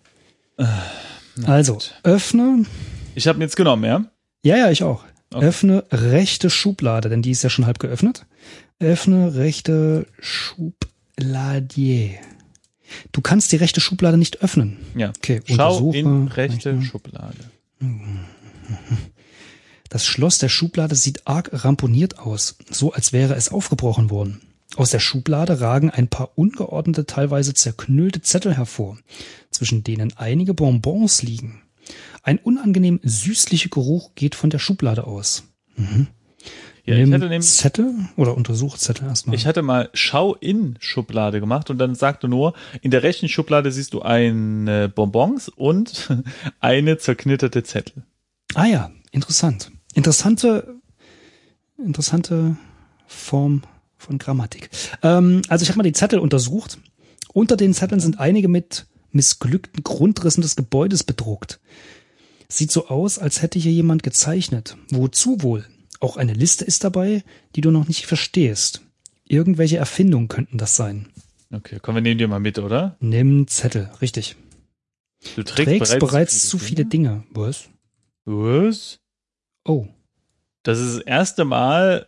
also, 1.45 1.73
gut. 1.73 1.93
öffne. 2.01 2.65
Ich 3.15 3.27
habe 3.27 3.37
ihn 3.39 3.41
jetzt 3.41 3.55
genommen, 3.55 3.83
ja? 3.83 4.05
Ja, 4.43 4.57
ja, 4.57 4.71
ich 4.71 4.83
auch. 4.83 5.03
Okay. 5.31 5.45
Öffne 5.45 5.83
rechte 5.91 6.49
Schublade, 6.49 7.09
denn 7.09 7.21
die 7.21 7.31
ist 7.31 7.43
ja 7.43 7.49
schon 7.49 7.65
halb 7.65 7.79
geöffnet. 7.79 8.25
Öffne 8.79 9.35
rechte 9.35 10.07
Schubladier. 10.19 12.11
Du 13.11 13.21
kannst 13.21 13.51
die 13.51 13.57
rechte 13.57 13.81
Schublade 13.81 14.17
nicht 14.17 14.41
öffnen. 14.41 14.77
Ja. 14.95 15.09
Okay, 15.09 15.41
Schau 15.45 15.77
untersuche. 15.77 15.97
in 15.97 16.27
rechte 16.27 16.71
Rechte. 16.71 16.81
Schublade. 16.85 17.37
Das 19.91 20.05
Schloss 20.05 20.37
der 20.37 20.49
Schublade 20.49 20.93
sieht 20.93 21.25
arg 21.25 21.49
ramponiert 21.51 22.19
aus, 22.19 22.57
so 22.69 22.93
als 22.93 23.11
wäre 23.11 23.33
es 23.33 23.49
aufgebrochen 23.49 24.11
worden. 24.11 24.39
Aus 24.75 24.91
der 24.91 24.99
Schublade 24.99 25.61
ragen 25.61 25.89
ein 25.89 26.07
paar 26.07 26.37
ungeordnete, 26.37 27.07
teilweise 27.07 27.55
zerknüllte 27.55 28.21
Zettel 28.21 28.55
hervor, 28.55 28.99
zwischen 29.49 29.83
denen 29.83 30.13
einige 30.15 30.53
Bonbons 30.53 31.23
liegen. 31.23 31.63
Ein 32.29 32.37
unangenehm 32.37 32.99
süßlicher 33.01 33.69
Geruch 33.69 34.13
geht 34.13 34.35
von 34.35 34.51
der 34.51 34.59
Schublade 34.59 35.07
aus. 35.07 35.45
Ja, 36.85 36.93
ich 36.93 36.99
Nimm 36.99 37.11
hatte 37.11 37.27
nämlich, 37.27 37.49
Zettel 37.49 37.91
oder 38.17 38.37
untersuche 38.37 38.77
Zettel 38.77 39.07
erstmal. 39.07 39.35
ich 39.35 39.47
hatte 39.47 39.63
mal 39.63 39.89
Schau 39.95 40.35
in 40.35 40.75
Schublade 40.79 41.39
gemacht 41.39 41.71
und 41.71 41.79
dann 41.79 41.95
sagte 41.95 42.27
nur, 42.27 42.53
in 42.83 42.91
der 42.91 43.01
rechten 43.01 43.29
Schublade 43.29 43.71
siehst 43.71 43.95
du 43.95 44.03
eine 44.03 44.89
Bonbons 44.89 45.49
und 45.49 46.07
eine 46.59 46.99
zerknitterte 46.99 47.63
Zettel. 47.63 48.03
ah 48.53 48.67
ja, 48.67 48.91
interessant. 49.09 49.71
Interessante, 49.95 50.75
interessante 51.83 52.57
Form 53.07 53.63
von 53.97 54.19
Grammatik. 54.19 54.69
Ähm, 55.01 55.41
also 55.47 55.63
ich 55.63 55.69
habe 55.69 55.77
mal 55.77 55.83
die 55.83 55.93
Zettel 55.93 56.19
untersucht. 56.19 56.77
Unter 57.33 57.57
den 57.57 57.73
Zetteln 57.73 57.99
sind 57.99 58.19
einige 58.19 58.49
mit 58.49 58.85
missglückten 59.11 59.81
Grundrissen 59.81 60.43
des 60.43 60.55
Gebäudes 60.55 61.03
bedruckt. 61.03 61.59
Sieht 62.51 62.71
so 62.71 62.87
aus, 62.87 63.19
als 63.19 63.41
hätte 63.41 63.59
hier 63.59 63.71
jemand 63.71 64.03
gezeichnet. 64.03 64.75
Wozu 64.89 65.41
wohl? 65.43 65.65
Auch 65.99 66.17
eine 66.17 66.33
Liste 66.33 66.65
ist 66.65 66.83
dabei, 66.83 67.23
die 67.55 67.61
du 67.61 67.71
noch 67.71 67.87
nicht 67.87 68.05
verstehst. 68.05 68.81
Irgendwelche 69.25 69.77
Erfindungen 69.77 70.27
könnten 70.27 70.57
das 70.57 70.75
sein. 70.75 71.09
Okay, 71.51 71.79
komm, 71.81 71.95
wir 71.95 72.01
nehmen 72.01 72.17
die 72.17 72.27
mal 72.27 72.39
mit, 72.39 72.57
oder? 72.57 72.97
Nimm 72.99 73.47
Zettel, 73.47 73.89
richtig. 74.01 74.35
Du 75.35 75.43
Trägst 75.43 75.99
bereits, 75.99 76.47
zu 76.47 76.57
viele 76.57 76.85
Dinge. 76.85 77.23
Was? 77.31 77.69
Was? 78.25 78.99
Oh. 79.65 79.87
Das 80.63 80.79
ist 80.79 80.97
das 80.97 81.03
erste 81.03 81.45
Mal. 81.45 82.07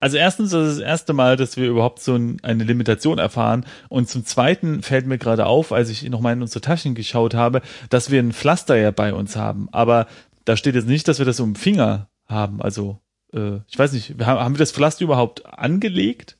Also 0.00 0.16
erstens, 0.16 0.50
das 0.52 0.68
ist 0.68 0.78
das 0.78 0.84
erste 0.86 1.12
Mal, 1.12 1.36
dass 1.36 1.56
wir 1.56 1.68
überhaupt 1.68 2.00
so 2.00 2.14
ein, 2.14 2.38
eine 2.44 2.62
Limitation 2.64 3.18
erfahren. 3.18 3.66
Und 3.88 4.08
zum 4.08 4.24
Zweiten 4.24 4.82
fällt 4.82 5.06
mir 5.06 5.18
gerade 5.18 5.46
auf, 5.46 5.72
als 5.72 5.88
ich 5.90 6.08
nochmal 6.08 6.34
in 6.34 6.42
unsere 6.42 6.60
Taschen 6.60 6.94
geschaut 6.94 7.34
habe, 7.34 7.62
dass 7.90 8.10
wir 8.10 8.20
ein 8.22 8.32
Pflaster 8.32 8.76
ja 8.76 8.92
bei 8.92 9.12
uns 9.12 9.34
haben. 9.34 9.68
Aber 9.72 10.06
da 10.44 10.56
steht 10.56 10.76
jetzt 10.76 10.86
nicht, 10.86 11.08
dass 11.08 11.18
wir 11.18 11.26
das 11.26 11.40
um 11.40 11.50
den 11.54 11.56
Finger 11.56 12.08
haben. 12.26 12.62
Also, 12.62 13.00
äh, 13.32 13.56
ich 13.66 13.76
weiß 13.78 13.92
nicht, 13.92 14.14
haben, 14.20 14.54
wir 14.54 14.58
das 14.58 14.70
Pflaster 14.72 15.02
überhaupt 15.04 15.44
angelegt? 15.46 16.36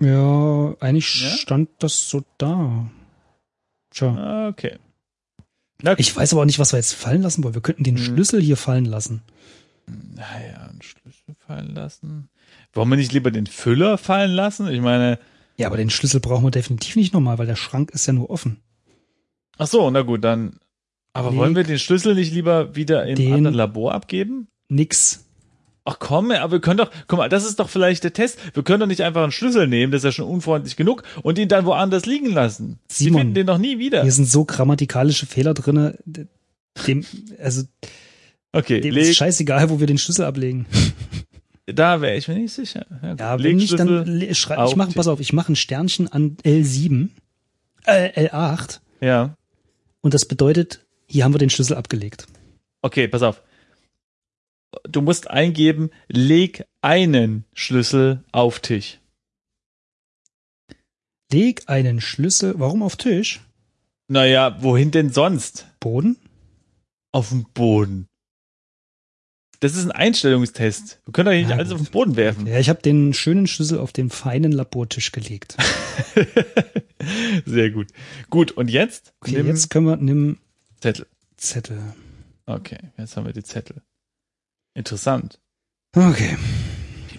Ja, 0.00 0.74
eigentlich 0.80 1.22
Ja? 1.22 1.28
stand 1.30 1.70
das 1.80 2.08
so 2.08 2.22
da. 2.38 2.88
Tja. 3.90 4.14
Ah, 4.16 4.48
Okay. 4.48 4.78
Na, 5.80 5.96
Ich 5.98 6.14
weiß 6.16 6.32
aber 6.32 6.42
auch 6.42 6.46
nicht, 6.46 6.58
was 6.58 6.72
wir 6.72 6.78
jetzt 6.78 6.94
fallen 6.94 7.22
lassen 7.22 7.42
wollen. 7.44 7.54
Wir 7.54 7.62
könnten 7.62 7.84
den 7.84 7.96
Hm. 7.96 8.04
Schlüssel 8.04 8.40
hier 8.42 8.56
fallen 8.56 8.84
lassen. 8.84 9.22
Naja, 10.14 10.68
einen 10.68 10.82
Schlüssel 10.82 11.34
fallen 11.46 11.74
lassen. 11.74 12.28
Wollen 12.72 12.88
wir 12.90 12.96
nicht 12.96 13.12
lieber 13.12 13.30
den 13.30 13.46
Füller 13.46 13.98
fallen 13.98 14.30
lassen? 14.30 14.68
Ich 14.68 14.80
meine, 14.80 15.18
Ja, 15.56 15.66
aber 15.66 15.76
den 15.76 15.90
Schlüssel 15.90 16.20
brauchen 16.20 16.44
wir 16.44 16.50
definitiv 16.50 16.96
nicht 16.96 17.12
nochmal, 17.14 17.38
weil 17.38 17.46
der 17.46 17.56
Schrank 17.56 17.90
ist 17.92 18.06
ja 18.06 18.12
nur 18.12 18.30
offen. 18.30 18.60
ach 19.58 19.66
so, 19.66 19.90
na 19.90 20.02
gut, 20.02 20.22
dann. 20.24 20.58
Aber 21.12 21.30
Leg 21.30 21.38
wollen 21.38 21.56
wir 21.56 21.64
den 21.64 21.78
Schlüssel 21.78 22.14
nicht 22.14 22.32
lieber 22.32 22.76
wieder 22.76 23.06
im 23.06 23.16
den- 23.16 23.32
anderen 23.34 23.54
Labor 23.56 23.92
abgeben? 23.94 24.48
Nix. 24.68 25.24
Ach 25.84 25.98
komm, 25.98 26.30
aber 26.32 26.52
wir 26.52 26.60
können 26.60 26.76
doch, 26.76 26.90
guck 27.06 27.18
mal, 27.18 27.30
das 27.30 27.46
ist 27.46 27.58
doch 27.60 27.70
vielleicht 27.70 28.04
der 28.04 28.12
Test. 28.12 28.38
Wir 28.54 28.62
können 28.62 28.80
doch 28.80 28.86
nicht 28.86 29.00
einfach 29.00 29.22
einen 29.22 29.32
Schlüssel 29.32 29.66
nehmen, 29.66 29.90
das 29.90 30.00
ist 30.00 30.04
ja 30.04 30.12
schon 30.12 30.28
unfreundlich 30.28 30.76
genug, 30.76 31.02
und 31.22 31.38
ihn 31.38 31.48
dann 31.48 31.64
woanders 31.64 32.04
liegen 32.04 32.30
lassen. 32.30 32.78
Sie 32.88 33.10
finden 33.10 33.32
den 33.32 33.46
doch 33.46 33.56
nie 33.56 33.78
wieder. 33.78 34.02
Hier 34.02 34.12
sind 34.12 34.26
so 34.26 34.44
grammatikalische 34.44 35.24
Fehler 35.24 35.54
drinne. 35.54 35.98
Dem, 36.86 37.04
also, 37.42 37.62
Okay, 38.52 38.80
dem 38.80 38.94
leg, 38.94 39.08
ist 39.08 39.16
scheißegal, 39.16 39.68
wo 39.70 39.78
wir 39.80 39.86
den 39.86 39.98
Schlüssel 39.98 40.24
ablegen. 40.24 40.66
da 41.66 42.00
wäre 42.00 42.16
ich 42.16 42.28
mir 42.28 42.34
nicht 42.34 42.52
sicher. 42.54 42.86
Ja. 43.02 43.14
Ja, 43.18 43.42
wenn 43.42 43.56
nicht, 43.56 43.78
dann 43.78 43.88
Schlüssel 43.88 44.10
le- 44.28 44.34
schrei, 44.34 44.56
auf 44.56 44.70
ich 44.70 44.76
mache, 44.76 44.88
die- 44.90 44.94
pass 44.94 45.06
auf, 45.08 45.20
ich 45.20 45.32
mache 45.32 45.52
ein 45.52 45.56
Sternchen 45.56 46.08
an 46.08 46.36
L7, 46.44 47.08
äh, 47.84 48.28
L8 48.28 48.80
Ja, 49.00 49.34
und 50.00 50.14
das 50.14 50.24
bedeutet, 50.26 50.84
hier 51.06 51.24
haben 51.24 51.34
wir 51.34 51.38
den 51.38 51.50
Schlüssel 51.50 51.76
abgelegt. 51.76 52.26
okay, 52.82 53.06
pass 53.08 53.22
auf. 53.22 53.42
Du 54.88 55.00
musst 55.00 55.28
eingeben, 55.30 55.90
leg 56.08 56.64
einen 56.82 57.44
Schlüssel 57.54 58.22
auf 58.32 58.60
Tisch. 58.60 58.98
Leg 61.32 61.62
einen 61.66 62.00
Schlüssel, 62.00 62.54
warum 62.58 62.82
auf 62.82 62.96
Tisch? 62.96 63.40
Naja, 64.08 64.56
wohin 64.62 64.90
denn 64.90 65.10
sonst? 65.10 65.66
Boden? 65.80 66.16
Auf 67.12 67.30
den 67.30 67.44
Boden. 67.52 68.06
Das 69.60 69.74
ist 69.74 69.84
ein 69.84 69.90
Einstellungstest. 69.90 71.00
Wir 71.04 71.12
können 71.12 71.26
doch 71.26 71.32
nicht 71.32 71.48
Na 71.48 71.56
alles 71.56 71.70
gut. 71.70 71.80
auf 71.80 71.86
den 71.86 71.92
Boden 71.92 72.16
werfen. 72.16 72.46
Ja, 72.46 72.58
ich 72.60 72.68
habe 72.68 72.80
den 72.80 73.12
schönen 73.12 73.46
Schlüssel 73.48 73.78
auf 73.78 73.92
den 73.92 74.08
feinen 74.08 74.52
Labortisch 74.52 75.10
gelegt. 75.10 75.56
Sehr 77.44 77.70
gut. 77.70 77.88
Gut, 78.30 78.52
und 78.52 78.68
jetzt 78.70 79.14
Okay, 79.20 79.36
nimm 79.38 79.46
jetzt 79.48 79.70
können 79.70 79.86
wir, 79.86 79.96
nimm 79.96 80.38
Zettel. 80.80 81.06
Zettel. 81.36 81.80
Okay, 82.46 82.78
jetzt 82.96 83.16
haben 83.16 83.26
wir 83.26 83.32
die 83.32 83.42
Zettel. 83.42 83.82
Interessant. 84.74 85.40
Okay. 85.96 86.36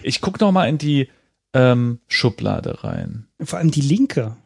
Ich 0.02 0.20
guck 0.22 0.40
noch 0.40 0.50
mal 0.52 0.66
in 0.68 0.78
die 0.78 1.08
ähm, 1.52 2.00
Schublade 2.08 2.84
rein. 2.84 3.26
Vor 3.42 3.58
allem 3.58 3.70
die 3.70 3.82
linke. 3.82 4.36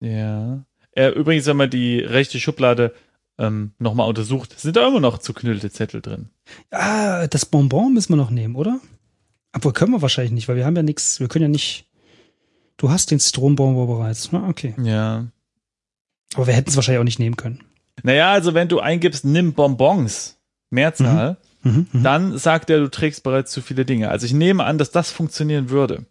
Ja. 0.00 0.64
Äh, 0.92 1.08
übrigens, 1.10 1.46
wenn 1.46 1.56
man 1.56 1.70
die 1.70 1.98
rechte 2.00 2.40
Schublade 2.40 2.94
ähm, 3.38 3.72
noch 3.78 3.94
mal 3.94 4.04
untersucht, 4.04 4.58
sind 4.58 4.76
da 4.76 4.86
immer 4.86 5.00
noch 5.00 5.18
zuknüllte 5.18 5.70
Zettel 5.70 6.00
drin. 6.00 6.28
Ah, 6.70 7.26
das 7.28 7.46
Bonbon 7.46 7.94
müssen 7.94 8.12
wir 8.12 8.16
noch 8.16 8.30
nehmen, 8.30 8.56
oder? 8.56 8.80
Obwohl 9.54 9.72
können 9.72 9.92
wir 9.92 10.02
wahrscheinlich 10.02 10.32
nicht, 10.32 10.48
weil 10.48 10.56
wir 10.56 10.66
haben 10.66 10.76
ja 10.76 10.82
nichts, 10.82 11.20
wir 11.20 11.28
können 11.28 11.44
ja 11.44 11.48
nicht. 11.48 11.86
Du 12.76 12.90
hast 12.90 13.10
den 13.10 13.20
Zitronenbonbon 13.20 13.86
bereits. 13.86 14.30
Na, 14.32 14.48
okay. 14.48 14.74
Ja. 14.82 15.26
Aber 16.34 16.46
wir 16.46 16.54
hätten 16.54 16.70
es 16.70 16.76
wahrscheinlich 16.76 17.00
auch 17.00 17.04
nicht 17.04 17.18
nehmen 17.18 17.36
können. 17.36 17.64
Naja, 18.02 18.30
also 18.30 18.54
wenn 18.54 18.68
du 18.68 18.80
eingibst, 18.80 19.24
nimm 19.24 19.54
Bonbons, 19.54 20.38
Mehrzahl, 20.70 21.38
Mhm, 21.62 21.88
mhm. 21.92 22.02
dann 22.02 22.38
sagt 22.38 22.70
er, 22.70 22.78
du 22.78 22.88
trägst 22.90 23.22
bereits 23.22 23.52
zu 23.52 23.62
viele 23.62 23.84
Dinge. 23.84 24.10
Also 24.10 24.26
ich 24.26 24.32
nehme 24.32 24.64
an, 24.64 24.78
dass 24.78 24.90
das 24.90 25.10
funktionieren 25.10 25.70
würde. 25.70 26.06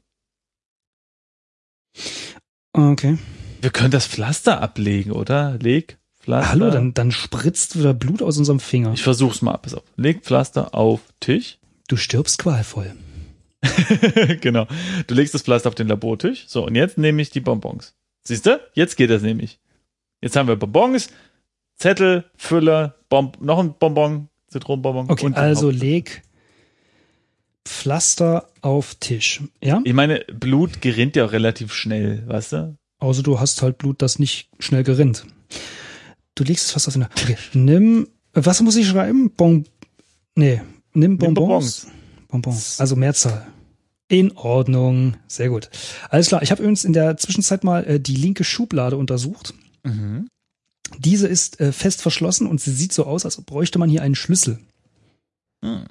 Okay. 2.73 3.17
Wir 3.61 3.71
können 3.71 3.91
das 3.91 4.05
Pflaster 4.05 4.61
ablegen, 4.61 5.11
oder? 5.11 5.57
Leg 5.59 5.97
Pflaster. 6.28 6.49
Hallo, 6.51 6.69
dann, 6.69 6.93
dann 6.93 7.11
spritzt 7.11 7.80
wieder 7.80 7.93
Blut 7.93 8.21
aus 8.21 8.38
unserem 8.38 8.59
Finger. 8.59 8.91
Ich 8.91 9.01
versuch's 9.01 9.41
mal. 9.41 9.57
Pass 9.57 9.73
auf. 9.73 9.84
Leg 9.95 10.23
Pflaster 10.23 10.75
auf 10.75 10.99
Tisch. 11.21 11.57
Du 11.88 11.95
stirbst 11.95 12.38
qualvoll. 12.38 12.93
genau. 14.41 14.67
Du 15.07 15.15
legst 15.15 15.34
das 15.34 15.43
Pflaster 15.43 15.69
auf 15.69 15.75
den 15.75 15.88
Labortisch. 15.88 16.43
So, 16.47 16.65
und 16.65 16.75
jetzt 16.75 16.97
nehme 16.97 17.21
ich 17.21 17.30
die 17.30 17.39
Bonbons. 17.39 17.95
Siehst 18.23 18.45
du? 18.45 18.59
Jetzt 18.73 18.97
geht 18.97 19.09
das 19.09 19.21
nämlich. 19.21 19.59
Jetzt 20.21 20.36
haben 20.36 20.49
wir 20.49 20.57
Bonbons, 20.57 21.07
Zettel, 21.78 22.25
Füller, 22.36 22.95
Bon 23.07 23.32
noch 23.39 23.59
ein 23.59 23.73
Bonbon, 23.80 24.28
Zitronenbonbon. 24.49 25.09
Okay, 25.09 25.32
also 25.34 25.67
Haupt- 25.69 25.80
leg 25.80 26.23
Pflaster 27.63 28.49
auf 28.61 28.95
Tisch. 28.95 29.43
Ja? 29.63 29.82
Ich 29.86 29.93
meine, 29.93 30.25
Blut 30.34 30.82
gerinnt 30.82 31.15
ja 31.15 31.25
auch 31.25 31.32
relativ 31.32 31.73
schnell, 31.73 32.23
weißt 32.28 32.51
du? 32.53 32.78
Außer 32.99 33.23
du 33.23 33.39
hast 33.39 33.61
halt 33.61 33.78
Blut, 33.78 34.01
das 34.01 34.19
nicht 34.19 34.49
schnell 34.59 34.84
gerinnt. 34.84 35.25
Du 36.38 36.43
legst 36.43 36.65
es 36.65 36.71
fast 36.71 36.88
auf 36.88 36.93
den. 36.93 37.03
Okay, 37.03 37.35
nimm. 37.53 38.07
Was 38.33 38.61
muss 38.61 38.75
ich 38.75 38.88
schreiben? 38.88 39.31
Bon. 39.31 39.65
Nee, 40.35 40.61
nimm 40.93 41.15
Nimm 41.15 41.33
Bonbons. 41.33 41.88
Bonbons. 42.27 42.79
Also 42.79 42.95
Mehrzahl. 42.95 43.47
In 44.07 44.31
Ordnung. 44.38 45.17
Sehr 45.27 45.49
gut. 45.49 45.71
Alles 46.09 46.27
klar. 46.27 46.43
Ich 46.43 46.51
habe 46.51 46.61
übrigens 46.61 46.85
in 46.85 46.93
der 46.93 47.17
Zwischenzeit 47.17 47.63
mal 47.63 47.83
äh, 47.85 47.99
die 47.99 48.15
linke 48.15 48.43
Schublade 48.43 48.97
untersucht. 48.97 49.55
Mhm. 49.83 50.29
Diese 50.99 51.27
ist 51.27 51.59
äh, 51.59 51.71
fest 51.71 52.03
verschlossen 52.03 52.45
und 52.45 52.61
sie 52.61 52.71
sieht 52.71 52.93
so 52.93 53.05
aus, 53.05 53.25
als 53.25 53.41
bräuchte 53.41 53.79
man 53.79 53.89
hier 53.89 54.03
einen 54.03 54.15
Schlüssel. 54.15 54.59
Hm. 55.63 55.85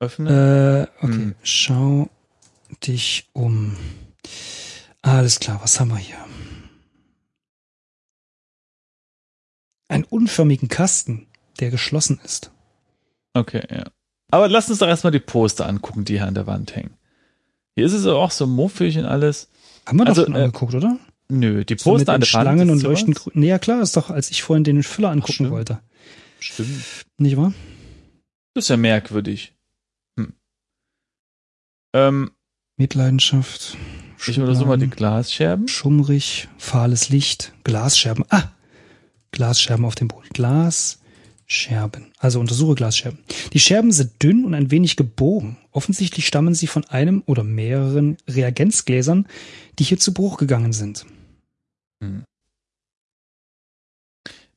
Öffne. 0.00 0.88
Äh, 1.00 1.04
okay. 1.04 1.12
Hm. 1.14 1.34
Schau 1.42 2.10
dich 2.86 3.26
um. 3.32 3.74
Alles 5.00 5.40
klar, 5.40 5.60
was 5.62 5.80
haben 5.80 5.88
wir 5.88 5.96
hier? 5.96 6.18
Unförmigen 10.10 10.68
Kasten, 10.68 11.26
der 11.60 11.70
geschlossen 11.70 12.20
ist. 12.24 12.50
Okay, 13.34 13.62
ja. 13.70 13.84
Aber 14.30 14.48
lass 14.48 14.68
uns 14.68 14.78
doch 14.78 14.88
erstmal 14.88 15.12
die 15.12 15.20
Poster 15.20 15.66
angucken, 15.66 16.04
die 16.04 16.14
hier 16.14 16.26
an 16.26 16.34
der 16.34 16.46
Wand 16.46 16.76
hängen. 16.76 16.94
Hier 17.76 17.86
ist 17.86 17.92
es 17.92 18.06
auch 18.06 18.30
so 18.30 18.46
muffig 18.46 18.98
und 18.98 19.04
alles. 19.06 19.48
Haben 19.86 19.98
wir 19.98 20.06
Also, 20.06 20.22
doch 20.22 20.26
schon 20.28 20.36
äh, 20.36 20.44
angeguckt, 20.44 20.74
oder? 20.74 20.98
Nö, 21.28 21.64
die 21.64 21.76
So 21.78 21.90
Poster 21.90 22.12
an 22.12 22.20
den 22.20 22.26
der 22.26 22.32
Wand. 22.34 22.44
Schlangen 22.44 22.70
und 22.70 22.82
grün. 22.82 23.14
Nee, 23.34 23.48
ja 23.48 23.58
klar, 23.58 23.80
ist 23.82 23.96
doch, 23.96 24.10
als 24.10 24.30
ich 24.30 24.42
vorhin 24.42 24.64
den 24.64 24.82
Füller 24.82 25.10
angucken 25.10 25.32
stimmt. 25.32 25.50
wollte. 25.50 25.80
Stimmt. 26.40 26.84
Nicht 27.18 27.36
wahr? 27.36 27.52
Das 28.54 28.64
ist 28.64 28.68
ja 28.70 28.76
merkwürdig. 28.76 29.54
Hm. 30.18 30.32
Ähm, 31.94 32.30
Mitleidenschaft. 32.76 33.76
ich 34.26 34.38
untersuche 34.40 34.68
mal 34.68 34.78
die 34.78 34.88
Glasscherben. 34.90 35.68
Schummrig, 35.68 36.48
fahles 36.58 37.08
Licht, 37.08 37.52
Glasscherben. 37.64 38.24
Ah! 38.30 38.50
Glasscherben 39.32 39.84
auf 39.84 39.94
dem 39.94 40.08
Boden. 40.08 40.28
Glasscherben. 40.32 42.12
Also 42.18 42.40
untersuche 42.40 42.74
Glasscherben. 42.74 43.18
Die 43.52 43.58
Scherben 43.60 43.92
sind 43.92 44.22
dünn 44.22 44.44
und 44.44 44.54
ein 44.54 44.70
wenig 44.70 44.96
gebogen. 44.96 45.56
Offensichtlich 45.70 46.26
stammen 46.26 46.54
sie 46.54 46.66
von 46.66 46.84
einem 46.86 47.22
oder 47.26 47.44
mehreren 47.44 48.16
Reagenzgläsern, 48.28 49.26
die 49.78 49.84
hier 49.84 49.98
zu 49.98 50.12
Bruch 50.14 50.38
gegangen 50.38 50.72
sind. 50.72 51.06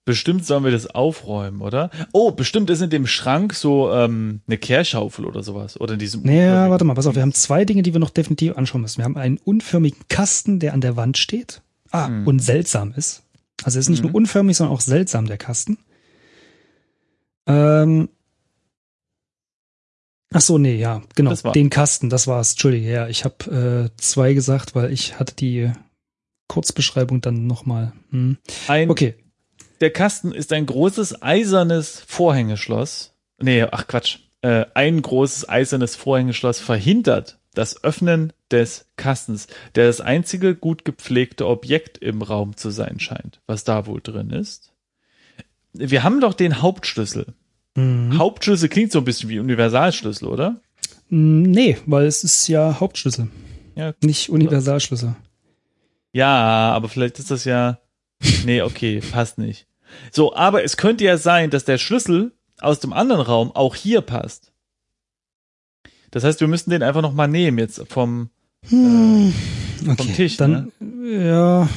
Bestimmt 0.03 0.45
sollen 0.45 0.63
wir 0.63 0.71
das 0.71 0.87
aufräumen, 0.87 1.61
oder? 1.61 1.91
Oh, 2.11 2.31
bestimmt 2.31 2.69
ist 2.71 2.81
in 2.81 2.89
dem 2.89 3.05
Schrank 3.05 3.53
so 3.53 3.91
ähm, 3.93 4.41
eine 4.47 4.57
Kehrschaufel 4.57 5.25
oder 5.25 5.43
sowas. 5.43 5.79
Oder 5.79 5.93
in 5.93 5.99
diesem. 5.99 6.23
Naja, 6.23 6.71
warte 6.71 6.85
mal, 6.85 6.95
pass 6.95 7.05
auf, 7.05 7.13
wir 7.15 7.21
haben 7.21 7.33
zwei 7.33 7.65
Dinge, 7.65 7.83
die 7.83 7.93
wir 7.93 7.99
noch 7.99 8.09
definitiv 8.09 8.57
anschauen 8.57 8.81
müssen. 8.81 8.97
Wir 8.97 9.05
haben 9.05 9.17
einen 9.17 9.37
unförmigen 9.37 9.99
Kasten, 10.09 10.59
der 10.59 10.73
an 10.73 10.81
der 10.81 10.95
Wand 10.95 11.17
steht. 11.17 11.61
Ah, 11.91 12.07
Hm. 12.07 12.25
und 12.25 12.39
seltsam 12.39 12.93
ist. 12.95 13.21
Also 13.63 13.77
er 13.77 13.81
ist 13.81 13.89
nicht 13.89 14.01
Mhm. 14.03 14.09
nur 14.09 14.15
unförmig, 14.15 14.57
sondern 14.57 14.75
auch 14.75 14.81
seltsam, 14.81 15.27
der 15.27 15.37
Kasten. 15.37 15.77
Ähm. 17.47 18.09
Ach 20.33 20.41
so, 20.41 20.57
nee, 20.57 20.75
ja, 20.75 21.01
genau. 21.15 21.33
Den 21.51 21.69
Kasten, 21.69 22.09
das 22.09 22.25
war's. 22.25 22.51
Entschuldige, 22.51 22.89
ja, 22.89 23.07
ich 23.09 23.25
habe 23.25 23.89
äh, 23.93 23.97
zwei 24.01 24.33
gesagt, 24.33 24.75
weil 24.75 24.91
ich 24.93 25.19
hatte 25.19 25.35
die 25.35 25.71
Kurzbeschreibung 26.47 27.19
dann 27.19 27.47
nochmal. 27.47 27.91
Hm. 28.11 28.37
Ein, 28.67 28.89
Okay, 28.89 29.15
Der 29.81 29.91
Kasten 29.91 30.31
ist 30.31 30.53
ein 30.53 30.65
großes 30.65 31.21
eisernes 31.21 32.03
Vorhängeschloss. 32.07 33.13
Nee, 33.41 33.63
ach 33.63 33.87
Quatsch. 33.87 34.19
Äh, 34.41 34.65
ein 34.73 35.01
großes 35.01 35.49
eisernes 35.49 35.95
Vorhängeschloss 35.97 36.59
verhindert 36.59 37.39
das 37.53 37.83
Öffnen 37.83 38.31
des 38.49 38.85
Kastens, 38.95 39.47
der 39.75 39.87
das 39.87 40.01
einzige 40.01 40.55
gut 40.55 40.85
gepflegte 40.85 41.47
Objekt 41.47 41.97
im 41.97 42.21
Raum 42.21 42.55
zu 42.55 42.69
sein 42.69 42.99
scheint. 42.99 43.41
Was 43.47 43.63
da 43.63 43.85
wohl 43.85 44.01
drin 44.01 44.29
ist? 44.29 44.71
Wir 45.73 46.03
haben 46.03 46.19
doch 46.21 46.33
den 46.33 46.61
Hauptschlüssel. 46.61 47.27
Mhm. 47.75 48.17
Hauptschlüssel 48.17 48.69
klingt 48.69 48.91
so 48.91 48.99
ein 48.99 49.05
bisschen 49.05 49.29
wie 49.29 49.39
Universalschlüssel, 49.39 50.27
oder? 50.27 50.59
Hm, 51.09 51.43
Nee, 51.43 51.77
weil 51.85 52.05
es 52.05 52.23
ist 52.23 52.47
ja 52.47 52.79
Hauptschlüssel, 52.79 53.27
Ja. 53.75 53.93
nicht 54.01 54.29
Universalschlüssel. 54.29 55.15
Ja, 56.13 56.71
aber 56.73 56.89
vielleicht 56.89 57.19
ist 57.19 57.31
das 57.31 57.45
ja. 57.45 57.79
Nee, 58.45 58.61
okay, 58.61 58.99
passt 59.11 59.37
nicht. 59.37 59.67
So, 60.11 60.35
aber 60.35 60.63
es 60.63 60.77
könnte 60.77 61.03
ja 61.03 61.17
sein, 61.17 61.49
dass 61.49 61.65
der 61.65 61.77
Schlüssel 61.77 62.31
aus 62.59 62.79
dem 62.79 62.93
anderen 62.93 63.21
Raum 63.21 63.51
auch 63.53 63.75
hier 63.75 64.01
passt. 64.01 64.50
Das 66.11 66.23
heißt, 66.23 66.39
wir 66.41 66.47
müssen 66.47 66.69
den 66.69 66.83
einfach 66.83 67.01
nochmal 67.01 67.27
nehmen 67.27 67.57
jetzt 67.57 67.81
vom, 67.89 68.29
Hm, 68.69 69.33
okay, 69.87 70.13
Tisch, 70.13 70.37
dann, 70.37 70.71
ja, 71.03 71.67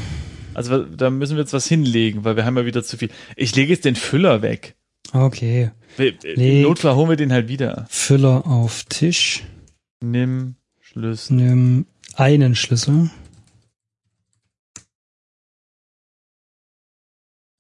also 0.53 0.85
da 0.85 1.09
müssen 1.11 1.37
wir 1.37 1.43
jetzt 1.43 1.53
was 1.55 1.67
hinlegen, 1.67 2.25
weil 2.25 2.37
wir 2.37 2.45
haben 2.45 2.57
ja 2.59 2.67
wieder 2.67 2.83
zu 2.85 2.97
viel. 2.99 3.11
Ich 3.37 3.55
lege 3.57 3.73
jetzt 3.73 3.85
den 3.85 3.97
Füller 3.97 4.43
weg. 4.43 4.75
okay. 5.13 5.71
Leg- 5.97 6.23
Im 6.25 6.63
Notfall 6.63 6.95
holen 6.97 7.09
wir 7.11 7.17
den 7.17 7.33
halt 7.33 7.49
wieder. 7.49 7.87
Füller 7.89 8.47
auf 8.47 8.83
Tisch, 8.85 9.45
Nimm 10.03 10.57
Schlüssel. 10.81 11.35
nimm 11.37 11.87
einen 12.17 12.55
Schlüssel. 12.57 13.11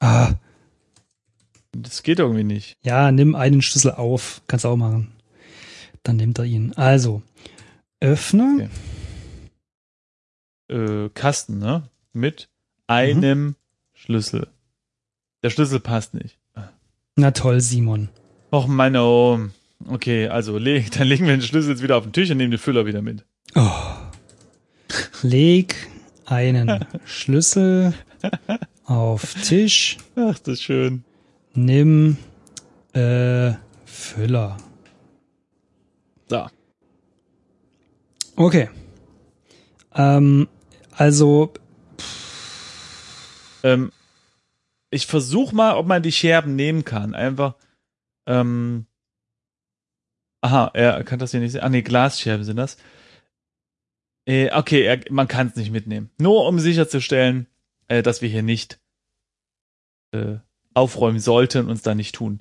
Ah, 0.00 0.34
Das 1.72 2.02
geht 2.02 2.18
irgendwie 2.18 2.44
nicht. 2.44 2.76
ja, 2.82 3.10
nimm 3.10 3.34
einen 3.34 3.62
Schlüssel 3.62 3.92
auf. 3.92 4.42
Kannst 4.48 4.64
du 4.64 4.68
auch 4.68 4.76
machen. 4.76 5.12
Dann 6.04 6.16
nimmt 6.16 6.38
er 6.38 6.44
ihn. 6.44 6.72
Also, 6.74 7.22
öffne. 8.00 8.70
Okay. 10.68 11.04
Äh, 11.06 11.10
Kasten, 11.12 11.58
ne? 11.58 11.88
Mit 12.12 12.48
einem 12.86 13.56
Schlüssel. 13.92 14.48
Der 15.42 15.50
Schlüssel 15.50 15.80
passt 15.80 16.14
nicht. 16.14 16.38
Na 17.16 17.30
toll, 17.30 17.60
Simon. 17.60 18.08
Och, 18.52 18.66
Mann, 18.66 18.96
oh. 18.96 19.40
Okay, 19.86 20.28
also 20.28 20.58
leg, 20.58 20.90
dann 20.98 21.08
legen 21.08 21.26
wir 21.26 21.36
den 21.36 21.42
Schlüssel 21.42 21.70
jetzt 21.70 21.82
wieder 21.82 21.96
auf 21.96 22.04
den 22.04 22.12
Tisch 22.12 22.30
und 22.30 22.36
nehmen 22.36 22.50
den 22.50 22.58
Füller 22.58 22.86
wieder 22.86 23.02
mit. 23.02 23.24
Oh. 23.54 23.70
Leg 25.22 25.74
einen 26.26 26.84
Schlüssel 27.04 27.94
auf 28.84 29.34
Tisch. 29.42 29.98
Ach, 30.16 30.38
das 30.38 30.54
ist 30.54 30.62
schön. 30.62 31.04
Nimm 31.54 32.16
äh, 32.92 33.52
Füller. 33.84 34.56
So. 36.34 36.46
Okay. 38.36 38.68
Ähm, 39.94 40.48
also, 40.96 41.52
Ähm, 43.64 43.92
ich 44.90 45.06
versuche 45.06 45.56
mal, 45.56 45.76
ob 45.76 45.86
man 45.86 46.02
die 46.02 46.12
Scherben 46.12 46.54
nehmen 46.54 46.84
kann. 46.84 47.14
Einfach. 47.14 47.56
Ähm, 48.26 48.86
aha, 50.42 50.70
er 50.74 51.02
kann 51.02 51.18
das 51.18 51.32
hier 51.32 51.40
nicht 51.40 51.52
sehen. 51.52 51.62
Ah, 51.62 51.70
nee, 51.70 51.82
Glasscherben 51.82 52.44
sind 52.44 52.58
das. 52.58 52.76
Äh, 54.26 54.52
okay, 54.52 54.82
er, 54.82 55.00
man 55.10 55.28
kann 55.28 55.48
es 55.48 55.56
nicht 55.56 55.72
mitnehmen. 55.72 56.10
Nur 56.18 56.46
um 56.46 56.58
sicherzustellen, 56.60 57.46
äh, 57.88 58.02
dass 58.02 58.22
wir 58.22 58.28
hier 58.28 58.42
nicht 58.42 58.78
äh, 60.12 60.36
aufräumen 60.74 61.20
sollten 61.20 61.64
und 61.64 61.70
uns 61.70 61.82
da 61.82 61.94
nicht 61.94 62.14
tun. 62.14 62.40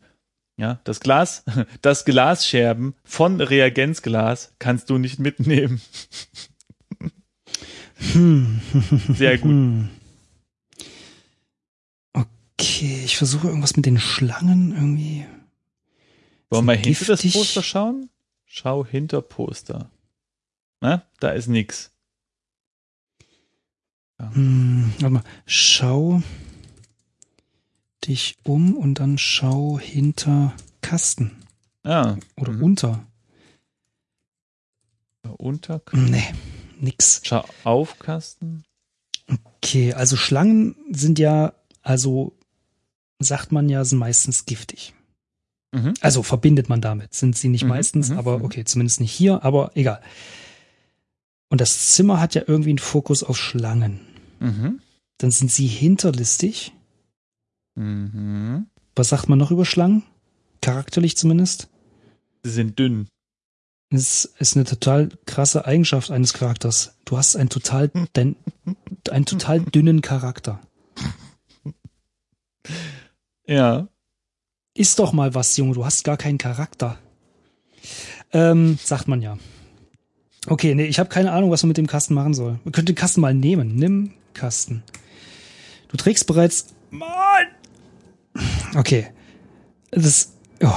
Ja, 0.57 0.79
das 0.83 0.99
Glas, 0.99 1.43
das 1.81 2.05
Glasscherben 2.05 2.95
von 3.03 3.41
Reagenzglas 3.41 4.53
kannst 4.59 4.89
du 4.89 4.97
nicht 4.97 5.19
mitnehmen. 5.19 5.81
hm. 7.95 8.61
Sehr 9.09 9.37
gut. 9.37 9.51
Hm. 9.51 9.89
Okay, 12.13 13.01
ich 13.03 13.17
versuche 13.17 13.47
irgendwas 13.47 13.75
mit 13.75 13.85
den 13.85 13.99
Schlangen 13.99 14.73
irgendwie. 14.73 15.25
Wollen 16.49 16.65
wir 16.65 16.75
hinter 16.75 17.05
das? 17.05 17.23
Poster 17.31 17.63
schauen? 17.63 18.09
Schau 18.45 18.85
hinter 18.85 19.21
Poster. 19.21 19.89
Na, 20.81 21.03
da 21.19 21.29
ist 21.29 21.47
nix. 21.47 21.91
Hm, 24.19 24.93
warte 24.99 25.09
mal. 25.09 25.23
Schau 25.45 26.21
dich 28.07 28.35
um 28.43 28.75
und 28.75 28.99
dann 28.99 29.17
schau 29.17 29.79
hinter 29.79 30.53
Kasten 30.81 31.31
Ah, 31.83 32.17
oder 32.37 32.51
Mhm. 32.53 32.63
unter. 32.63 33.07
unter. 35.37 35.81
Nee, 35.93 36.23
nix. 36.79 37.21
Schau 37.23 37.43
auf 37.63 37.99
Kasten. 37.99 38.63
Okay, 39.57 39.93
also 39.93 40.15
Schlangen 40.17 40.75
sind 40.91 41.19
ja 41.19 41.53
Also 41.81 42.33
sagt 43.19 43.51
man 43.51 43.67
ja, 43.67 43.83
sind 43.83 43.97
meistens 43.99 44.45
giftig. 44.45 44.93
Mhm. 45.73 45.93
Also 45.99 46.23
verbindet 46.23 46.69
man 46.69 46.79
damit. 46.81 47.13
Sind 47.13 47.37
sie 47.37 47.49
nicht 47.49 47.63
Mhm, 47.63 47.69
meistens, 47.69 48.09
mhm, 48.09 48.17
aber 48.17 48.39
mhm. 48.39 48.45
okay, 48.45 48.63
zumindest 48.63 49.01
nicht 49.01 49.11
hier, 49.11 49.43
aber 49.43 49.71
egal. 49.75 50.01
Und 51.49 51.59
das 51.61 51.93
Zimmer 51.93 52.21
hat 52.21 52.35
ja 52.35 52.43
irgendwie 52.47 52.69
einen 52.69 52.77
Fokus 52.79 53.21
auf 53.23 53.37
Schlangen. 53.37 53.99
Mhm. 54.39 54.79
Dann 55.17 55.31
sind 55.31 55.51
sie 55.51 55.67
hinterlistig. 55.67 56.71
Mhm. 57.75 58.67
Was 58.95 59.09
sagt 59.09 59.29
man 59.29 59.39
noch 59.39 59.51
über 59.51 59.65
Schlangen? 59.65 60.03
Charakterlich 60.61 61.17
zumindest. 61.17 61.69
Sie 62.43 62.51
sind 62.51 62.77
dünn. 62.77 63.07
Es 63.89 64.25
ist 64.39 64.55
eine 64.55 64.65
total 64.65 65.09
krasse 65.25 65.65
Eigenschaft 65.65 66.09
eines 66.09 66.33
Charakters. 66.33 66.95
Du 67.05 67.17
hast 67.17 67.35
einen 67.35 67.49
total, 67.49 67.91
dein, 68.13 68.35
einen 69.09 69.25
total 69.25 69.61
dünnen 69.61 70.01
Charakter. 70.01 70.59
Ja. 73.45 73.89
Ist 74.73 74.99
doch 74.99 75.11
mal 75.11 75.35
was, 75.35 75.57
Junge, 75.57 75.73
du 75.73 75.83
hast 75.83 76.05
gar 76.05 76.15
keinen 76.15 76.37
Charakter. 76.37 76.97
Ähm, 78.31 78.79
sagt 78.81 79.09
man 79.09 79.21
ja. 79.21 79.37
Okay, 80.47 80.75
nee, 80.75 80.85
ich 80.85 80.97
habe 80.97 81.09
keine 81.09 81.33
Ahnung, 81.33 81.51
was 81.51 81.61
man 81.63 81.67
mit 81.67 81.77
dem 81.77 81.87
Kasten 81.87 82.13
machen 82.13 82.33
soll. 82.33 82.59
Man 82.63 82.71
könnte 82.71 82.93
den 82.93 82.97
Kasten 82.97 83.19
mal 83.19 83.33
nehmen. 83.33 83.75
Nimm 83.75 84.13
Kasten. 84.33 84.81
Du 85.89 85.97
trägst 85.97 86.25
bereits. 86.25 86.73
Mann! 86.89 87.47
Okay. 88.75 89.11
Das. 89.91 90.33
Oh. 90.61 90.67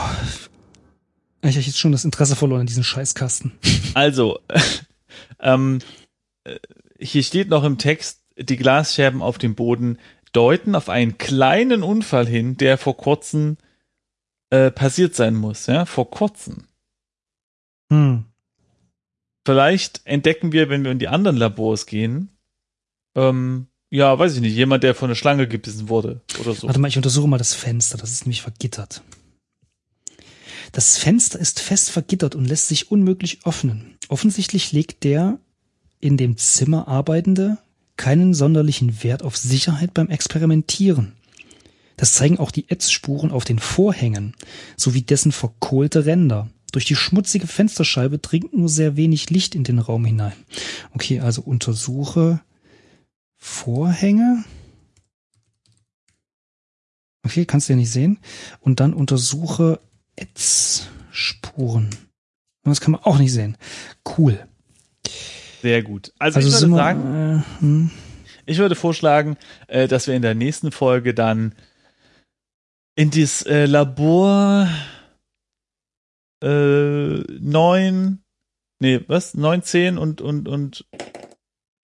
Ich 1.42 1.56
habe 1.56 1.64
jetzt 1.64 1.78
schon 1.78 1.92
das 1.92 2.04
Interesse 2.04 2.36
verloren 2.36 2.62
an 2.62 2.66
diesen 2.66 2.84
Scheißkasten. 2.84 3.52
Also, 3.94 4.40
ähm, 5.40 5.78
äh, 6.44 6.58
hier 6.98 7.22
steht 7.22 7.48
noch 7.48 7.64
im 7.64 7.78
Text, 7.78 8.22
die 8.36 8.56
Glasscherben 8.56 9.22
auf 9.22 9.38
dem 9.38 9.54
Boden 9.54 9.98
deuten 10.32 10.74
auf 10.74 10.88
einen 10.88 11.18
kleinen 11.18 11.82
Unfall 11.82 12.26
hin, 12.26 12.56
der 12.56 12.78
vor 12.78 12.96
kurzem 12.96 13.56
äh, 14.50 14.70
passiert 14.70 15.14
sein 15.14 15.34
muss, 15.34 15.66
ja, 15.66 15.86
vor 15.86 16.10
kurzem. 16.10 16.66
Hm. 17.90 18.24
Vielleicht 19.46 20.04
entdecken 20.04 20.52
wir, 20.52 20.68
wenn 20.68 20.84
wir 20.84 20.90
in 20.90 20.98
die 20.98 21.08
anderen 21.08 21.36
Labors 21.36 21.86
gehen, 21.86 22.36
ähm, 23.14 23.68
ja, 23.90 24.18
weiß 24.18 24.34
ich 24.34 24.40
nicht, 24.40 24.54
jemand, 24.54 24.82
der 24.82 24.94
von 24.94 25.08
einer 25.08 25.14
Schlange 25.14 25.46
gebissen 25.46 25.88
wurde 25.88 26.20
oder 26.40 26.54
so. 26.54 26.66
Warte 26.66 26.78
mal, 26.78 26.88
ich 26.88 26.96
untersuche 26.96 27.28
mal 27.28 27.38
das 27.38 27.54
Fenster. 27.54 27.96
Das 27.98 28.10
ist 28.10 28.24
nämlich 28.24 28.42
vergittert. 28.42 29.02
Das 30.72 30.98
Fenster 30.98 31.38
ist 31.38 31.60
fest 31.60 31.90
vergittert 31.90 32.34
und 32.34 32.44
lässt 32.46 32.68
sich 32.68 32.90
unmöglich 32.90 33.46
öffnen. 33.46 33.96
Offensichtlich 34.08 34.72
legt 34.72 35.04
der 35.04 35.38
in 36.00 36.16
dem 36.16 36.36
Zimmer 36.36 36.88
Arbeitende 36.88 37.58
keinen 37.96 38.34
sonderlichen 38.34 39.02
Wert 39.02 39.22
auf 39.22 39.36
Sicherheit 39.36 39.94
beim 39.94 40.10
Experimentieren. 40.10 41.12
Das 41.96 42.12
zeigen 42.12 42.38
auch 42.38 42.50
die 42.50 42.68
Ätzspuren 42.68 43.30
auf 43.30 43.44
den 43.44 43.58
Vorhängen 43.58 44.34
sowie 44.76 45.02
dessen 45.02 45.32
verkohlte 45.32 46.04
Ränder. 46.04 46.50
Durch 46.72 46.84
die 46.84 46.96
schmutzige 46.96 47.46
Fensterscheibe 47.46 48.18
dringt 48.18 48.54
nur 48.54 48.68
sehr 48.68 48.96
wenig 48.96 49.30
Licht 49.30 49.54
in 49.54 49.64
den 49.64 49.78
Raum 49.78 50.04
hinein. 50.04 50.34
Okay, 50.92 51.20
also 51.20 51.40
untersuche 51.40 52.40
Vorhänge. 53.46 54.44
Okay, 57.24 57.46
kannst 57.46 57.68
du 57.68 57.74
ja 57.74 57.76
nicht 57.76 57.92
sehen. 57.92 58.18
Und 58.58 58.80
dann 58.80 58.92
untersuche 58.92 59.78
Ätzspuren. 60.16 61.90
Das 62.64 62.80
kann 62.80 62.90
man 62.90 63.02
auch 63.02 63.18
nicht 63.18 63.32
sehen. 63.32 63.56
Cool. 64.18 64.44
Sehr 65.62 65.84
gut. 65.84 66.12
Also, 66.18 66.38
Also 66.38 66.48
ich 66.48 66.60
würde 66.60 66.74
sagen, 66.74 67.44
äh, 67.60 67.60
hm. 67.60 67.90
ich 68.46 68.58
würde 68.58 68.74
vorschlagen, 68.74 69.36
äh, 69.68 69.86
dass 69.86 70.08
wir 70.08 70.14
in 70.14 70.22
der 70.22 70.34
nächsten 70.34 70.72
Folge 70.72 71.14
dann 71.14 71.54
in 72.96 73.10
das 73.10 73.42
äh, 73.42 73.66
Labor 73.66 74.68
äh, 76.42 76.48
9, 76.48 78.18
nee, 78.80 79.00
was? 79.06 79.34
9, 79.34 79.62
10 79.62 79.98
und, 79.98 80.20
und, 80.20 80.48
und 80.48 80.84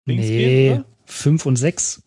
Dings 0.08 0.26
nee, 0.26 0.38
gehen, 0.38 0.84
oder? 1.12 1.22
fünf 1.22 1.46
und 1.46 1.56
sechs. 1.56 2.02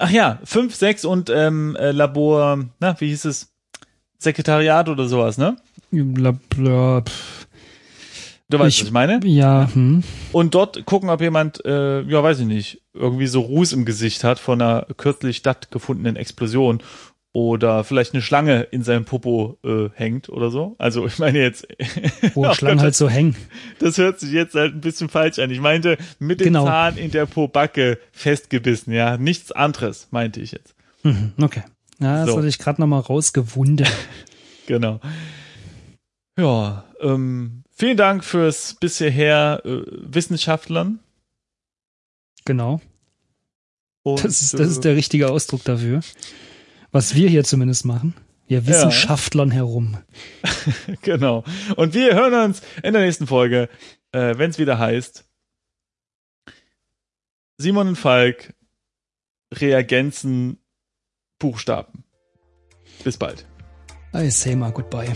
Ach 0.00 0.10
ja, 0.10 0.38
5, 0.44 0.76
6 0.76 1.04
und 1.04 1.28
ähm, 1.28 1.74
äh, 1.74 1.90
Labor, 1.90 2.64
na, 2.78 3.00
wie 3.00 3.08
hieß 3.08 3.24
es? 3.24 3.48
Sekretariat 4.18 4.88
oder 4.88 5.08
sowas, 5.08 5.38
ne? 5.38 5.56
Pff. 5.90 7.46
Du 8.50 8.58
weißt, 8.58 8.76
Ich- 8.76 8.80
was 8.82 8.86
ich 8.86 8.92
meine? 8.92 9.20
Ja, 9.24 9.68
hm. 9.72 10.02
Und 10.32 10.54
dort 10.54 10.86
gucken, 10.86 11.10
ob 11.10 11.20
jemand, 11.20 11.64
äh, 11.66 12.02
ja, 12.02 12.22
weiß 12.22 12.38
ich 12.40 12.46
nicht, 12.46 12.80
irgendwie 12.94 13.26
so 13.26 13.40
Ruß 13.40 13.72
im 13.72 13.84
Gesicht 13.84 14.22
hat 14.24 14.38
von 14.38 14.62
einer 14.62 14.86
kürzlich 14.96 15.38
stattgefundenen 15.38 16.16
Explosion 16.16 16.80
oder 17.32 17.84
vielleicht 17.84 18.14
eine 18.14 18.22
Schlange 18.22 18.62
in 18.62 18.82
seinem 18.82 19.04
Popo 19.04 19.58
äh, 19.64 19.90
hängt 19.94 20.28
oder 20.28 20.50
so. 20.50 20.74
Also 20.78 21.06
ich 21.06 21.18
meine 21.18 21.38
jetzt, 21.40 21.66
wo 22.34 22.52
Schlangen 22.54 22.78
Gott, 22.78 22.84
halt 22.84 22.94
so 22.96 23.08
hängen. 23.08 23.36
das 23.78 23.98
hört 23.98 24.18
sich 24.18 24.32
jetzt 24.32 24.54
halt 24.54 24.74
ein 24.74 24.80
bisschen 24.80 25.08
falsch 25.08 25.38
an. 25.38 25.50
Ich 25.50 25.60
meinte 25.60 25.98
mit 26.18 26.40
dem 26.40 26.46
Genau. 26.46 26.64
Zahn 26.64 26.96
in 26.96 27.10
der 27.10 27.26
Pobacke 27.26 27.98
festgebissen, 28.12 28.92
ja, 28.92 29.16
nichts 29.18 29.52
anderes 29.52 30.08
meinte 30.10 30.40
ich 30.40 30.52
jetzt. 30.52 30.74
Mhm, 31.02 31.32
okay. 31.40 31.62
Ja, 32.00 32.20
das 32.24 32.30
So. 32.30 32.38
hatte 32.38 32.48
ich 32.48 32.58
gerade 32.58 32.80
noch 32.80 32.88
mal 32.88 33.00
rausgewunden. 33.00 33.86
Genau. 34.66 35.00
Ja, 36.38 36.84
ähm, 37.00 37.62
vielen 37.74 37.96
Dank 37.96 38.22
fürs 38.22 38.74
bisher 38.74 39.62
äh, 39.64 39.80
Wissenschaftlern. 39.86 40.98
Genau. 42.44 42.80
Und, 44.02 44.22
Das 44.24 44.42
ist, 44.42 44.54
das 44.54 44.68
ist 44.68 44.78
äh, 44.78 44.82
der 44.82 44.96
richtige 44.96 45.30
Ausdruck 45.30 45.64
dafür. 45.64 46.00
Was 46.90 47.14
wir 47.14 47.28
hier 47.28 47.44
zumindest 47.44 47.84
machen. 47.84 48.14
Wir 48.46 48.66
Wissenschaftlern 48.66 49.50
herum. 49.50 49.98
Genau. 51.02 51.44
Und 51.76 51.94
wir 51.94 52.14
hören 52.14 52.34
uns 52.50 52.62
in 52.82 52.92
der 52.92 53.02
nächsten 53.02 53.26
Folge, 53.26 53.68
äh, 54.12 54.36
wenn 54.36 54.50
es 54.50 54.58
wieder 54.58 54.78
heißt 54.78 55.24
Simon 57.58 57.88
und 57.88 57.96
Falk 57.96 58.54
Reagenzen 59.54 60.58
Buchstaben. 61.38 62.04
Bis 63.04 63.16
bald. 63.16 63.46
I 64.14 64.30
say 64.30 64.54
mal 64.56 64.72
goodbye. 64.72 65.12